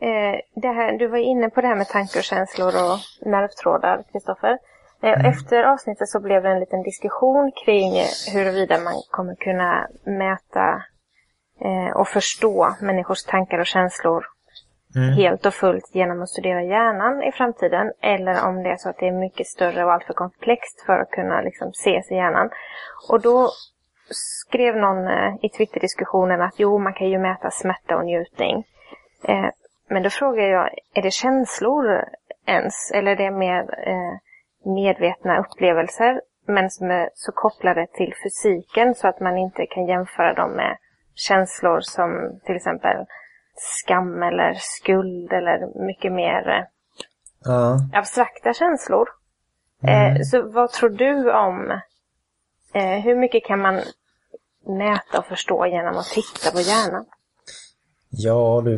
Eh, 0.00 0.40
det 0.54 0.68
här, 0.68 0.98
du 0.98 1.08
var 1.08 1.18
inne 1.18 1.50
på 1.50 1.60
det 1.60 1.66
här 1.66 1.76
med 1.76 1.88
tankar 1.88 2.20
och 2.20 2.24
känslor 2.24 2.68
och 2.68 3.28
nervtrådar, 3.30 4.04
Kristoffer. 4.12 4.58
Eh, 5.02 5.12
mm. 5.12 5.26
Efter 5.26 5.62
avsnittet 5.62 6.08
så 6.08 6.20
blev 6.20 6.42
det 6.42 6.48
en 6.48 6.60
liten 6.60 6.82
diskussion 6.82 7.52
kring 7.64 7.92
huruvida 8.32 8.80
man 8.80 8.94
kommer 9.10 9.34
kunna 9.34 9.88
mäta 10.04 10.82
eh, 11.60 11.96
och 11.96 12.08
förstå 12.08 12.76
människors 12.80 13.24
tankar 13.24 13.58
och 13.58 13.66
känslor 13.66 14.24
mm. 14.96 15.12
helt 15.12 15.46
och 15.46 15.54
fullt 15.54 15.90
genom 15.94 16.22
att 16.22 16.28
studera 16.28 16.62
hjärnan 16.62 17.22
i 17.22 17.32
framtiden. 17.32 17.92
Eller 18.00 18.46
om 18.48 18.62
det 18.62 18.70
är 18.70 18.76
så 18.76 18.88
att 18.88 18.98
det 18.98 19.08
är 19.08 19.12
mycket 19.12 19.46
större 19.46 19.84
och 19.84 19.92
alltför 19.92 20.14
komplext 20.14 20.82
för 20.86 20.98
att 20.98 21.10
kunna 21.10 21.40
liksom, 21.40 21.68
ses 21.68 22.10
i 22.10 22.14
hjärnan. 22.14 22.50
Och 23.10 23.20
då 23.20 23.50
skrev 24.10 24.76
någon 24.76 25.06
eh, 25.06 25.34
i 25.42 25.48
Twitter-diskussionen 25.48 26.42
att 26.42 26.54
jo, 26.56 26.78
man 26.78 26.94
kan 26.94 27.10
ju 27.10 27.18
mäta 27.18 27.50
smärta 27.50 27.96
och 27.96 28.04
njutning. 28.04 28.64
Eh, 29.28 29.48
men 29.88 30.02
då 30.02 30.10
frågar 30.10 30.44
jag, 30.44 30.70
är 30.94 31.02
det 31.02 31.10
känslor 31.10 32.04
ens? 32.46 32.90
Eller 32.94 33.12
är 33.12 33.16
det 33.16 33.30
mer 33.30 33.88
eh, 33.88 34.18
medvetna 34.64 35.38
upplevelser 35.38 36.20
men 36.46 36.70
som 36.70 36.90
är 36.90 37.10
så 37.14 37.32
kopplade 37.32 37.86
till 37.86 38.14
fysiken 38.24 38.94
så 38.94 39.08
att 39.08 39.20
man 39.20 39.38
inte 39.38 39.66
kan 39.66 39.86
jämföra 39.86 40.34
dem 40.34 40.50
med 40.50 40.76
känslor 41.14 41.80
som 41.80 42.40
till 42.44 42.56
exempel 42.56 42.96
skam 43.54 44.22
eller 44.22 44.54
skuld 44.58 45.32
eller 45.32 45.86
mycket 45.86 46.12
mer 46.12 46.66
uh. 47.48 47.76
abstrakta 47.92 48.52
känslor. 48.54 49.08
Mm. 49.82 50.16
Eh, 50.16 50.22
så 50.22 50.42
vad 50.42 50.72
tror 50.72 50.90
du 50.90 51.32
om 51.32 51.70
eh, 52.74 53.00
hur 53.04 53.16
mycket 53.16 53.44
kan 53.44 53.58
man 53.58 53.80
mäta 54.66 55.18
och 55.18 55.26
förstå 55.26 55.66
genom 55.66 55.96
att 55.96 56.06
titta 56.06 56.50
på 56.50 56.60
hjärnan? 56.60 57.04
Ja 58.10 58.62
du. 58.64 58.74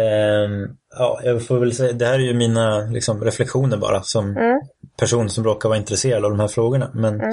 ähm, 0.00 0.76
ja, 0.98 1.20
jag 1.24 1.46
får 1.46 1.58
väl 1.58 1.74
säga, 1.74 1.92
det 1.92 2.06
här 2.06 2.14
är 2.14 2.18
ju 2.18 2.34
mina 2.34 2.80
liksom, 2.80 3.24
reflektioner 3.24 3.76
bara 3.76 4.02
som 4.02 4.36
mm. 4.36 4.60
person 4.98 5.30
som 5.30 5.44
råkar 5.44 5.68
vara 5.68 5.78
intresserad 5.78 6.24
av 6.24 6.30
de 6.30 6.40
här 6.40 6.48
frågorna. 6.48 6.90
Men, 6.94 7.20
mm. 7.20 7.32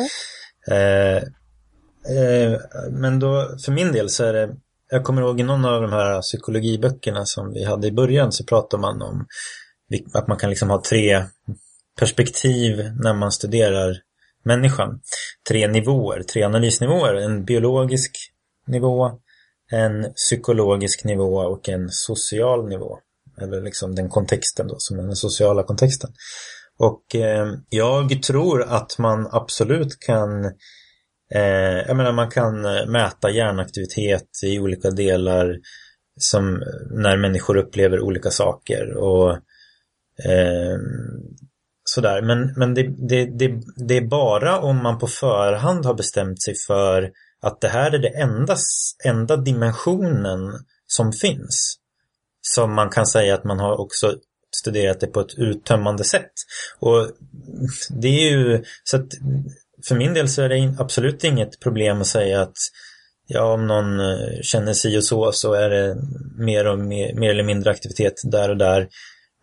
eh, 0.72 1.18
eh, 2.18 2.60
men 2.92 3.20
då, 3.20 3.48
för 3.66 3.72
min 3.72 3.92
del 3.92 4.10
så 4.10 4.24
är 4.24 4.34
det, 4.34 4.56
jag 4.94 5.04
kommer 5.04 5.22
ihåg 5.22 5.40
i 5.40 5.44
någon 5.44 5.66
av 5.66 5.82
de 5.82 5.92
här 5.92 6.22
psykologiböckerna 6.22 7.26
som 7.26 7.54
vi 7.54 7.64
hade 7.64 7.88
i 7.88 7.92
början 7.92 8.32
så 8.32 8.44
pratar 8.44 8.78
man 8.78 9.02
om 9.02 9.26
att 10.14 10.28
man 10.28 10.38
kan 10.38 10.50
liksom 10.50 10.70
ha 10.70 10.82
tre 10.90 11.24
perspektiv 12.00 12.78
när 12.78 13.14
man 13.14 13.32
studerar 13.32 13.98
människan. 14.44 15.00
Tre 15.50 15.68
nivåer, 15.68 16.24
tre 16.24 16.44
analysnivåer. 16.44 17.14
En 17.14 17.46
biologisk 17.46 18.12
nivå, 18.68 19.12
en 19.72 20.14
psykologisk 20.14 21.04
nivå 21.04 21.38
och 21.38 21.70
en 21.70 21.90
social 21.90 22.70
nivå. 22.70 23.00
Eller 23.42 23.62
liksom 23.62 23.96
den 23.96 24.10
kontexten 24.10 24.68
då, 24.68 24.76
som 24.78 25.00
är 25.00 25.04
den 25.04 25.16
sociala 25.16 25.64
kontexten. 25.64 26.10
Och 26.80 27.16
eh, 27.16 27.48
jag 27.70 28.24
tror 28.24 28.64
att 28.64 28.98
man 28.98 29.28
absolut 29.32 30.00
kan 30.00 30.52
eh, 31.34 31.88
jag 31.88 31.98
menar 31.98 32.12
man 32.12 32.32
kan 32.32 32.66
eh, 32.66 32.86
mäta 32.86 33.30
hjärnaktivitet 33.30 34.30
i 34.44 34.60
olika 34.60 34.90
delar 34.90 35.60
som 36.20 36.56
eh, 36.56 36.68
när 36.92 37.18
människor 37.18 37.58
upplever 37.58 38.00
olika 38.00 38.30
saker 38.30 38.94
och 38.98 39.32
eh, 40.26 40.78
sådär. 41.84 42.22
Men, 42.22 42.54
men 42.58 42.74
det, 42.74 43.08
det, 43.08 43.26
det, 43.26 43.62
det 43.88 43.98
är 43.98 44.08
bara 44.08 44.60
om 44.60 44.84
man 44.84 45.00
på 45.00 45.08
förhand 45.08 45.86
har 45.86 45.94
bestämt 45.94 46.42
sig 46.42 46.56
för 46.56 47.12
att 47.42 47.62
det 47.62 47.68
här 47.68 47.92
är 47.92 48.00
det 48.00 48.22
enda, 48.22 48.56
enda 49.04 49.38
dimensionen 49.38 50.40
som 50.88 51.12
finns. 51.12 51.80
Som 52.42 52.74
man 52.74 52.90
kan 52.90 53.06
säga 53.06 53.34
att 53.36 53.44
man 53.44 53.60
har 53.60 53.80
också 53.80 54.16
studerat 54.56 55.00
det 55.00 55.08
på 55.08 55.20
ett 55.20 55.38
uttömmande 55.38 56.04
sätt. 56.04 56.32
Och 56.80 57.12
det 57.90 58.08
är 58.08 58.32
ju 58.32 58.64
så 58.84 58.98
att 58.98 59.08
för 59.88 59.96
min 59.96 60.14
del 60.14 60.30
så 60.30 60.42
är 60.42 60.50
det 60.50 60.76
absolut 60.80 61.24
inget 61.24 61.60
problem 61.60 62.02
att 62.02 62.08
säga 62.08 62.42
att 62.42 62.58
ja, 63.28 63.54
om 63.54 63.68
någon 63.68 64.00
eh, 64.00 64.42
känner 64.42 64.74
sig 64.74 64.98
och 64.98 65.04
så 65.04 65.32
så 65.32 65.54
är 65.54 65.70
det 65.70 65.98
mer, 66.38 66.68
och 66.68 66.80
mer, 66.80 67.14
mer 67.14 67.30
eller 67.30 67.44
mindre 67.44 67.72
aktivitet 67.72 68.14
där 68.24 68.50
och 68.50 68.58
där. 68.58 68.88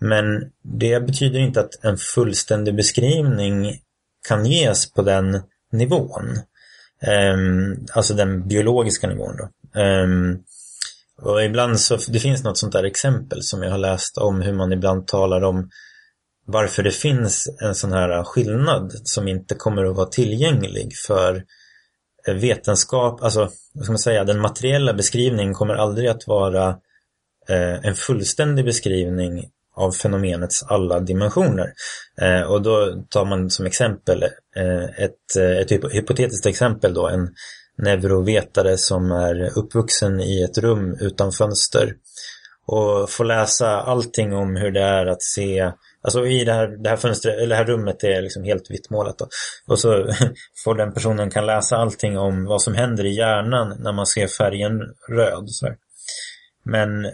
Men 0.01 0.24
det 0.62 1.01
betyder 1.01 1.38
inte 1.38 1.61
att 1.61 1.84
en 1.84 1.97
fullständig 1.97 2.76
beskrivning 2.76 3.80
kan 4.28 4.47
ges 4.47 4.93
på 4.93 5.03
den 5.03 5.43
nivån. 5.72 6.38
Um, 7.34 7.86
alltså 7.93 8.14
den 8.14 8.49
biologiska 8.49 9.09
nivån 9.09 9.36
då. 9.36 9.80
Um, 9.80 10.43
och 11.22 11.45
ibland 11.45 11.80
så, 11.80 11.99
det 12.09 12.18
finns 12.18 12.45
något 12.45 12.59
sånt 12.59 12.72
där 12.72 12.84
exempel 12.84 13.43
som 13.43 13.62
jag 13.62 13.70
har 13.70 13.78
läst 13.78 14.18
om 14.18 14.41
hur 14.41 14.53
man 14.53 14.72
ibland 14.72 15.07
talar 15.07 15.43
om 15.43 15.70
varför 16.51 16.82
det 16.82 16.90
finns 16.90 17.48
en 17.61 17.74
sån 17.74 17.92
här 17.92 18.24
skillnad 18.24 18.92
som 19.05 19.28
inte 19.28 19.55
kommer 19.55 19.84
att 19.84 19.96
vara 19.96 20.07
tillgänglig 20.07 20.92
för 21.07 21.44
eh, 22.26 22.34
vetenskap, 22.34 23.22
alltså 23.22 23.51
vad 23.74 23.84
ska 23.84 23.92
man 23.92 23.98
säga, 23.98 24.24
den 24.24 24.40
materiella 24.40 24.94
beskrivningen 24.94 25.55
kommer 25.55 25.74
aldrig 25.74 26.09
att 26.09 26.26
vara 26.26 26.68
eh, 27.48 27.86
en 27.86 27.94
fullständig 27.94 28.64
beskrivning 28.64 29.51
av 29.74 29.92
fenomenets 29.92 30.62
alla 30.62 31.01
dimensioner. 31.01 31.72
Eh, 32.20 32.42
och 32.42 32.62
då 32.62 33.05
tar 33.09 33.24
man 33.24 33.51
som 33.51 33.66
exempel 33.66 34.22
eh, 34.57 34.84
ett, 34.84 35.36
eh, 35.38 35.59
ett 35.59 35.72
hypotetiskt 35.72 36.46
exempel 36.46 36.94
då, 36.94 37.09
en 37.09 37.28
neurovetare 37.78 38.78
som 38.78 39.11
är 39.12 39.59
uppvuxen 39.59 40.20
i 40.20 40.42
ett 40.42 40.59
rum 40.59 40.96
utan 41.01 41.32
fönster 41.32 41.94
och 42.66 43.11
får 43.11 43.24
läsa 43.24 43.80
allting 43.80 44.34
om 44.34 44.57
hur 44.57 44.70
det 44.70 44.82
är 44.82 45.07
att 45.07 45.22
se 45.22 45.72
Alltså 46.03 46.26
i 46.26 46.44
det 46.44 46.53
här, 46.53 46.68
det 46.68 46.88
här 46.88 46.96
fönstret, 46.96 47.34
eller 47.34 47.48
det 47.48 47.55
här 47.55 47.64
rummet 47.64 48.05
är 48.05 48.22
liksom 48.22 48.44
helt 48.44 48.70
vittmålat 48.70 49.18
då. 49.18 49.28
Och 49.66 49.80
så 49.80 50.12
får 50.64 50.74
den 50.74 50.92
personen 50.92 51.30
kan 51.30 51.46
läsa 51.46 51.76
allting 51.76 52.18
om 52.18 52.44
vad 52.44 52.62
som 52.62 52.74
händer 52.74 53.07
i 53.07 53.14
hjärnan 53.16 53.76
när 53.78 53.92
man 53.92 54.07
ser 54.07 54.26
färgen 54.26 54.80
röd. 55.09 55.44
Så 55.46 55.74
Men 56.64 57.07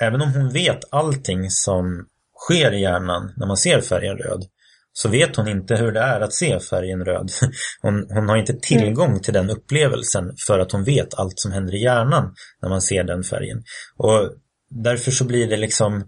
även 0.00 0.22
om 0.22 0.32
hon 0.32 0.52
vet 0.52 0.78
allting 0.90 1.50
som 1.50 2.06
sker 2.38 2.72
i 2.72 2.80
hjärnan 2.80 3.32
när 3.36 3.46
man 3.46 3.56
ser 3.56 3.80
färgen 3.80 4.16
röd 4.16 4.44
så 4.92 5.08
vet 5.08 5.36
hon 5.36 5.48
inte 5.48 5.76
hur 5.76 5.92
det 5.92 6.00
är 6.00 6.20
att 6.20 6.32
se 6.32 6.60
färgen 6.60 7.04
röd. 7.04 7.30
Hon, 7.82 8.06
hon 8.10 8.28
har 8.28 8.36
inte 8.36 8.54
tillgång 8.54 9.20
till 9.20 9.34
den 9.34 9.50
upplevelsen 9.50 10.32
för 10.46 10.58
att 10.58 10.72
hon 10.72 10.84
vet 10.84 11.14
allt 11.14 11.38
som 11.38 11.52
händer 11.52 11.74
i 11.74 11.82
hjärnan 11.82 12.34
när 12.62 12.68
man 12.68 12.82
ser 12.82 13.04
den 13.04 13.22
färgen. 13.22 13.62
Och 13.96 14.32
därför 14.70 15.10
så 15.10 15.24
blir 15.24 15.46
det 15.46 15.56
liksom, 15.56 16.04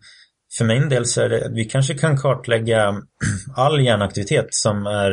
för 0.59 0.65
min 0.65 0.89
del 0.89 1.07
så 1.07 1.21
är 1.23 1.29
det, 1.29 1.51
vi 1.55 1.65
kanske 1.65 1.95
kan 1.95 2.17
kartlägga 2.17 3.03
all 3.57 3.81
hjärnaktivitet 3.81 4.47
som 4.51 4.87
är 4.87 5.13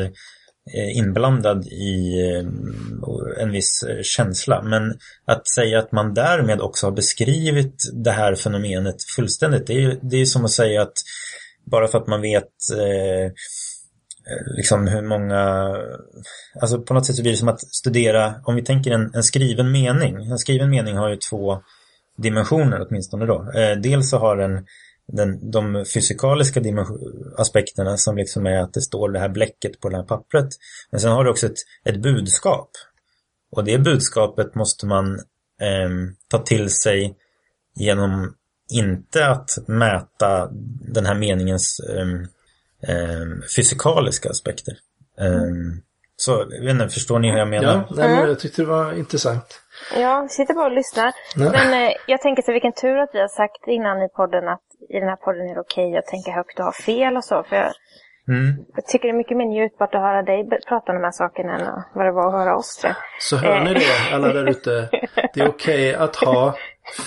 eh, 0.76 0.98
inblandad 0.98 1.68
i 1.68 2.22
eh, 2.30 2.46
en 3.44 3.52
viss 3.52 3.84
eh, 3.84 4.02
känsla. 4.02 4.62
Men 4.62 4.94
att 5.26 5.48
säga 5.48 5.80
att 5.80 5.92
man 5.92 6.14
därmed 6.14 6.62
också 6.62 6.88
har 6.88 6.92
beskrivit 6.92 7.84
det 7.94 8.12
här 8.12 8.36
fenomenet 8.36 8.96
fullständigt, 9.16 9.68
det 9.68 9.74
är 9.74 9.80
ju 9.80 10.00
det 10.02 10.22
är 10.22 10.26
som 10.26 10.46
att 10.46 10.52
säga 10.52 10.82
att 10.82 10.98
bara 11.72 11.88
för 11.88 11.98
att 11.98 12.08
man 12.08 12.22
vet 12.22 12.52
eh, 12.78 13.32
liksom 14.58 14.88
hur 14.88 15.02
många, 15.02 15.76
alltså 16.62 16.82
på 16.82 16.94
något 16.94 17.06
sätt 17.06 17.16
så 17.16 17.22
blir 17.22 17.32
det 17.32 17.38
som 17.38 17.48
att 17.48 17.62
studera, 17.62 18.36
om 18.44 18.56
vi 18.56 18.64
tänker 18.64 18.92
en, 18.92 19.12
en 19.14 19.24
skriven 19.24 19.72
mening, 19.72 20.16
en 20.16 20.38
skriven 20.38 20.70
mening 20.70 20.98
har 20.98 21.10
ju 21.10 21.16
två 21.16 21.62
dimensioner 22.18 22.86
åtminstone 22.90 23.26
då. 23.26 23.52
Eh, 23.56 23.78
dels 23.78 24.10
så 24.10 24.18
har 24.18 24.38
den, 24.38 24.66
den 25.08 25.52
de 25.52 25.86
fysikaliska 25.94 26.62
aspekterna 27.38 27.98
som 27.98 28.18
liksom 28.18 28.46
är 28.46 28.58
att 28.58 28.74
det 28.74 28.82
står 28.82 29.10
det 29.10 29.20
här 29.20 29.30
bläcket 29.30 29.80
på 29.80 29.90
det 29.90 29.98
här 29.98 30.04
pappret. 30.04 30.50
Men 30.92 31.00
sen 31.00 31.12
har 31.12 31.24
du 31.24 31.30
också 31.30 31.46
ett, 31.46 31.58
ett 31.86 32.02
budskap. 32.02 32.70
Och 33.52 33.64
det 33.64 33.78
budskapet 33.78 34.56
måste 34.56 34.86
man 34.86 35.14
eh, 35.62 35.90
ta 36.28 36.38
till 36.38 36.70
sig 36.70 37.16
genom 37.76 38.36
inte 38.70 39.28
att 39.28 39.58
mäta 39.68 40.50
den 40.94 41.06
här 41.06 41.16
meningens 41.16 41.80
eh, 41.80 42.08
eh, 42.96 43.28
fysikaliska 43.56 44.30
aspekter. 44.30 44.78
Um, 45.20 45.82
så, 46.18 46.38
vet 46.62 46.72
inte, 46.72 46.90
förstår 46.90 47.20
ni 47.20 47.32
hur 47.32 47.38
jag 47.38 47.48
menar? 47.48 47.74
Ja, 47.74 47.84
nej, 47.90 48.10
men 48.10 48.28
jag 48.30 48.40
tyckte 48.40 48.62
det 48.62 48.68
var 48.68 48.94
intressant. 48.94 49.62
Ja, 49.98 50.28
sitter 50.30 50.54
bara 50.54 50.66
och 50.66 50.72
lyssnar. 50.72 51.12
Nej. 51.36 51.50
Men 51.54 51.84
eh, 51.88 51.94
jag 52.08 52.22
tänker 52.22 52.42
så 52.44 52.52
vilken 52.52 52.74
tur 52.74 52.98
att 52.98 53.10
vi 53.14 53.20
har 53.20 53.28
sagt 53.28 53.68
innan 53.68 54.02
i 54.04 54.10
podden 54.10 54.48
att 54.48 54.62
i 54.90 55.00
den 55.00 55.10
här 55.10 55.16
podden 55.16 55.50
är 55.50 55.54
det 55.56 55.62
okej 55.62 55.98
att 55.98 56.06
tänka 56.06 56.32
högt 56.32 56.60
och 56.60 56.66
ha 56.66 56.72
fel 56.72 57.18
och 57.18 57.24
så. 57.26 57.44
För 57.50 57.56
jag, 57.56 57.72
Mm. 58.30 58.56
jag 58.76 58.86
tycker 58.86 59.08
det 59.08 59.12
är 59.14 59.18
mycket 59.18 59.38
mer 59.38 59.46
njutbart 59.46 59.96
att 59.96 60.02
höra 60.02 60.24
dig 60.24 60.50
prata 60.68 60.92
om 60.92 60.98
de 60.98 61.04
här 61.04 61.12
sakerna 61.12 61.56
än 61.56 61.68
att- 61.68 61.88
vad 61.94 62.06
det 62.06 62.12
var 62.12 62.28
att 62.28 62.34
höra 62.34 62.58
oss. 62.58 62.80
jag. 62.84 62.96
Så 63.20 63.38
hör 63.38 63.60
ni 63.60 63.74
det, 63.74 64.16
alla 64.16 64.34
där 64.34 64.50
ute. 64.50 64.90
Det 65.34 65.40
är 65.42 65.48
okej 65.50 65.96
att 65.96 66.16
ha 66.16 66.56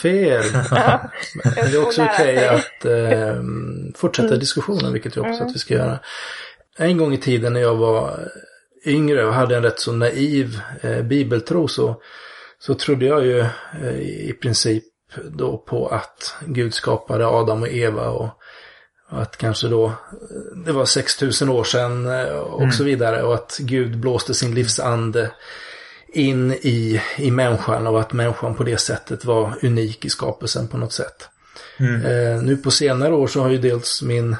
fel. 0.01 0.43
Men 1.45 1.55
det 1.55 1.77
är 1.77 1.83
också 1.87 2.03
okej 2.05 2.37
sig. 2.37 2.49
att 2.49 2.85
eh, 2.85 3.43
fortsätta 3.97 4.37
diskussionen, 4.37 4.93
vilket 4.93 5.17
jag 5.17 5.27
också 5.31 5.45
att 5.45 5.55
vi 5.55 5.59
ska 5.59 5.75
göra. 5.75 5.99
En 6.79 6.99
gång 6.99 7.13
i 7.13 7.19
tiden 7.19 7.53
när 7.53 7.61
jag 7.61 7.75
var 7.75 8.11
yngre 8.85 9.27
och 9.27 9.35
hade 9.35 9.57
en 9.57 9.63
rätt 9.63 9.81
så 9.81 9.93
naiv 9.93 10.61
eh, 10.81 11.03
bibeltro 11.03 11.69
så, 11.69 12.03
så 12.59 12.75
trodde 12.75 13.07
jag 13.07 13.27
ju 13.27 13.39
eh, 13.83 14.01
i 14.01 14.37
princip 14.43 14.85
då 15.25 15.59
på 15.59 15.89
att 15.89 16.35
Gud 16.47 16.75
skapade 16.75 17.27
Adam 17.27 17.63
och 17.63 17.69
Eva 17.69 18.09
och 18.09 18.41
och 19.11 19.23
att 19.23 19.37
kanske 19.37 19.69
då 19.69 19.87
eh, 19.87 19.93
det 20.65 20.73
var 20.73 20.85
6000 20.85 21.49
år 21.49 21.65
sedan 21.65 22.07
eh, 22.07 22.37
och 22.37 22.75
så 22.75 22.85
vidare 22.85 23.23
och 23.23 23.35
att 23.35 23.59
Gud 23.61 23.99
blåste 23.99 24.35
sin 24.35 24.55
livsande 24.55 25.31
in 26.13 26.53
i, 26.53 27.03
i 27.19 27.31
människan 27.31 27.87
och 27.87 28.01
att 28.01 28.13
människan 28.13 28.55
på 28.55 28.63
det 28.63 28.77
sättet 28.77 29.25
var 29.25 29.59
unik 29.63 30.05
i 30.05 30.11
skapelsen 30.11 30.69
på 30.69 30.79
något 30.79 30.93
sätt. 30.93 31.29
Eh, 31.79 32.43
nu 32.43 32.57
på 32.57 32.71
senare 32.71 33.15
år 33.15 33.27
så 33.27 33.41
har 33.41 33.51
ju 33.51 33.59
dels 33.59 34.03
min 34.03 34.37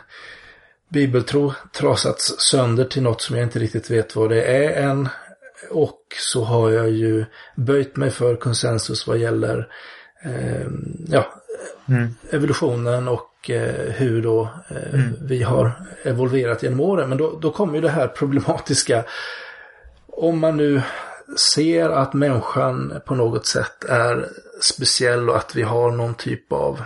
bibeltro 0.91 1.55
trasats 1.73 2.35
sönder 2.39 2.85
till 2.85 3.03
något 3.03 3.23
som 3.23 3.37
jag 3.37 3.47
inte 3.47 3.59
riktigt 3.59 3.91
vet 3.91 4.17
vad 4.17 4.31
det 4.31 4.43
är 4.43 4.89
än. 4.89 5.09
Och 5.71 6.01
så 6.19 6.45
har 6.45 6.71
jag 6.71 6.91
ju 6.91 7.25
böjt 7.57 7.97
mig 7.97 8.11
för 8.11 8.37
konsensus 8.37 9.07
vad 9.07 9.19
gäller 9.19 9.69
eh, 10.25 10.67
ja, 11.09 11.35
evolutionen 12.31 13.09
och 13.09 13.51
eh, 13.51 13.93
hur 13.93 14.23
då 14.23 14.49
eh, 14.69 15.01
vi 15.21 15.43
har 15.43 15.73
evolverat 16.03 16.63
genom 16.63 16.81
åren. 16.81 17.09
Men 17.09 17.19
då, 17.19 17.39
då 17.41 17.51
kommer 17.51 17.75
ju 17.75 17.81
det 17.81 17.91
här 17.91 18.09
problematiska. 18.09 19.05
Om 20.07 20.39
man 20.39 20.57
nu 20.57 20.83
ser 21.53 21.91
att 21.91 22.13
människan 22.15 23.01
på 23.07 23.15
något 23.15 23.47
sätt 23.47 23.85
är 23.85 24.29
speciell 24.61 25.31
och 25.31 25.37
att 25.37 25.57
vi 25.57 25.63
har 25.63 25.91
någon 25.91 26.15
typ 26.15 26.53
av 26.53 26.83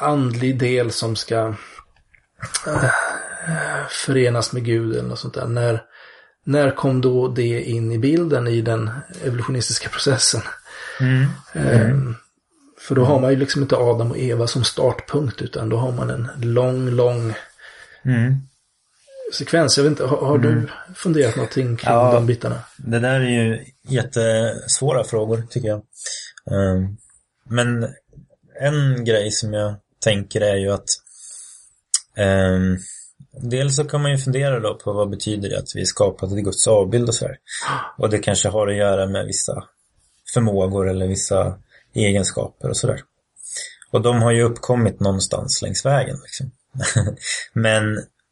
andlig 0.00 0.58
del 0.58 0.90
som 0.90 1.16
ska 1.16 1.54
förenas 3.90 4.52
med 4.52 4.64
Gud 4.64 4.92
eller 4.96 5.08
något 5.08 5.18
sånt 5.18 5.34
där. 5.34 5.46
När, 5.46 5.82
när 6.44 6.70
kom 6.70 7.00
då 7.00 7.28
det 7.28 7.62
in 7.62 7.92
i 7.92 7.98
bilden 7.98 8.48
i 8.48 8.60
den 8.60 8.90
evolutionistiska 9.24 9.88
processen? 9.88 10.40
Eh, 11.54 11.96
För 12.80 12.94
då 12.94 13.04
har 13.04 13.20
man 13.20 13.30
ju 13.30 13.36
liksom 13.36 13.62
inte 13.62 13.76
Adam 13.76 14.10
och 14.10 14.18
Eva 14.18 14.46
som 14.46 14.64
startpunkt 14.64 15.42
utan 15.42 15.68
då 15.68 15.76
har 15.76 15.92
man 15.92 16.10
en 16.10 16.28
lång, 16.54 16.90
lång 16.90 17.34
Mm. 18.04 18.34
sekvens. 19.34 19.76
Jag 19.76 19.84
vet 19.84 19.90
inte, 19.90 20.04
har, 20.04 20.16
har 20.26 20.38
du 20.38 20.68
funderat 20.94 21.36
någonting 21.36 21.76
kring 21.76 21.92
Ja. 21.92 22.12
de 22.12 22.26
bitarna? 22.26 22.60
Det 22.76 22.98
där 22.98 23.20
är 23.20 23.44
ju 23.44 23.64
jättesvåra 23.88 25.04
frågor 25.04 25.42
tycker 25.50 25.68
jag. 25.68 25.82
Ehm, 26.50 26.96
Men 27.44 27.88
en 28.60 29.04
grej 29.04 29.30
som 29.30 29.52
jag 29.52 29.74
tänker 30.04 30.40
är 30.40 30.56
ju 30.56 30.72
att 30.72 30.88
um, 32.20 32.78
Dels 33.32 33.76
så 33.76 33.84
kan 33.84 34.02
man 34.02 34.10
ju 34.10 34.18
fundera 34.18 34.60
då 34.60 34.74
på 34.74 34.92
vad 34.92 35.10
betyder 35.10 35.48
det 35.48 35.58
att 35.58 35.74
vi 35.74 35.80
är 35.80 35.84
skapade 35.84 36.34
till 36.34 36.44
Guds 36.44 36.66
avbild 36.66 37.08
och 37.08 37.14
så 37.14 37.26
här. 37.26 37.36
Och 37.98 38.10
det 38.10 38.18
kanske 38.18 38.48
har 38.48 38.68
att 38.68 38.76
göra 38.76 39.06
med 39.06 39.26
vissa 39.26 39.64
förmågor 40.34 40.90
eller 40.90 41.06
vissa 41.06 41.58
egenskaper 41.94 42.68
och 42.68 42.76
sådär. 42.76 43.00
Och 43.90 44.02
de 44.02 44.22
har 44.22 44.32
ju 44.32 44.42
uppkommit 44.42 45.00
någonstans 45.00 45.62
längs 45.62 45.86
vägen. 45.86 46.16
Liksom. 46.22 46.50
Men 47.52 47.82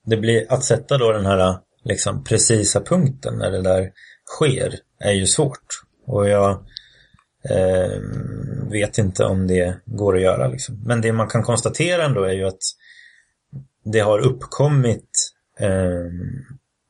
det 0.06 0.16
blir, 0.16 0.52
att 0.52 0.64
sätta 0.64 0.98
då 0.98 1.12
den 1.12 1.26
här 1.26 1.58
liksom, 1.84 2.24
precisa 2.24 2.80
punkten 2.80 3.38
när 3.38 3.50
det 3.50 3.62
där 3.62 3.90
sker 4.26 4.74
är 5.00 5.12
ju 5.12 5.26
svårt. 5.26 5.82
Och 6.06 6.28
jag 6.28 6.50
eh, 7.50 8.00
vet 8.70 8.98
inte 8.98 9.24
om 9.24 9.46
det 9.46 9.76
går 9.84 10.16
att 10.16 10.22
göra. 10.22 10.48
Liksom. 10.48 10.82
Men 10.86 11.00
det 11.00 11.12
man 11.12 11.28
kan 11.28 11.42
konstatera 11.42 12.04
ändå 12.04 12.24
är 12.24 12.32
ju 12.32 12.46
att 12.46 12.62
det 13.92 14.00
har 14.00 14.18
uppkommit 14.18 15.32
eh, 15.58 16.10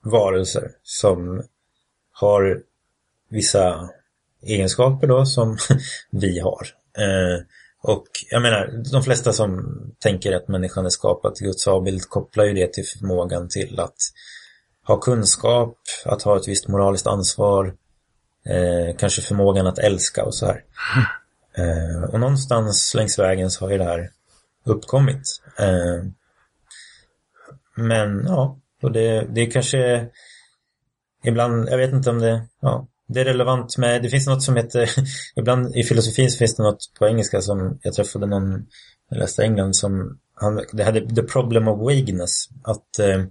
varelser 0.04 0.70
som 0.82 1.42
har 2.12 2.62
vissa 3.30 3.90
egenskaper 4.42 5.06
då 5.06 5.26
som 5.26 5.56
vi 6.10 6.40
har. 6.40 6.66
Eh, 6.98 7.42
och 7.82 8.06
jag 8.30 8.42
menar, 8.42 8.82
de 8.92 9.02
flesta 9.02 9.32
som 9.32 9.80
tänker 9.98 10.32
att 10.32 10.48
människan 10.48 10.86
är 10.86 10.90
skapad 10.90 11.34
till 11.34 11.46
Guds 11.46 11.68
avbild 11.68 12.08
kopplar 12.08 12.44
ju 12.44 12.54
det 12.54 12.72
till 12.72 12.84
förmågan 12.84 13.48
till 13.48 13.80
att 13.80 13.96
ha 14.86 14.96
kunskap, 14.96 15.76
att 16.04 16.22
ha 16.22 16.36
ett 16.36 16.48
visst 16.48 16.68
moraliskt 16.68 17.06
ansvar, 17.06 17.74
eh, 18.46 18.96
kanske 18.96 19.22
förmågan 19.22 19.66
att 19.66 19.78
älska 19.78 20.24
och 20.24 20.34
så 20.34 20.46
här. 20.46 20.64
Eh, 21.54 22.10
och 22.10 22.20
någonstans 22.20 22.94
längs 22.94 23.18
vägen 23.18 23.50
så 23.50 23.64
har 23.64 23.72
ju 23.72 23.78
det 23.78 23.84
här 23.84 24.10
uppkommit. 24.64 25.22
Eh, 25.58 26.04
men 27.78 28.24
ja, 28.26 28.58
och 28.82 28.92
det, 28.92 29.26
det 29.34 29.46
kanske 29.46 30.08
ibland, 31.24 31.68
jag 31.68 31.78
vet 31.78 31.92
inte 31.92 32.10
om 32.10 32.18
det, 32.18 32.42
ja, 32.60 32.86
det 33.08 33.20
är 33.20 33.24
relevant 33.24 33.78
med, 33.78 34.02
det 34.02 34.08
finns 34.08 34.26
något 34.26 34.42
som 34.42 34.56
heter, 34.56 34.90
ibland 35.36 35.76
i 35.76 35.82
filosofin 35.82 36.30
så 36.30 36.38
finns 36.38 36.56
det 36.56 36.62
något 36.62 36.92
på 36.98 37.06
engelska 37.06 37.40
som 37.40 37.78
jag 37.82 37.94
träffade 37.94 38.26
någon, 38.26 38.66
jag 39.10 39.18
läste 39.18 39.42
England 39.42 39.76
som, 39.76 40.18
han, 40.34 40.64
det 40.72 40.84
hade 40.84 41.14
the 41.14 41.22
problem 41.22 41.68
of 41.68 41.78
vagueness, 41.78 42.48
att 42.64 42.98
eh, 42.98 43.24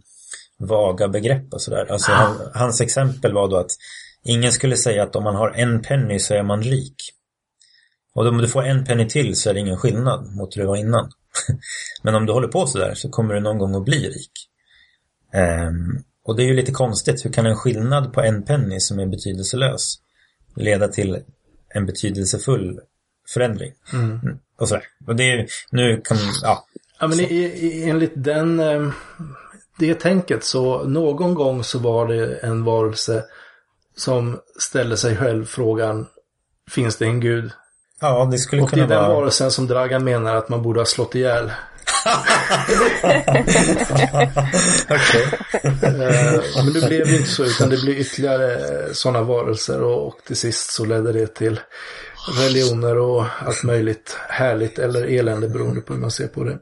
vaga 0.60 1.08
begrepp 1.08 1.54
och 1.54 1.62
sådär. 1.62 1.92
Alltså 1.92 2.12
han, 2.12 2.36
hans 2.54 2.82
exempel 2.82 3.34
var 3.34 3.48
då 3.48 3.58
att 3.58 3.72
ingen 4.24 4.52
skulle 4.52 4.78
säga 4.78 5.04
att 5.04 5.16
om 5.16 5.24
man 5.24 5.36
har 5.36 5.52
en 5.52 5.82
penny 5.82 6.20
så 6.20 6.34
är 6.34 6.44
man 6.44 6.64
rik. 6.64 6.96
Och 8.14 8.28
om 8.28 8.38
du 8.38 8.48
får 8.48 8.64
en 8.64 8.86
penny 8.86 9.08
till 9.08 9.36
så 9.36 9.50
är 9.50 9.54
det 9.54 9.60
ingen 9.60 9.78
skillnad 9.78 10.36
mot 10.36 10.56
det 10.56 10.66
var 10.66 10.76
innan. 10.76 11.12
Men 12.04 12.16
om 12.16 12.26
du 12.26 12.34
håller 12.34 12.48
på 12.48 12.68
sådär 12.68 12.94
så 12.94 13.10
kommer 13.10 13.34
du 13.34 13.40
någon 13.40 13.58
gång 13.58 13.76
att 13.76 13.86
bli 13.86 14.10
rik. 14.10 14.32
Ehm, 15.34 16.04
och 16.24 16.36
det 16.36 16.44
är 16.44 16.48
ju 16.48 16.54
lite 16.54 16.72
konstigt. 16.72 17.26
Hur 17.26 17.32
kan 17.32 17.46
en 17.46 17.56
skillnad 17.56 18.14
på 18.14 18.22
en 18.22 18.44
penny 18.44 18.80
som 18.80 19.00
är 19.00 19.06
betydelselös 19.06 19.96
leda 20.56 20.88
till 20.88 21.24
en 21.70 21.86
betydelsefull 21.86 22.80
förändring? 23.34 23.74
Mm, 23.94 24.20
Och 24.60 24.68
sådär. 24.68 24.84
Och 25.08 25.16
det 25.16 25.32
är 25.32 25.48
nu 25.72 26.02
kan, 26.04 26.18
ja. 26.42 26.66
Ja, 27.00 27.08
men 27.08 27.20
i, 27.20 27.24
i, 27.24 27.90
enligt 27.90 28.14
den, 28.16 28.60
eh, 28.60 28.90
det 29.80 29.96
tänket 29.96 30.44
så 30.44 30.84
någon 30.84 31.34
gång 31.34 31.64
så 31.64 31.80
var 31.80 32.08
det 32.08 32.36
en 32.36 32.64
varelse 32.64 33.24
som 33.96 34.40
ställde 34.60 34.98
sig 34.98 35.16
själv 35.18 35.46
frågan 35.46 36.08
Finns 36.72 36.98
det 36.98 37.06
en 37.06 37.20
gud? 37.20 37.52
Ja, 38.02 38.28
det 38.32 38.38
skulle 38.38 38.62
Och 38.62 38.70
det 38.70 38.76
är 38.76 38.86
kunna 38.86 38.96
den 39.00 39.04
vara... 39.10 39.16
varelsen 39.20 39.52
som 39.52 39.68
Dragan 39.68 40.04
menar 40.04 40.36
att 40.36 40.50
man 40.50 40.62
borde 40.62 40.80
ha 40.80 40.86
slått 40.86 41.16
ihjäl. 41.16 41.52
Okej. 44.90 45.26
Eh, 45.64 46.42
Men 46.66 46.74
det 46.74 46.88
blev 46.88 47.02
inte 47.02 47.30
så, 47.30 47.44
utan 47.44 47.70
det 47.70 47.82
blev 47.86 47.98
ytterligare 47.98 48.50
sådana 48.94 49.22
varelser 49.22 49.84
och, 49.84 50.08
och 50.08 50.16
till 50.28 50.36
sist 50.36 50.72
så 50.72 50.86
ledde 50.86 51.12
det 51.12 51.28
till 51.36 51.60
religioner 52.44 52.98
och 53.00 53.24
allt 53.46 53.64
möjligt 53.64 54.20
härligt 54.30 54.80
eller 54.80 55.20
elände 55.20 55.50
beroende 55.50 55.82
på 55.82 55.94
hur 55.94 56.02
man 56.02 56.12
ser 56.12 56.28
på 56.28 56.44
det. 56.44 56.58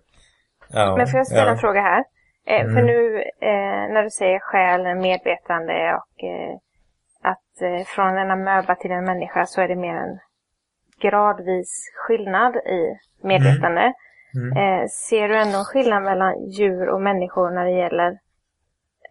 Ja, 0.69 0.95
Men 0.97 1.07
får 1.07 1.17
jag 1.17 1.27
ställa 1.27 1.41
ja. 1.45 1.51
en 1.51 1.57
fråga 1.57 1.81
här? 1.81 2.03
Eh, 2.47 2.63
För 2.65 2.71
Mm. 2.81 2.85
nu 2.85 3.17
eh, 3.41 3.93
när 3.93 4.03
du 4.03 4.09
säger 4.09 4.39
själ, 4.39 4.81
medvetande 4.95 5.73
och 5.73 6.23
eh, 6.29 6.53
att 7.31 7.51
eh, 7.61 7.85
från 7.85 8.17
en 8.17 8.31
amöba 8.31 8.75
till 8.75 8.91
en 8.91 9.03
människa 9.05 9.45
så 9.45 9.61
är 9.61 9.67
det 9.67 9.75
mer 9.75 9.95
en 9.95 10.19
gradvis 11.05 11.71
skillnad 11.95 12.55
i 12.55 12.81
medvetande. 13.27 13.93
Mm. 14.35 14.51
Eh, 14.57 14.87
ser 15.09 15.27
du 15.27 15.35
ändå 15.37 15.57
en 15.57 15.65
skillnad 15.65 16.03
mellan 16.03 16.49
djur 16.49 16.89
och 16.89 17.01
människor 17.01 17.49
när 17.55 17.65
det 17.65 17.77
gäller 17.83 18.11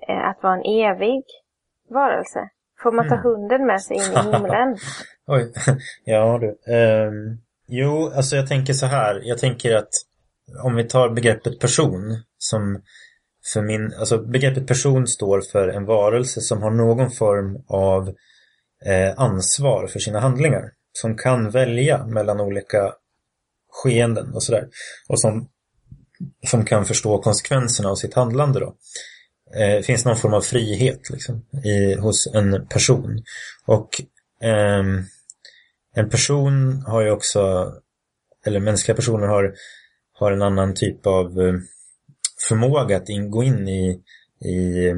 eh, 0.09 0.29
att 0.29 0.43
vara 0.43 0.55
en 0.55 0.65
evig 0.65 1.23
varelse? 1.91 2.49
Får 2.83 2.93
man 2.93 3.09
ta 3.09 3.15
Mm. 3.15 3.25
hunden 3.25 3.67
med 3.67 3.83
sig 3.83 3.97
in 3.97 4.03
i 4.03 4.33
himlen? 4.33 4.77
Oj, 5.27 5.53
ja 6.05 6.39
du. 6.39 6.73
Ehm, 6.75 7.39
jo, 7.67 8.13
alltså 8.17 8.37
jag 8.37 8.47
tänker 8.49 8.73
så 8.73 8.87
här. 8.87 9.21
Jag 9.25 9.39
tänker 9.39 9.77
att 9.77 9.93
om 10.65 10.75
vi 10.77 10.85
tar 10.85 11.09
begreppet 11.09 11.61
person 11.61 12.23
som 12.39 12.83
för 13.53 13.63
min, 13.63 13.93
alltså 13.99 14.19
begreppet 14.19 14.67
person 14.67 15.07
står 15.07 15.41
för 15.53 15.69
en 15.69 15.85
varelse 15.85 16.41
som 16.41 16.63
har 16.63 16.71
någon 16.71 17.11
form 17.11 17.65
av 17.69 18.09
eh, 18.87 19.13
ansvar 19.17 19.87
för 19.87 19.99
sina 19.99 20.21
handlingar. 20.21 20.71
Som 20.99 21.17
kan 21.17 21.51
välja 21.51 22.07
mellan 22.07 22.41
olika 22.41 22.95
skeenden 23.73 24.35
och 24.35 24.43
sådär. 24.43 24.69
Och 25.09 25.21
som, 25.21 25.49
som 26.47 26.65
kan 26.65 26.85
förstå 26.85 27.23
konsekvenserna 27.23 27.89
av 27.89 27.95
sitt 27.95 28.15
handlande 28.15 28.61
då. 28.61 28.75
Eh, 29.57 29.83
finns 29.83 30.05
någon 30.05 30.17
form 30.17 30.35
av 30.35 30.41
frihet 30.41 31.11
liksom, 31.11 31.47
i, 31.65 31.95
hos 31.95 32.27
en 32.27 32.67
person. 32.67 33.23
Och 33.67 33.89
eh, 34.43 34.85
en 35.95 36.11
person 36.11 36.83
har 36.87 37.03
ju 37.03 37.11
också, 37.11 37.73
eller 38.47 38.61
mänskliga 38.61 38.97
personer 38.97 39.27
har, 39.27 39.55
har 40.13 40.33
en 40.33 40.43
annan 40.43 40.75
typ 40.75 41.07
av 41.07 41.41
eh, 41.41 41.55
förmåga 42.49 42.97
att 42.97 43.09
in, 43.09 43.31
gå 43.31 43.45
in 43.45 43.69
i, 43.69 44.01
i, 44.45 44.93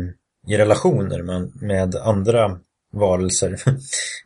i 0.49 0.57
relationer 0.57 1.23
med, 1.23 1.63
med 1.63 1.95
andra 1.95 2.61
varelser. 2.99 3.57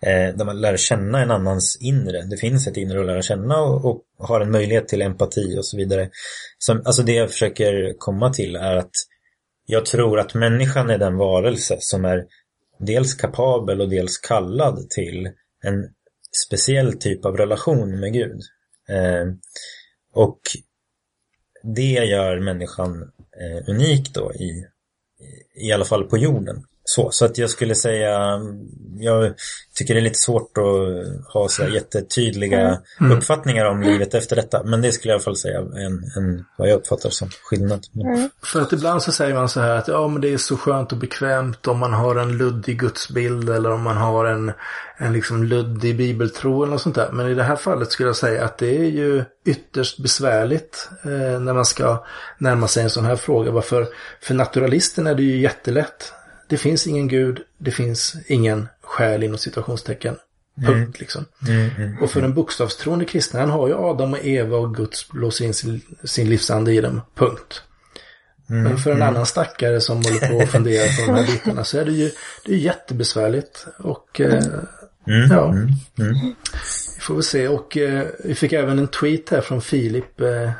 Eh, 0.03 0.37
där 0.37 0.45
man 0.45 0.61
lär 0.61 0.77
känna 0.77 1.23
en 1.23 1.31
annans 1.31 1.79
inre. 1.81 2.23
Det 2.23 2.37
finns 2.37 2.67
ett 2.67 2.77
inre 2.77 3.01
att 3.01 3.07
lära 3.07 3.23
känna 3.23 3.63
och, 3.63 3.85
och 3.85 4.05
har 4.19 4.41
en 4.41 4.51
möjlighet 4.51 4.89
till 4.89 5.03
empati 5.03 5.59
och 5.59 5.67
så 5.67 5.77
vidare. 5.77 6.11
Som, 6.59 6.83
alltså 6.85 7.03
det 7.03 7.13
jag 7.13 7.31
försöker 7.31 7.95
komma 7.99 8.33
till 8.33 8.57
är 8.57 8.77
att 8.77 8.91
jag 9.67 9.87
tror 9.87 10.21
att 10.21 10.35
människan 10.35 10.91
är 10.91 10.99
den 10.99 11.17
varelse 11.17 11.77
som 11.81 12.05
är 12.05 12.25
dels 12.79 13.15
kapabel 13.15 13.81
och 13.81 13.89
dels 13.89 14.19
kallad 14.19 14.91
till 14.91 15.31
en 15.63 15.89
speciell 16.47 16.93
typ 16.93 17.25
av 17.25 17.37
relation 17.37 18.01
med 18.01 18.13
Gud. 18.13 18.41
Eh, 18.89 19.27
och 20.15 20.41
det 21.63 21.93
gör 21.93 22.41
människan 22.41 23.13
eh, 23.41 23.69
unik 23.69 24.15
då 24.15 24.33
i, 24.33 24.65
i 25.55 25.73
alla 25.73 25.85
fall 25.85 26.05
på 26.05 26.19
jorden. 26.19 26.65
Så, 26.85 27.11
så 27.11 27.25
att 27.25 27.39
jag 27.39 27.51
skulle 27.51 27.75
säga, 27.75 28.41
jag 28.99 29.35
tycker 29.75 29.95
det 29.95 30.01
är 30.01 30.03
lite 30.03 30.19
svårt 30.19 30.59
att 30.59 31.33
ha 31.33 31.49
så 31.49 31.65
jättetydliga 31.65 32.79
Mm. 33.01 33.19
uppfattningar 33.19 33.65
om 33.65 33.81
livet 33.83 34.15
efter 34.15 34.37
detta. 34.37 34.63
Men 34.65 34.83
det 34.83 34.93
skulle 34.93 35.13
jag 35.13 35.15
i 35.15 35.19
alla 35.19 35.25
fall 35.25 35.37
säga 35.37 35.59
en, 35.59 36.05
en, 36.17 36.45
vad 36.59 36.69
jag 36.69 36.77
uppfattar 36.77 37.11
som 37.11 37.29
skillnad. 37.43 37.87
Men, 37.93 38.31
För 38.45 38.61
att 38.61 38.73
ibland 38.73 39.03
så 39.03 39.13
säger 39.13 39.35
man 39.35 39.49
så 39.49 39.61
här 39.61 39.77
att 39.77 39.89
ja 39.89 40.09
men 40.09 40.21
det 40.21 40.33
är 40.33 40.39
så 40.39 40.57
skönt 40.57 40.93
och 40.93 40.99
bekvämt 40.99 41.67
om 41.67 41.79
man 41.79 41.93
har 41.93 42.17
en 42.17 42.39
luddig 42.39 42.79
gudsbild 42.81 43.51
eller 43.51 43.71
om 43.71 43.83
man 43.83 43.97
har 43.97 44.25
en, 44.25 44.53
en 44.97 45.13
liksom 45.13 45.45
luddig 45.45 45.97
bibeltro 45.97 46.63
eller 46.63 46.73
något 46.73 46.83
sånt 46.83 46.95
där. 46.95 47.11
Men 47.13 47.29
i 47.31 47.35
det 47.35 47.43
här 47.43 47.57
fallet 47.57 47.93
skulle 47.93 48.09
jag 48.09 48.17
säga 48.17 48.45
att 48.45 48.59
det 48.59 48.77
är 48.79 48.91
ju 48.91 49.25
ytterst 49.47 49.99
besvärligt 50.03 50.89
eh, 51.03 51.41
när 51.41 51.55
man 51.55 51.65
ska 51.65 52.05
närma 52.39 52.69
sig 52.69 52.83
en 52.83 52.91
sån 52.91 53.05
här 53.05 53.17
fråga. 53.17 53.51
Varför? 53.51 53.87
För 54.23 54.35
naturalisten 54.35 55.07
är 55.07 55.15
det 55.15 55.23
ju 55.23 55.41
jättelätt. 55.41 56.13
Det 56.51 56.57
finns 56.57 56.87
ingen 56.87 57.09
gud, 57.09 57.41
det 57.59 57.71
finns 57.71 58.17
ingen 58.27 58.69
själ 58.83 59.23
inom 59.23 59.39
situationstecken. 59.39 60.17
Punkt 60.67 61.01
liksom. 61.01 61.25
mm, 61.49 61.71
mm, 61.79 61.99
Och 62.03 62.11
för 62.11 62.23
en 62.23 62.35
bokstavstroende 62.35 63.05
kristen, 63.05 63.41
han 63.41 63.51
har 63.51 63.69
ju 63.69 63.75
Adam 63.75 64.13
och 64.13 64.25
Eva 64.25 64.57
och 64.57 64.75
Guds 64.75 65.09
blåser 65.09 65.45
in 65.45 65.55
sin, 65.55 65.81
sin 66.05 66.29
livsande 66.31 66.73
i 66.73 66.81
dem. 66.81 67.01
Punkt. 67.15 67.63
mm, 68.51 68.63
Men 68.63 68.79
för 68.79 68.91
en 68.91 68.97
mm. 68.97 69.09
annan 69.09 69.27
stackare 69.27 69.81
som 69.81 69.97
håller 69.97 70.29
på 70.29 70.37
och 70.37 70.49
funderar 70.49 70.87
på 70.87 71.13
de 71.13 71.19
här 71.19 71.27
bitarna 71.33 71.65
så 71.65 71.79
är 71.79 71.85
det 71.85 71.93
ju 71.93 72.11
det 72.45 72.53
är 72.53 72.57
jättebesvärligt. 72.59 73.67
Och 73.79 74.21
eh, 74.21 74.45
Mm, 75.07 75.31
Ja. 75.31 75.45
mm, 75.45 75.69
mm. 75.99 76.15
vi 76.97 77.01
får 77.01 77.15
väl 77.15 77.23
se. 77.23 77.49
Och 77.49 77.77
eh, 77.77 78.07
vi 78.25 78.35
fick 78.35 78.53
även 78.53 78.79
en 78.79 78.89
tweet 78.89 79.31
här 79.31 79.41
från 79.41 79.63
Filip 79.63 80.21
eh, 80.21 80.51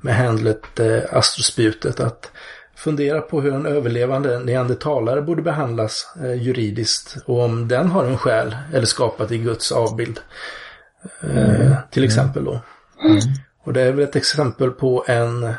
med 0.00 0.16
handlet 0.16 0.80
eh, 0.80 1.00
Astrospjutet 1.10 2.00
att 2.00 2.30
fundera 2.78 3.20
på 3.20 3.40
hur 3.40 3.54
en 3.54 3.66
överlevande 3.66 4.38
neandertalare 4.38 5.22
borde 5.22 5.42
behandlas 5.42 6.14
eh, 6.22 6.42
juridiskt 6.42 7.16
och 7.26 7.40
om 7.44 7.68
den 7.68 7.88
har 7.90 8.04
en 8.04 8.18
själ 8.18 8.56
eller 8.72 8.86
skapat 8.86 9.32
i 9.32 9.38
Guds 9.38 9.72
avbild. 9.72 10.20
Eh, 11.20 11.72
till 11.90 12.04
exempel 12.04 12.44
då. 12.44 12.60
Och 13.64 13.72
det 13.72 13.80
är 13.80 13.92
väl 13.92 14.04
ett 14.04 14.16
exempel 14.16 14.70
på 14.70 15.04
en, 15.06 15.54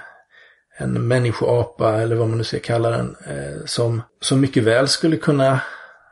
en 0.78 1.07
människoapa 1.07 2.01
eller 2.01 2.15
vad 2.15 2.28
man 2.30 2.38
nu 2.38 2.43
ska 2.43 2.59
kalla 2.59 2.89
den 2.89 3.15
eh, 3.28 3.65
som, 3.65 4.01
som 4.22 4.41
mycket 4.41 4.63
väl 4.63 4.88
skulle 4.88 5.17
kunna 5.17 5.61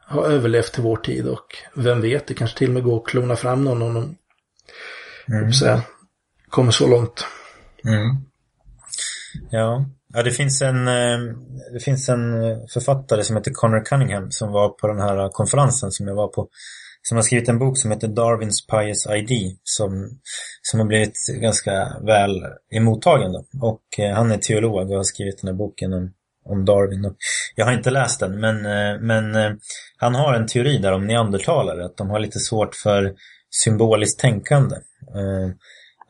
ha 0.08 0.26
överlevt 0.26 0.74
till 0.74 0.84
vår 0.84 0.98
tid 0.98 1.28
och 1.28 1.56
vem 1.76 2.02
vet, 2.02 2.28
det 2.28 2.34
kanske 2.34 2.58
till 2.58 2.68
och 2.68 2.74
med 2.74 2.84
går 2.84 2.98
att 2.98 3.08
klona 3.08 3.36
fram 3.36 3.64
någon 3.64 3.82
om 3.82 3.94
de 3.94 4.16
Mm. 5.30 5.82
kommer 6.50 6.72
så 6.72 6.88
långt. 6.88 7.26
Mm. 7.86 8.16
Ja 9.50 9.86
ja, 10.18 10.24
det 10.24 10.32
finns 10.32 10.62
en 10.62 10.88
eh, 10.88 11.20
det 11.74 11.80
finns 11.80 12.10
en 12.10 12.20
författare 12.74 13.24
som 13.24 13.36
heter 13.36 13.52
Connor 13.52 13.86
Cunningham 13.86 14.32
som 14.32 14.52
var 14.52 14.70
på 14.70 14.88
den 14.88 15.00
här 15.00 15.30
konferensen 15.30 15.92
som 15.92 16.08
jag 16.08 16.16
var 16.16 16.28
på. 16.28 16.48
Som 17.02 17.18
har 17.18 17.22
skrivit 17.22 17.50
en 17.50 17.60
bok 17.60 17.78
som 17.78 17.92
heter 17.92 18.08
Darwins 18.08 18.68
Pious 18.68 19.06
ID 19.06 19.58
som, 19.64 20.20
som 20.62 20.80
har 20.80 20.88
blivit 20.88 21.18
ganska 21.28 21.98
väl 22.02 22.44
emottagen. 22.72 23.32
Då. 23.32 23.46
Och 23.62 24.00
eh, 24.00 24.16
han 24.16 24.32
är 24.32 24.38
teolog 24.38 24.92
och 24.92 24.98
har 24.98 25.04
skrivit 25.04 25.42
den 25.42 25.48
här 25.48 25.56
boken 25.56 25.94
om, 25.94 26.14
om 26.46 26.66
Darwin. 26.66 27.16
Jag 27.56 27.66
har 27.66 27.74
inte 27.74 27.92
läst 27.92 28.20
den 28.20 28.40
men, 28.40 28.66
eh, 28.66 29.00
men 29.00 29.58
han 29.98 30.16
har 30.16 30.34
en 30.34 30.48
teori 30.48 30.78
där 30.78 30.92
om 30.92 31.08
neandertalare 31.08 31.86
att 31.86 31.98
de 31.98 32.10
har 32.10 32.20
lite 32.20 32.40
svårt 32.40 32.76
för 32.76 33.14
symboliskt 33.64 34.20
tänkande. 34.20 34.76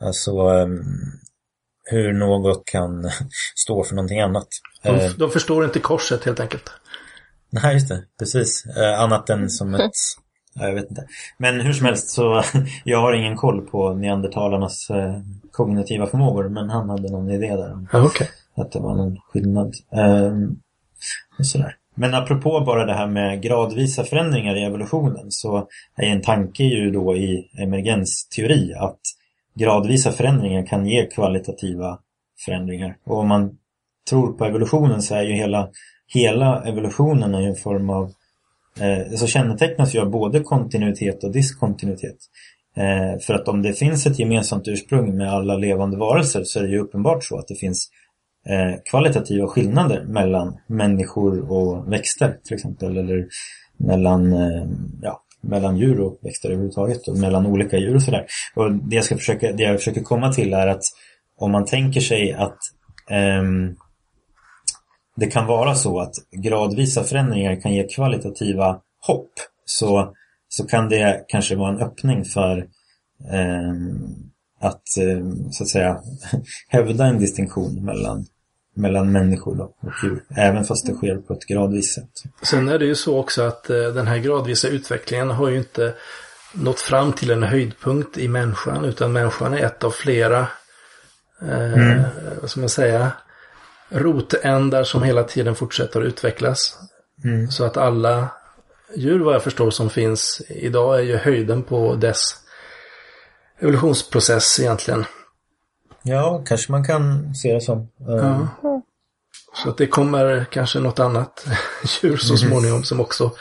Alltså 0.00 0.30
ehm, 0.32 0.82
hur 1.90 2.12
något 2.12 2.64
kan 2.64 3.10
stå 3.56 3.84
för 3.84 3.94
någonting 3.94 4.20
annat. 4.20 4.48
De, 4.82 4.88
Eh, 4.88 5.10
de 5.18 5.30
förstår 5.30 5.64
inte 5.64 5.78
korset 5.80 6.24
helt 6.24 6.40
enkelt. 6.40 6.70
nej, 7.50 7.74
just 7.74 7.88
det. 7.88 8.04
Precis. 8.18 8.66
Eh, 8.76 9.00
annat 9.00 9.30
än 9.30 9.50
som 9.50 9.74
ett... 9.74 9.80
ja, 10.54 10.66
Jag 10.66 10.74
vet 10.74 10.90
inte. 10.90 11.06
Men 11.38 11.60
hur 11.60 11.72
som 11.72 11.86
helst 11.86 12.10
så 12.10 12.42
jag 12.84 13.00
har 13.00 13.12
ingen 13.12 13.36
koll 13.36 13.60
på 13.66 13.94
neandertalarnas 13.94 14.90
eh, 14.90 15.14
kognitiva 15.52 16.06
förmågor. 16.06 16.48
Men 16.48 16.70
han 16.70 16.88
hade 16.88 17.10
någon 17.12 17.30
idé 17.30 17.56
där 17.56 17.72
om 17.72 17.88
Ja, 17.92 18.02
okej. 18.02 18.30
att 18.56 18.72
det 18.72 18.78
var 18.78 18.94
någon 18.94 19.16
skillnad. 19.32 19.74
Ehm, 19.92 20.56
och 21.38 21.46
sådär. 21.46 21.74
Men 21.94 22.14
apropå 22.14 22.60
bara 22.60 22.84
det 22.86 22.94
här 22.94 23.06
med 23.06 23.42
gradvisa 23.42 24.04
förändringar 24.04 24.56
i 24.56 24.64
evolutionen 24.64 25.26
så 25.30 25.68
är 25.96 26.06
en 26.06 26.22
tanke 26.22 26.64
ju 26.64 26.90
då 26.90 27.16
i 27.16 27.50
emergensteori 27.62 28.74
att 28.74 29.00
gradvisa 29.58 30.12
förändringar 30.12 30.66
kan 30.66 30.86
ge 30.86 31.06
kvalitativa 31.06 31.98
förändringar. 32.44 32.96
Och 33.04 33.18
om 33.18 33.28
man 33.28 33.58
tror 34.10 34.32
på 34.32 34.44
evolutionen 34.44 35.02
så 35.02 35.14
är 35.14 35.22
ju 35.22 35.32
hela, 35.32 35.68
hela 36.06 36.64
evolutionen 36.64 37.34
är 37.34 37.48
en 37.48 37.56
form 37.56 37.90
av 37.90 38.12
eh, 38.80 39.16
så 39.16 39.26
kännetecknas 39.26 39.94
ju 39.94 40.00
av 40.00 40.10
både 40.10 40.40
kontinuitet 40.40 41.24
och 41.24 41.32
diskontinuitet. 41.32 42.16
Eh, 42.76 43.20
för 43.20 43.34
att 43.34 43.48
om 43.48 43.62
det 43.62 43.72
finns 43.72 44.06
ett 44.06 44.18
gemensamt 44.18 44.68
ursprung 44.68 45.16
med 45.16 45.32
alla 45.32 45.56
levande 45.56 45.96
varelser 45.96 46.44
så 46.44 46.58
är 46.58 46.62
det 46.62 46.68
ju 46.68 46.78
uppenbart 46.78 47.24
så 47.24 47.38
att 47.38 47.48
det 47.48 47.54
finns 47.54 47.88
eh, 48.48 48.80
kvalitativa 48.90 49.46
skillnader 49.46 50.04
mellan 50.04 50.56
människor 50.66 51.52
och 51.52 51.92
växter 51.92 52.36
till 52.44 52.54
exempel. 52.54 52.96
Eller 52.96 53.26
mellan, 53.76 54.32
eh, 54.32 54.66
ja, 55.02 55.22
mellan 55.40 55.76
djur 55.76 56.00
och 56.00 56.18
växter 56.22 56.48
överhuvudtaget 56.48 57.08
och 57.08 57.18
mellan 57.18 57.46
olika 57.46 57.78
djur 57.78 57.94
och 57.94 58.02
sådär. 58.02 58.26
Och 58.54 58.72
det 58.72 58.96
jag, 58.96 59.04
ska 59.04 59.16
försöka, 59.16 59.52
det 59.52 59.62
jag 59.62 59.78
försöker 59.78 60.02
komma 60.02 60.32
till 60.32 60.54
är 60.54 60.66
att 60.66 60.82
om 61.38 61.52
man 61.52 61.64
tänker 61.64 62.00
sig 62.00 62.32
att 62.32 62.58
um, 63.40 63.76
det 65.16 65.26
kan 65.26 65.46
vara 65.46 65.74
så 65.74 66.00
att 66.00 66.14
gradvisa 66.30 67.04
förändringar 67.04 67.60
kan 67.60 67.74
ge 67.74 67.88
kvalitativa 67.88 68.80
hopp 69.06 69.32
så, 69.64 70.14
så 70.48 70.66
kan 70.66 70.88
det 70.88 71.24
kanske 71.28 71.56
vara 71.56 71.72
en 71.72 71.80
öppning 71.80 72.24
för 72.24 72.66
um, 73.32 74.30
att 74.60 74.82
um, 75.00 75.52
så 75.52 75.64
att 75.64 75.68
säga 75.68 76.00
hävda 76.68 77.06
en 77.06 77.18
distinktion 77.18 77.84
mellan, 77.84 78.26
mellan 78.78 79.12
människor 79.12 79.60
och 79.60 79.76
djur. 80.02 80.22
Även 80.36 80.64
fast 80.64 80.86
det 80.86 80.94
sker 80.94 81.16
på 81.16 81.32
ett 81.32 81.46
gradvis 81.46 81.94
sätt. 81.94 82.10
Sen 82.42 82.68
är 82.68 82.78
det 82.78 82.84
ju 82.84 82.94
så 82.94 83.18
också 83.18 83.42
att 83.42 83.70
eh, 83.70 83.76
den 83.76 84.06
här 84.06 84.18
gradvisa 84.18 84.68
utvecklingen 84.68 85.30
har 85.30 85.48
ju 85.48 85.58
inte 85.58 85.94
nått 86.52 86.80
fram 86.80 87.12
till 87.12 87.30
en 87.30 87.42
höjdpunkt 87.42 88.18
i 88.18 88.28
människan 88.28 88.84
utan 88.84 89.12
människan 89.12 89.54
är 89.54 89.64
ett 89.64 89.84
av 89.84 89.90
flera, 89.90 90.46
eh, 91.42 91.72
Mm. 91.72 92.02
vad 92.40 92.50
ska 92.50 92.60
man 92.60 92.68
säga, 92.68 93.12
rotändar 93.90 94.84
som 94.84 95.02
hela 95.02 95.22
tiden 95.24 95.54
fortsätter 95.54 96.00
att 96.00 96.06
utvecklas. 96.06 96.78
Mm. 97.24 97.50
Så 97.50 97.64
att 97.64 97.76
alla 97.76 98.28
djur 98.96 99.20
vad 99.20 99.34
jag 99.34 99.42
förstår 99.42 99.70
som 99.70 99.90
finns 99.90 100.42
idag 100.48 100.98
är 100.98 101.02
ju 101.02 101.16
höjden 101.16 101.62
på 101.62 101.94
dess 101.94 102.36
evolutionsprocess 103.60 104.60
egentligen. 104.60 105.04
Ja, 106.08 106.42
kanske 106.46 106.72
man 106.72 106.84
kan 106.84 107.34
se 107.34 107.54
det 107.54 107.60
som. 107.60 107.78
Eh, 107.80 107.86
Ja. 108.62 108.82
Så 109.62 109.68
att 109.70 109.78
det 109.78 109.86
kommer 109.86 110.46
kanske 110.50 110.80
något 110.80 110.98
annat 110.98 111.46
djur 112.02 112.16
så 112.16 112.36
småningom 112.36 112.84
som 112.84 113.00
också 113.00 113.32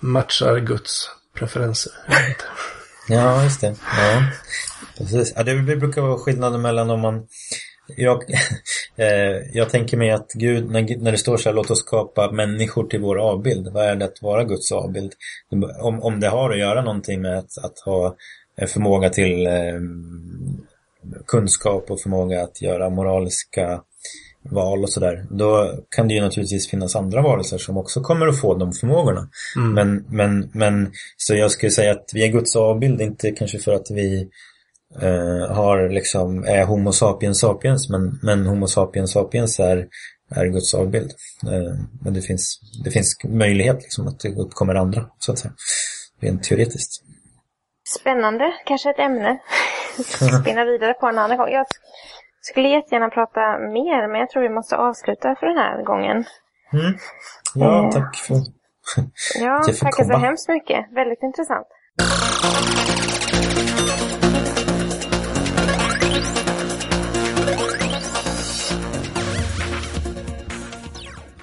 matchar 0.00 0.58
Guds 0.58 1.10
preferenser. 1.34 1.92
Ja, 3.08 3.44
just 3.44 3.60
det. 3.60 3.74
Ja, 3.98 4.22
precis. 4.98 5.32
Ja, 5.36 5.42
det 5.42 5.76
brukar 5.76 6.02
vara 6.02 6.18
skillnaden 6.18 6.62
mellan 6.62 6.90
om 6.90 7.00
man... 7.00 7.26
Jag, 7.96 8.22
eh, 8.96 9.36
jag 9.52 9.70
tänker 9.70 9.96
mig 9.96 10.10
att 10.10 10.32
Gud, 10.34 10.70
när, 10.70 10.96
när 10.98 11.12
det 11.12 11.18
står 11.18 11.36
så 11.36 11.48
här, 11.48 11.56
låt 11.56 11.70
oss 11.70 11.78
skapa 11.78 12.30
människor 12.30 12.84
till 12.84 13.00
vår 13.00 13.18
avbild. 13.18 13.68
Vad 13.72 13.84
är 13.84 13.96
det 13.96 14.04
att 14.04 14.22
vara 14.22 14.44
Guds 14.44 14.72
avbild? 14.72 15.12
Om, 15.80 16.02
om 16.02 16.20
det 16.20 16.28
har 16.28 16.50
att 16.50 16.58
göra 16.58 16.82
någonting 16.82 17.22
med 17.22 17.38
att, 17.38 17.58
att 17.64 17.78
ha 17.84 18.16
förmåga 18.66 19.10
till 19.10 19.46
eh, 19.46 19.80
kunskap 21.26 21.90
och 21.90 22.00
förmåga 22.00 22.42
att 22.42 22.62
göra 22.62 22.90
moraliska 22.90 23.80
val 24.50 24.82
och 24.82 24.92
sådär. 24.92 25.26
Då 25.30 25.74
kan 25.96 26.08
det 26.08 26.14
ju 26.14 26.20
naturligtvis 26.20 26.70
finnas 26.70 26.96
andra 26.96 27.22
varelser 27.22 27.58
som 27.58 27.76
också 27.76 28.00
kommer 28.00 28.26
att 28.26 28.40
få 28.40 28.54
de 28.54 28.72
förmågorna. 28.72 29.28
Mm. 29.56 29.72
Men, 29.74 30.04
men, 30.08 30.50
men 30.52 30.92
så 31.16 31.34
jag 31.34 31.50
skulle 31.50 31.72
säga 31.72 31.92
att 31.92 32.10
vi 32.14 32.24
är 32.24 32.28
Guds 32.28 32.56
avbild, 32.56 33.00
inte 33.00 33.30
kanske 33.30 33.58
för 33.58 33.72
att 33.72 33.90
vi 33.90 34.28
eh, 35.02 35.54
har 35.54 35.88
liksom, 35.88 36.44
är 36.44 36.64
Homo 36.64 36.92
sapiens 36.92 37.40
sapiens, 37.40 37.88
men, 37.88 38.18
men 38.22 38.46
Homo 38.46 38.66
sapiens 38.66 39.12
sapiens 39.12 39.60
är, 39.60 39.86
är 40.30 40.46
Guds 40.46 40.74
avbild. 40.74 41.10
Eh, 41.42 41.74
men 42.00 42.14
det 42.14 42.22
finns, 42.22 42.60
det 42.84 42.90
finns 42.90 43.16
möjlighet 43.24 43.82
liksom 43.82 44.06
att 44.06 44.20
det 44.20 44.28
uppkommer 44.28 44.74
andra, 44.74 45.06
så 45.18 45.32
att 45.32 45.38
säga. 45.38 45.52
Rent 46.20 46.42
teoretiskt. 46.42 47.02
Spännande. 48.00 48.44
Kanske 48.66 48.90
ett 48.90 48.98
ämne. 48.98 49.38
Spinna 50.42 50.64
vidare 50.64 50.94
på 50.94 51.06
en 51.06 51.18
annan 51.18 51.36
gång. 51.36 51.48
Jag 51.50 51.66
skulle 52.40 52.68
jättegärna 52.68 53.08
prata 53.08 53.58
mer, 53.58 54.08
men 54.08 54.20
jag 54.20 54.30
tror 54.30 54.42
vi 54.42 54.48
måste 54.48 54.76
avsluta 54.76 55.34
för 55.40 55.46
den 55.46 55.58
här 55.58 55.82
gången. 55.82 56.24
Mm. 56.72 56.92
Ja, 57.54 57.84
Eh. 57.84 57.90
tack 57.90 58.16
för 58.16 58.34
Ja, 59.40 59.62
tackar 59.80 60.04
så 60.04 60.16
hemskt 60.18 60.48
mycket. 60.48 60.86
Väldigt 60.92 61.22
intressant. 61.22 61.66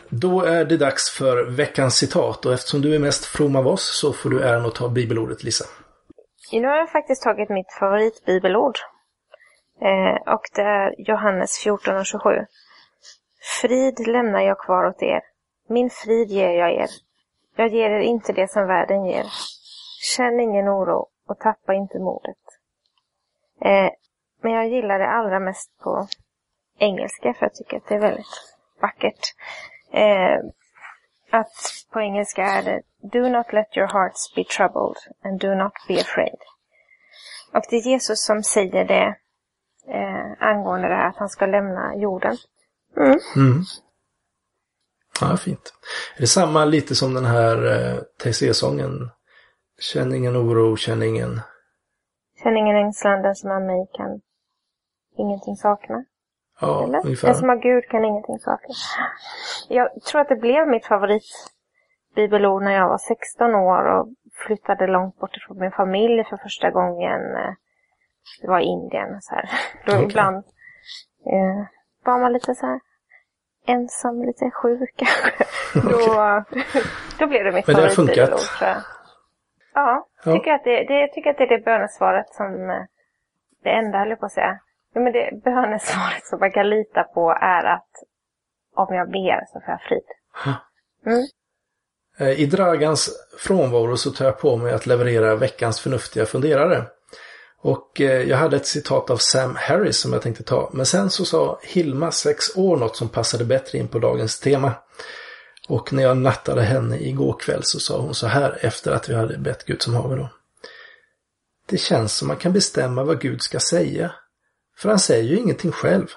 Då 0.09 0.41
är 0.41 0.65
det 0.65 0.77
dags 0.77 1.09
för 1.09 1.45
veckans 1.45 1.95
citat 1.95 2.45
och 2.45 2.53
eftersom 2.53 2.81
du 2.81 2.95
är 2.95 2.99
mest 2.99 3.25
from 3.25 3.55
av 3.55 3.67
oss 3.67 3.99
så 3.99 4.13
får 4.13 4.29
du 4.29 4.41
äran 4.41 4.65
att 4.65 4.75
ta 4.75 4.89
bibelordet 4.89 5.43
Lisa. 5.43 5.65
Nu 6.51 6.67
har 6.67 6.75
jag 6.75 6.91
faktiskt 6.91 7.23
tagit 7.23 7.49
mitt 7.49 7.71
favoritbibelord. 7.71 8.77
Eh, 9.81 10.33
och 10.33 10.41
det 10.55 10.61
är 10.61 10.95
Johannes 10.97 11.57
14 11.63 11.97
och 11.97 12.05
27. 12.05 12.29
Frid 13.61 14.07
lämnar 14.07 14.41
jag 14.41 14.59
kvar 14.59 14.85
åt 14.85 15.01
er. 15.01 15.21
Min 15.67 15.89
frid 15.89 16.29
ger 16.29 16.49
jag 16.49 16.71
er. 16.71 16.89
Jag 17.55 17.67
ger 17.67 17.89
er 17.89 17.99
inte 17.99 18.33
det 18.33 18.51
som 18.51 18.67
världen 18.67 19.05
ger. 19.05 19.25
Känn 20.15 20.39
ingen 20.39 20.69
oro 20.69 21.07
och 21.27 21.39
tappa 21.39 21.73
inte 21.73 21.99
modet. 21.99 22.37
Eh, 23.61 23.89
men 24.41 24.51
jag 24.51 24.67
gillar 24.67 24.99
det 24.99 25.07
allra 25.07 25.39
mest 25.39 25.79
på 25.83 26.07
engelska 26.79 27.33
för 27.33 27.45
jag 27.45 27.53
tycker 27.53 27.77
att 27.77 27.87
det 27.87 27.95
är 27.95 27.99
väldigt 27.99 28.55
vackert. 28.81 29.33
Eh, 29.91 30.39
att 31.33 31.85
på 31.93 32.01
engelska 32.01 32.43
är 32.43 32.63
det 32.63 32.81
Do 33.01 33.29
not 33.29 33.53
let 33.53 33.77
your 33.77 33.87
hearts 33.87 34.35
be 34.35 34.43
troubled 34.43 34.97
and 35.23 35.39
do 35.39 35.55
not 35.55 35.73
be 35.87 36.01
afraid. 36.01 36.39
Och 37.53 37.63
det 37.69 37.75
är 37.75 37.81
Jesus 37.81 38.25
som 38.25 38.43
säger 38.43 38.85
det 38.85 39.15
eh, 39.87 40.47
angående 40.47 40.87
det 40.87 40.95
här 40.95 41.09
att 41.09 41.17
han 41.17 41.29
ska 41.29 41.45
lämna 41.45 41.95
jorden. 41.95 42.37
Mm. 42.97 43.19
Mm. 43.35 43.63
Ja, 45.21 45.37
fint. 45.37 45.73
Är 46.15 46.21
det 46.21 46.27
samma 46.27 46.65
lite 46.65 46.95
som 46.95 47.13
den 47.13 47.25
här 47.25 47.57
eh, 47.65 47.97
TC-sången? 48.23 49.09
Känn 49.79 50.15
ingen 50.15 50.37
oro, 50.37 50.75
känn 50.77 51.03
ingen... 51.03 51.41
Känn 52.43 52.57
ingen 52.57 52.75
ängslan, 52.75 53.21
den 53.21 53.35
som 53.35 53.49
har 53.49 53.59
mig 53.59 53.87
kan 53.93 54.21
ingenting 55.17 55.55
sakna. 55.55 56.05
Ja, 56.67 56.83
Eller? 56.83 56.93
Den 56.97 57.05
ungefär. 57.05 57.33
som 57.33 57.49
har 57.49 57.55
Gud 57.55 57.87
kan 57.89 58.05
ingenting 58.05 58.39
sakna. 58.39 58.75
Jag 59.69 59.89
tror 60.01 60.21
att 60.21 60.29
det 60.29 60.35
blev 60.35 60.67
mitt 60.67 60.85
favoritbibelord 60.85 62.63
när 62.63 62.71
jag 62.71 62.89
var 62.89 62.97
16 62.97 63.55
år 63.55 63.85
och 63.85 64.07
flyttade 64.47 64.87
långt 64.87 65.17
bort 65.19 65.37
ifrån 65.37 65.59
min 65.59 65.71
familj 65.71 66.23
för 66.23 66.37
första 66.37 66.69
gången. 66.71 67.21
eh, 67.35 67.53
Det 68.41 68.47
var 68.47 68.59
i 68.59 68.63
Indien. 68.63 69.21
Så 69.21 69.35
här. 69.35 69.49
Då 69.85 69.93
Okej. 69.93 70.03
ibland 70.05 70.35
eh, 71.25 71.65
var 72.05 72.19
man 72.19 72.33
lite 72.33 72.55
så 72.55 72.65
här 72.65 72.79
ensam, 73.67 74.23
lite 74.23 74.51
sjuk 74.51 74.93
kanske. 74.95 75.45
Då, 75.89 76.43
då 77.19 77.27
blev 77.27 77.43
det 77.43 77.51
mitt 77.51 77.67
Men 77.67 77.75
det 77.75 77.81
har 77.81 77.89
funkat. 77.89 78.15
favoritbibelord. 78.15 78.39
tror 78.59 78.69
jag. 78.69 78.77
Ja, 79.73 80.07
Ja. 80.25 80.33
Tycker 80.33 80.51
att 80.53 80.63
det, 80.63 80.83
det, 80.83 80.99
jag 80.99 81.13
tycker 81.13 81.29
att 81.29 81.37
det 81.37 81.43
är 81.43 81.57
det 81.57 81.65
bönesvaret 81.65 82.29
som 82.29 82.69
eh, 82.69 82.83
det 83.63 83.69
enda 83.69 83.97
höll 83.99 84.09
jag 84.09 84.19
på 84.19 84.25
att 84.25 84.31
säga. 84.31 84.59
Ja, 84.93 85.01
men 85.01 85.13
det 85.13 85.43
bönesvaret 85.43 86.25
som 86.25 86.39
man 86.39 86.51
kan 86.51 86.69
lita 86.69 87.03
på 87.03 87.31
är 87.41 87.63
att 87.63 87.89
om 88.75 88.95
jag 88.95 89.11
ber 89.11 89.45
så 89.45 89.59
får 89.59 89.69
jag 89.69 89.81
frid. 89.81 90.07
Mm. 91.05 91.25
Eh, 92.17 92.39
I 92.39 92.45
Dragans 92.45 93.09
frånvaro 93.39 93.97
så 93.97 94.11
tar 94.11 94.25
jag 94.25 94.39
på 94.39 94.57
mig 94.57 94.73
att 94.73 94.85
leverera 94.85 95.35
veckans 95.35 95.79
förnuftiga 95.79 96.25
funderare. 96.25 96.85
Och 97.61 98.01
eh, 98.01 98.21
jag 98.21 98.37
hade 98.37 98.55
ett 98.55 98.65
citat 98.65 99.09
av 99.09 99.17
Sam 99.17 99.55
Harris 99.55 99.97
som 99.97 100.13
jag 100.13 100.21
tänkte 100.21 100.43
ta. 100.43 100.69
Men 100.73 100.85
sen 100.85 101.09
så 101.09 101.25
sa 101.25 101.59
Hilma, 101.63 102.11
sex 102.11 102.57
år, 102.57 102.77
något 102.77 102.95
som 102.95 103.09
passade 103.09 103.45
bättre 103.45 103.77
in 103.77 103.87
på 103.87 103.99
dagens 103.99 104.39
tema. 104.39 104.71
Och 105.67 105.93
när 105.93 106.03
jag 106.03 106.17
nattade 106.17 106.61
henne 106.61 106.99
igår 106.99 107.33
kväll 107.39 107.63
så 107.63 107.79
sa 107.79 107.99
hon 107.99 108.13
så 108.13 108.27
här 108.27 108.57
efter 108.61 108.91
att 108.91 109.09
vi 109.09 109.15
hade 109.15 109.37
bett 109.37 109.65
Gud 109.65 109.81
som 109.81 109.95
haver 109.95 110.17
då. 110.17 110.29
Det 111.65 111.77
känns 111.77 112.15
som 112.15 112.27
man 112.27 112.37
kan 112.37 112.53
bestämma 112.53 113.03
vad 113.03 113.21
Gud 113.21 113.41
ska 113.41 113.59
säga. 113.59 114.11
För 114.77 114.89
han 114.89 114.99
säger 114.99 115.23
ju 115.23 115.37
ingenting 115.37 115.71
själv. 115.71 116.07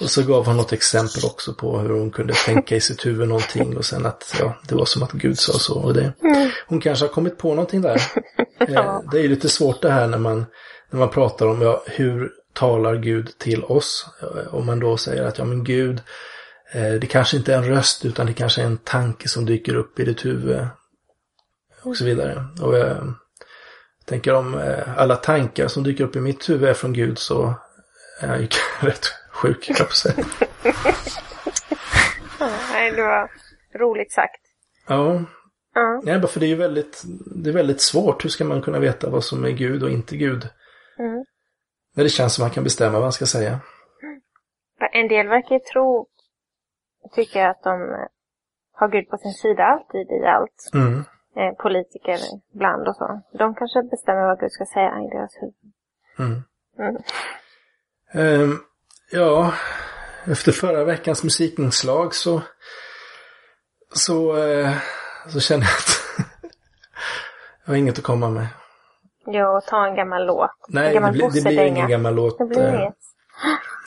Och 0.00 0.10
så 0.10 0.22
gav 0.22 0.46
hon 0.46 0.56
något 0.56 0.72
exempel 0.72 1.24
också 1.24 1.54
på 1.54 1.78
hur 1.78 1.90
hon 1.90 2.10
kunde 2.10 2.34
tänka 2.34 2.76
i 2.76 2.80
sitt 2.80 3.06
huvud 3.06 3.28
någonting 3.28 3.76
och 3.76 3.84
sen 3.84 4.06
att 4.06 4.34
ja, 4.40 4.58
det 4.68 4.74
var 4.74 4.84
som 4.84 5.02
att 5.02 5.12
Gud 5.12 5.38
sa 5.38 5.52
så. 5.52 5.80
Och 5.80 5.94
det, 5.94 6.12
hon 6.66 6.80
kanske 6.80 7.04
har 7.04 7.12
kommit 7.12 7.38
på 7.38 7.48
någonting 7.48 7.82
där. 7.82 8.02
Eh, 8.60 9.00
det 9.12 9.18
är 9.18 9.22
ju 9.22 9.28
lite 9.28 9.48
svårt 9.48 9.82
det 9.82 9.90
här 9.90 10.06
när 10.06 10.18
man, 10.18 10.46
när 10.90 10.98
man 10.98 11.10
pratar 11.10 11.46
om 11.46 11.62
ja, 11.62 11.82
hur 11.86 12.30
talar 12.52 12.96
Gud 12.96 13.38
till 13.38 13.64
oss. 13.64 14.06
Eh, 14.22 14.54
Om 14.54 14.66
man 14.66 14.80
då 14.80 14.96
säger 14.96 15.22
att 15.22 15.38
ja 15.38 15.44
men 15.44 15.64
Gud, 15.64 16.00
eh, 16.72 16.92
det 16.92 17.06
kanske 17.06 17.36
inte 17.36 17.54
är 17.54 17.58
en 17.58 17.68
röst 17.68 18.04
utan 18.04 18.26
det 18.26 18.32
kanske 18.32 18.60
är 18.62 18.66
en 18.66 18.76
tanke 18.76 19.28
som 19.28 19.46
dyker 19.46 19.74
upp 19.74 20.00
i 20.00 20.04
ditt 20.04 20.24
huvud. 20.24 20.66
Och 21.82 21.96
så 21.96 22.04
vidare. 22.04 22.44
Och 22.62 22.78
jag 22.78 23.14
tänker 24.08 24.34
om 24.34 24.54
eh, 24.54 24.98
alla 24.98 25.16
tankar 25.16 25.68
som 25.68 25.82
dyker 25.82 26.04
upp 26.04 26.16
i 26.16 26.20
mitt 26.20 26.48
huvud 26.50 26.68
är 26.68 26.74
från 26.74 26.92
Gud 26.92 27.18
så 27.18 27.54
är 28.20 28.28
jag 28.28 28.40
ju 28.40 28.48
rätt 28.80 29.04
sjuk, 29.30 29.64
kan 29.64 29.76
jag 29.78 29.88
på 29.88 29.94
säga. 29.94 30.14
Nej, 32.72 32.92
det 32.92 33.02
var 33.02 33.30
roligt 33.78 34.12
sagt. 34.12 34.40
Ja, 34.88 35.24
Ja. 35.74 36.00
nej, 36.04 36.18
bara 36.18 36.28
för 36.28 36.40
det 36.40 36.46
är 36.46 36.48
ju 36.48 36.54
väldigt, 36.54 37.02
det 37.44 37.50
är 37.50 37.54
väldigt 37.54 37.80
svårt. 37.80 38.24
Hur 38.24 38.30
ska 38.30 38.44
man 38.44 38.62
kunna 38.62 38.78
veta 38.78 39.10
vad 39.10 39.24
som 39.24 39.44
är 39.44 39.50
Gud 39.50 39.82
och 39.82 39.90
inte 39.90 40.16
Gud? 40.16 40.48
Mm. 40.98 41.24
När 41.94 42.04
det 42.04 42.10
känns 42.10 42.34
som 42.34 42.42
man 42.42 42.50
kan 42.50 42.64
bestämma 42.64 42.92
vad 42.92 43.02
man 43.02 43.12
ska 43.12 43.26
säga. 43.26 43.60
En 44.92 45.08
del 45.08 45.28
verkar 45.28 45.54
ju 45.54 45.60
tro, 45.60 46.06
tycker 47.14 47.40
jag 47.40 47.50
att 47.50 47.62
de 47.62 47.82
eh, 47.82 48.08
har 48.72 48.88
Gud 48.88 49.08
på 49.08 49.16
sin 49.18 49.32
sida 49.32 49.62
alltid 49.64 50.10
i 50.10 50.26
allt. 50.26 50.70
Mm. 50.74 51.04
Eh, 51.36 51.54
politiker 51.62 52.18
ibland 52.54 52.88
och 52.88 52.96
så. 52.96 53.22
De 53.38 53.54
kanske 53.54 53.82
bestämmer 53.82 54.22
vad 54.22 54.40
Gud 54.40 54.52
ska 54.52 54.64
säga 54.64 55.00
i 55.00 55.08
deras 55.16 55.32
huvud. 55.40 55.72
Mm. 56.18 56.42
Mm. 56.78 57.02
Ehm, 58.12 58.58
ja, 59.10 59.52
efter 60.24 60.52
förra 60.52 60.84
veckans 60.84 61.24
musikinslag 61.24 62.14
så, 62.14 62.42
så, 63.94 64.36
eh, 64.36 64.76
så 65.28 65.40
kände 65.40 65.66
jag 65.66 65.72
att 65.72 66.26
jag 67.64 67.72
har 67.72 67.76
inget 67.76 67.98
att 67.98 68.04
komma 68.04 68.30
med. 68.30 68.46
Jo, 69.26 69.60
ta 69.66 69.86
en 69.86 69.96
gammal 69.96 70.26
låt. 70.26 70.50
Nej, 70.68 70.86
en 70.86 70.88
det 70.88 70.94
gammal 70.94 71.12
blir, 71.12 71.30
det 71.30 71.42
blir 71.42 71.64
ingen 71.64 71.88
gammal 71.88 72.14
låt 72.14 72.40
eh, 72.40 72.84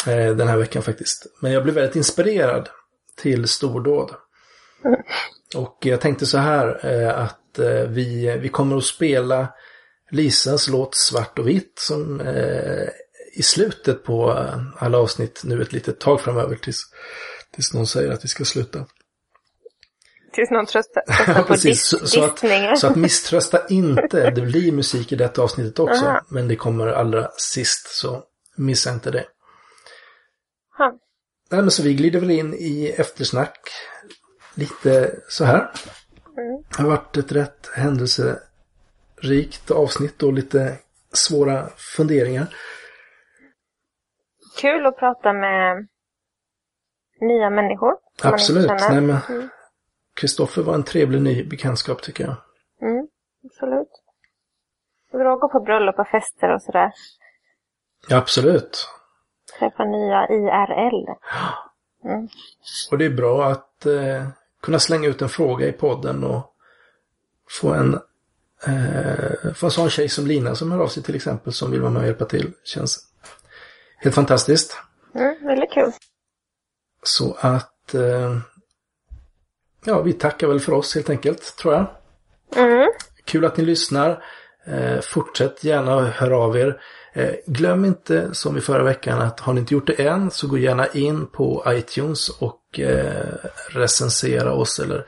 eh, 0.08 0.36
den 0.36 0.48
här 0.48 0.58
veckan 0.58 0.82
faktiskt. 0.82 1.26
Men 1.42 1.52
jag 1.52 1.64
blev 1.64 1.76
väldigt 1.76 1.96
inspirerad 1.96 2.70
till 3.18 3.48
stordåd. 3.48 4.12
Och 5.56 5.78
jag 5.82 6.02
tänkte 6.02 6.26
så 6.26 6.38
här 6.38 6.86
eh, 6.86 7.20
att 7.24 7.60
eh, 7.60 7.90
vi, 7.90 8.38
vi 8.42 8.50
kommer 8.50 8.78
att 8.78 8.84
spela 8.84 9.48
Lisas 10.12 10.68
låt 10.68 10.96
Svart 10.96 11.40
och 11.40 11.48
vitt 11.48 11.80
som 11.80 12.22
eh, 12.22 12.88
i 13.34 13.44
slutet 13.44 14.04
på 14.04 14.46
alla 14.78 14.98
avsnitt 14.98 15.42
nu 15.44 15.62
ett 15.62 15.74
litet 15.74 16.00
tag 16.00 16.22
framöver 16.22 16.56
tills, 16.56 16.82
tills 17.56 17.74
någon 17.74 17.88
säger 17.88 18.12
att 18.12 18.24
vi 18.24 18.28
ska 18.28 18.46
sluta. 18.46 18.86
Tills 20.34 20.50
någon 20.52 20.66
tröstar, 20.66 21.02
tröstar 21.26 21.42
på 21.42 21.48
Precis, 21.48 21.86
så, 21.86 22.08
så, 22.08 22.24
att, 22.24 22.40
så 22.80 22.88
att 22.88 22.96
misströsta 22.96 23.68
inte. 23.68 24.30
Det 24.30 24.42
blir 24.42 24.72
musik 24.72 25.12
i 25.12 25.16
detta 25.16 25.42
avsnittet 25.42 25.80
också. 25.80 26.06
Aha. 26.06 26.22
Men 26.30 26.48
det 26.48 26.56
kommer 26.56 26.88
allra 26.88 27.32
sist, 27.38 27.88
så 27.88 28.24
missa 28.58 28.92
inte 28.94 29.12
det. 29.12 29.26
Ja. 30.78 30.94
Nej, 31.52 31.62
men 31.62 31.72
så 31.72 31.84
vi 31.84 31.94
glider 31.94 32.20
väl 32.20 32.32
in 32.32 32.54
i 32.54 32.94
eftersnack 32.98 33.72
lite 34.56 35.16
så 35.30 35.44
här. 35.46 35.72
Mm. 36.38 36.64
Det 36.78 36.84
har 36.84 36.90
varit 36.90 37.18
ett 37.18 37.32
rätt 37.32 37.70
händelserikt 37.76 39.72
avsnitt 39.72 40.24
och 40.24 40.34
lite 40.34 40.78
svåra 41.14 41.68
funderingar. 41.98 42.48
Kul 44.62 44.86
att 44.86 44.98
prata 44.98 45.34
med 45.34 45.88
nya 47.22 47.50
människor. 47.50 47.94
Absolut. 48.24 48.68
Nej, 48.68 49.02
men 49.02 49.18
Mm. 49.30 49.50
Kristoffer 50.16 50.62
var 50.62 50.74
en 50.74 50.84
trevlig 50.84 51.22
ny 51.22 51.44
bekantskap 51.44 52.02
tycker 52.02 52.24
jag. 52.24 52.36
Mm, 52.82 53.08
absolut. 53.46 53.88
Bra 55.12 55.34
att 55.34 55.42
gå 55.42 55.50
på 55.50 55.60
bröllop 55.60 56.00
och 56.00 56.08
fester 56.08 56.54
och 56.54 56.62
sådär. 56.62 56.92
Ja, 58.10 58.18
absolut. 58.18 58.88
Träffa 59.60 59.86
nya 59.86 60.28
IRL. 60.30 61.06
Mm. 62.06 62.28
Och 62.92 62.98
det 62.98 63.06
är 63.06 63.10
bra 63.16 63.46
att 63.46 63.86
eh, 63.86 64.28
kunna 64.62 64.80
slänga 64.80 65.08
ut 65.08 65.22
en 65.22 65.30
fråga 65.30 65.68
i 65.68 65.72
podden 65.72 66.24
och 66.24 66.56
få 67.50 67.74
en, 67.74 67.94
eh, 68.68 69.54
få 69.54 69.66
en 69.66 69.72
sån 69.72 69.90
tjej 69.90 70.10
som 70.10 70.28
Lina 70.28 70.56
som 70.56 70.72
hör 70.72 70.80
av 70.80 70.88
sig 70.88 71.04
till 71.04 71.16
exempel 71.16 71.54
som 71.54 71.72
vill 71.72 71.82
vara 71.82 71.92
med 71.92 72.00
och 72.00 72.08
hjälpa 72.08 72.26
till. 72.26 72.52
Känns 72.64 73.00
helt 73.98 74.16
fantastiskt. 74.16 74.78
Mm, 75.16 75.48
väldigt 75.48 75.72
kul. 75.72 75.92
Så 77.04 77.38
att 77.40 77.94
eh, 77.94 78.38
ja, 79.86 80.02
vi 80.02 80.14
tackar 80.14 80.48
väl 80.48 80.60
för 80.60 80.74
oss 80.74 80.96
helt 80.96 81.10
enkelt, 81.10 81.56
tror 81.58 81.74
jag. 81.74 81.88
Mm. 82.56 82.90
Kul 83.26 83.46
att 83.46 83.58
ni 83.58 83.66
lyssnar. 83.66 84.24
Eh, 84.66 85.02
fortsätt 85.02 85.64
gärna 85.64 86.02
höra 86.02 86.38
av 86.38 86.58
er. 86.58 86.82
Eh, 87.14 87.34
glöm 87.46 87.86
inte 87.86 88.36
som 88.36 88.58
i 88.58 88.62
förra 88.62 88.84
veckan 88.84 89.22
att 89.22 89.40
har 89.40 89.54
ni 89.54 89.60
inte 89.60 89.74
gjort 89.74 89.88
det 89.88 90.08
än 90.08 90.32
så 90.32 90.48
gå 90.48 90.58
gärna 90.58 90.88
in 90.88 91.28
på 91.28 91.64
iTunes 91.68 92.30
och 92.30 92.80
eh, 92.80 93.36
recensera 93.70 94.54
oss 94.54 94.80
eller 94.80 95.06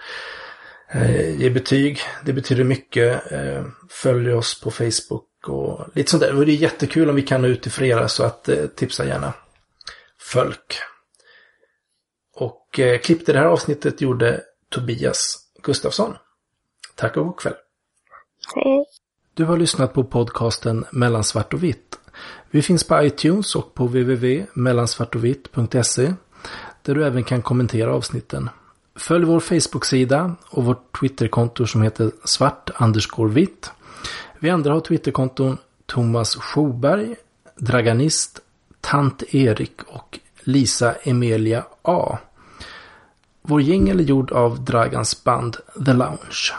eh, 0.92 1.42
ge 1.42 1.50
betyg. 1.50 2.00
Det 2.26 2.34
betyder 2.34 2.64
mycket. 2.64 3.32
Eh, 3.32 3.66
följ 3.90 4.34
oss 4.34 4.62
på 4.62 4.72
Facebook 4.72 5.30
och 5.48 5.88
lite 5.94 6.12
sånt 6.12 6.24
där. 6.24 6.38
Och 6.38 6.46
det 6.46 6.52
är 6.52 6.56
jättekul 6.56 7.10
om 7.10 7.16
vi 7.16 7.22
kan 7.22 7.42
nå 7.42 7.48
ut 7.48 7.62
till 7.62 7.72
flera 7.72 8.08
så 8.08 8.24
att 8.24 8.50
eh, 8.50 8.66
tipsa 8.66 9.06
gärna 9.06 9.34
folk. 10.20 10.76
Och 12.36 12.80
eh, 12.80 13.00
klipp 13.00 13.26
det 13.26 13.38
här 13.38 13.46
avsnittet 13.46 14.02
gjorde 14.02 14.42
Tobias 14.70 15.38
Gustafsson. 15.64 16.16
Tack 16.96 17.18
och 17.18 17.26
god 17.26 17.40
kväll. 17.40 17.56
Hej. 18.56 18.86
Du 19.36 19.46
har 19.46 19.58
lyssnat 19.58 19.94
på 19.94 20.04
podcasten 20.04 20.86
Mellan 20.92 21.24
svart 21.24 21.54
och 21.54 21.64
vitt. 21.64 22.00
Vi 22.52 22.62
finns 22.62 22.84
på 22.84 23.04
iTunes 23.04 23.56
och 23.56 23.74
på 23.74 23.86
www.mellansvartovitt.se 23.86 26.14
där 26.82 26.96
du 26.96 27.06
även 27.06 27.24
kan 27.24 27.42
kommentera 27.42 27.96
avsnitten. 27.96 28.50
Följ 28.96 29.26
vår 29.26 29.40
Facebook-sida 29.40 30.36
och 30.50 30.66
vårt 30.66 31.00
Twitterkonto 31.00 31.66
som 31.66 31.82
heter 31.82 32.12
svart 32.24 32.70
vitt. 33.30 33.72
Vi 34.40 34.50
andra 34.50 34.74
har 34.74 34.80
Twitterkonton 34.80 35.58
Thomas 35.86 36.36
Schoberg, 36.36 37.16
Draganist, 37.56 38.40
Tant 38.82 39.36
Erik 39.36 39.82
och 39.88 40.20
Lisa 40.44 40.94
Emilia 40.94 41.66
A. 41.82 42.18
Vår 43.42 43.62
jingel 43.62 44.00
är 44.00 44.04
gjord 44.04 44.32
av 44.32 44.66
Dragans 44.66 45.24
band 45.24 45.58
The 45.86 45.94
Lounge. 45.94 46.54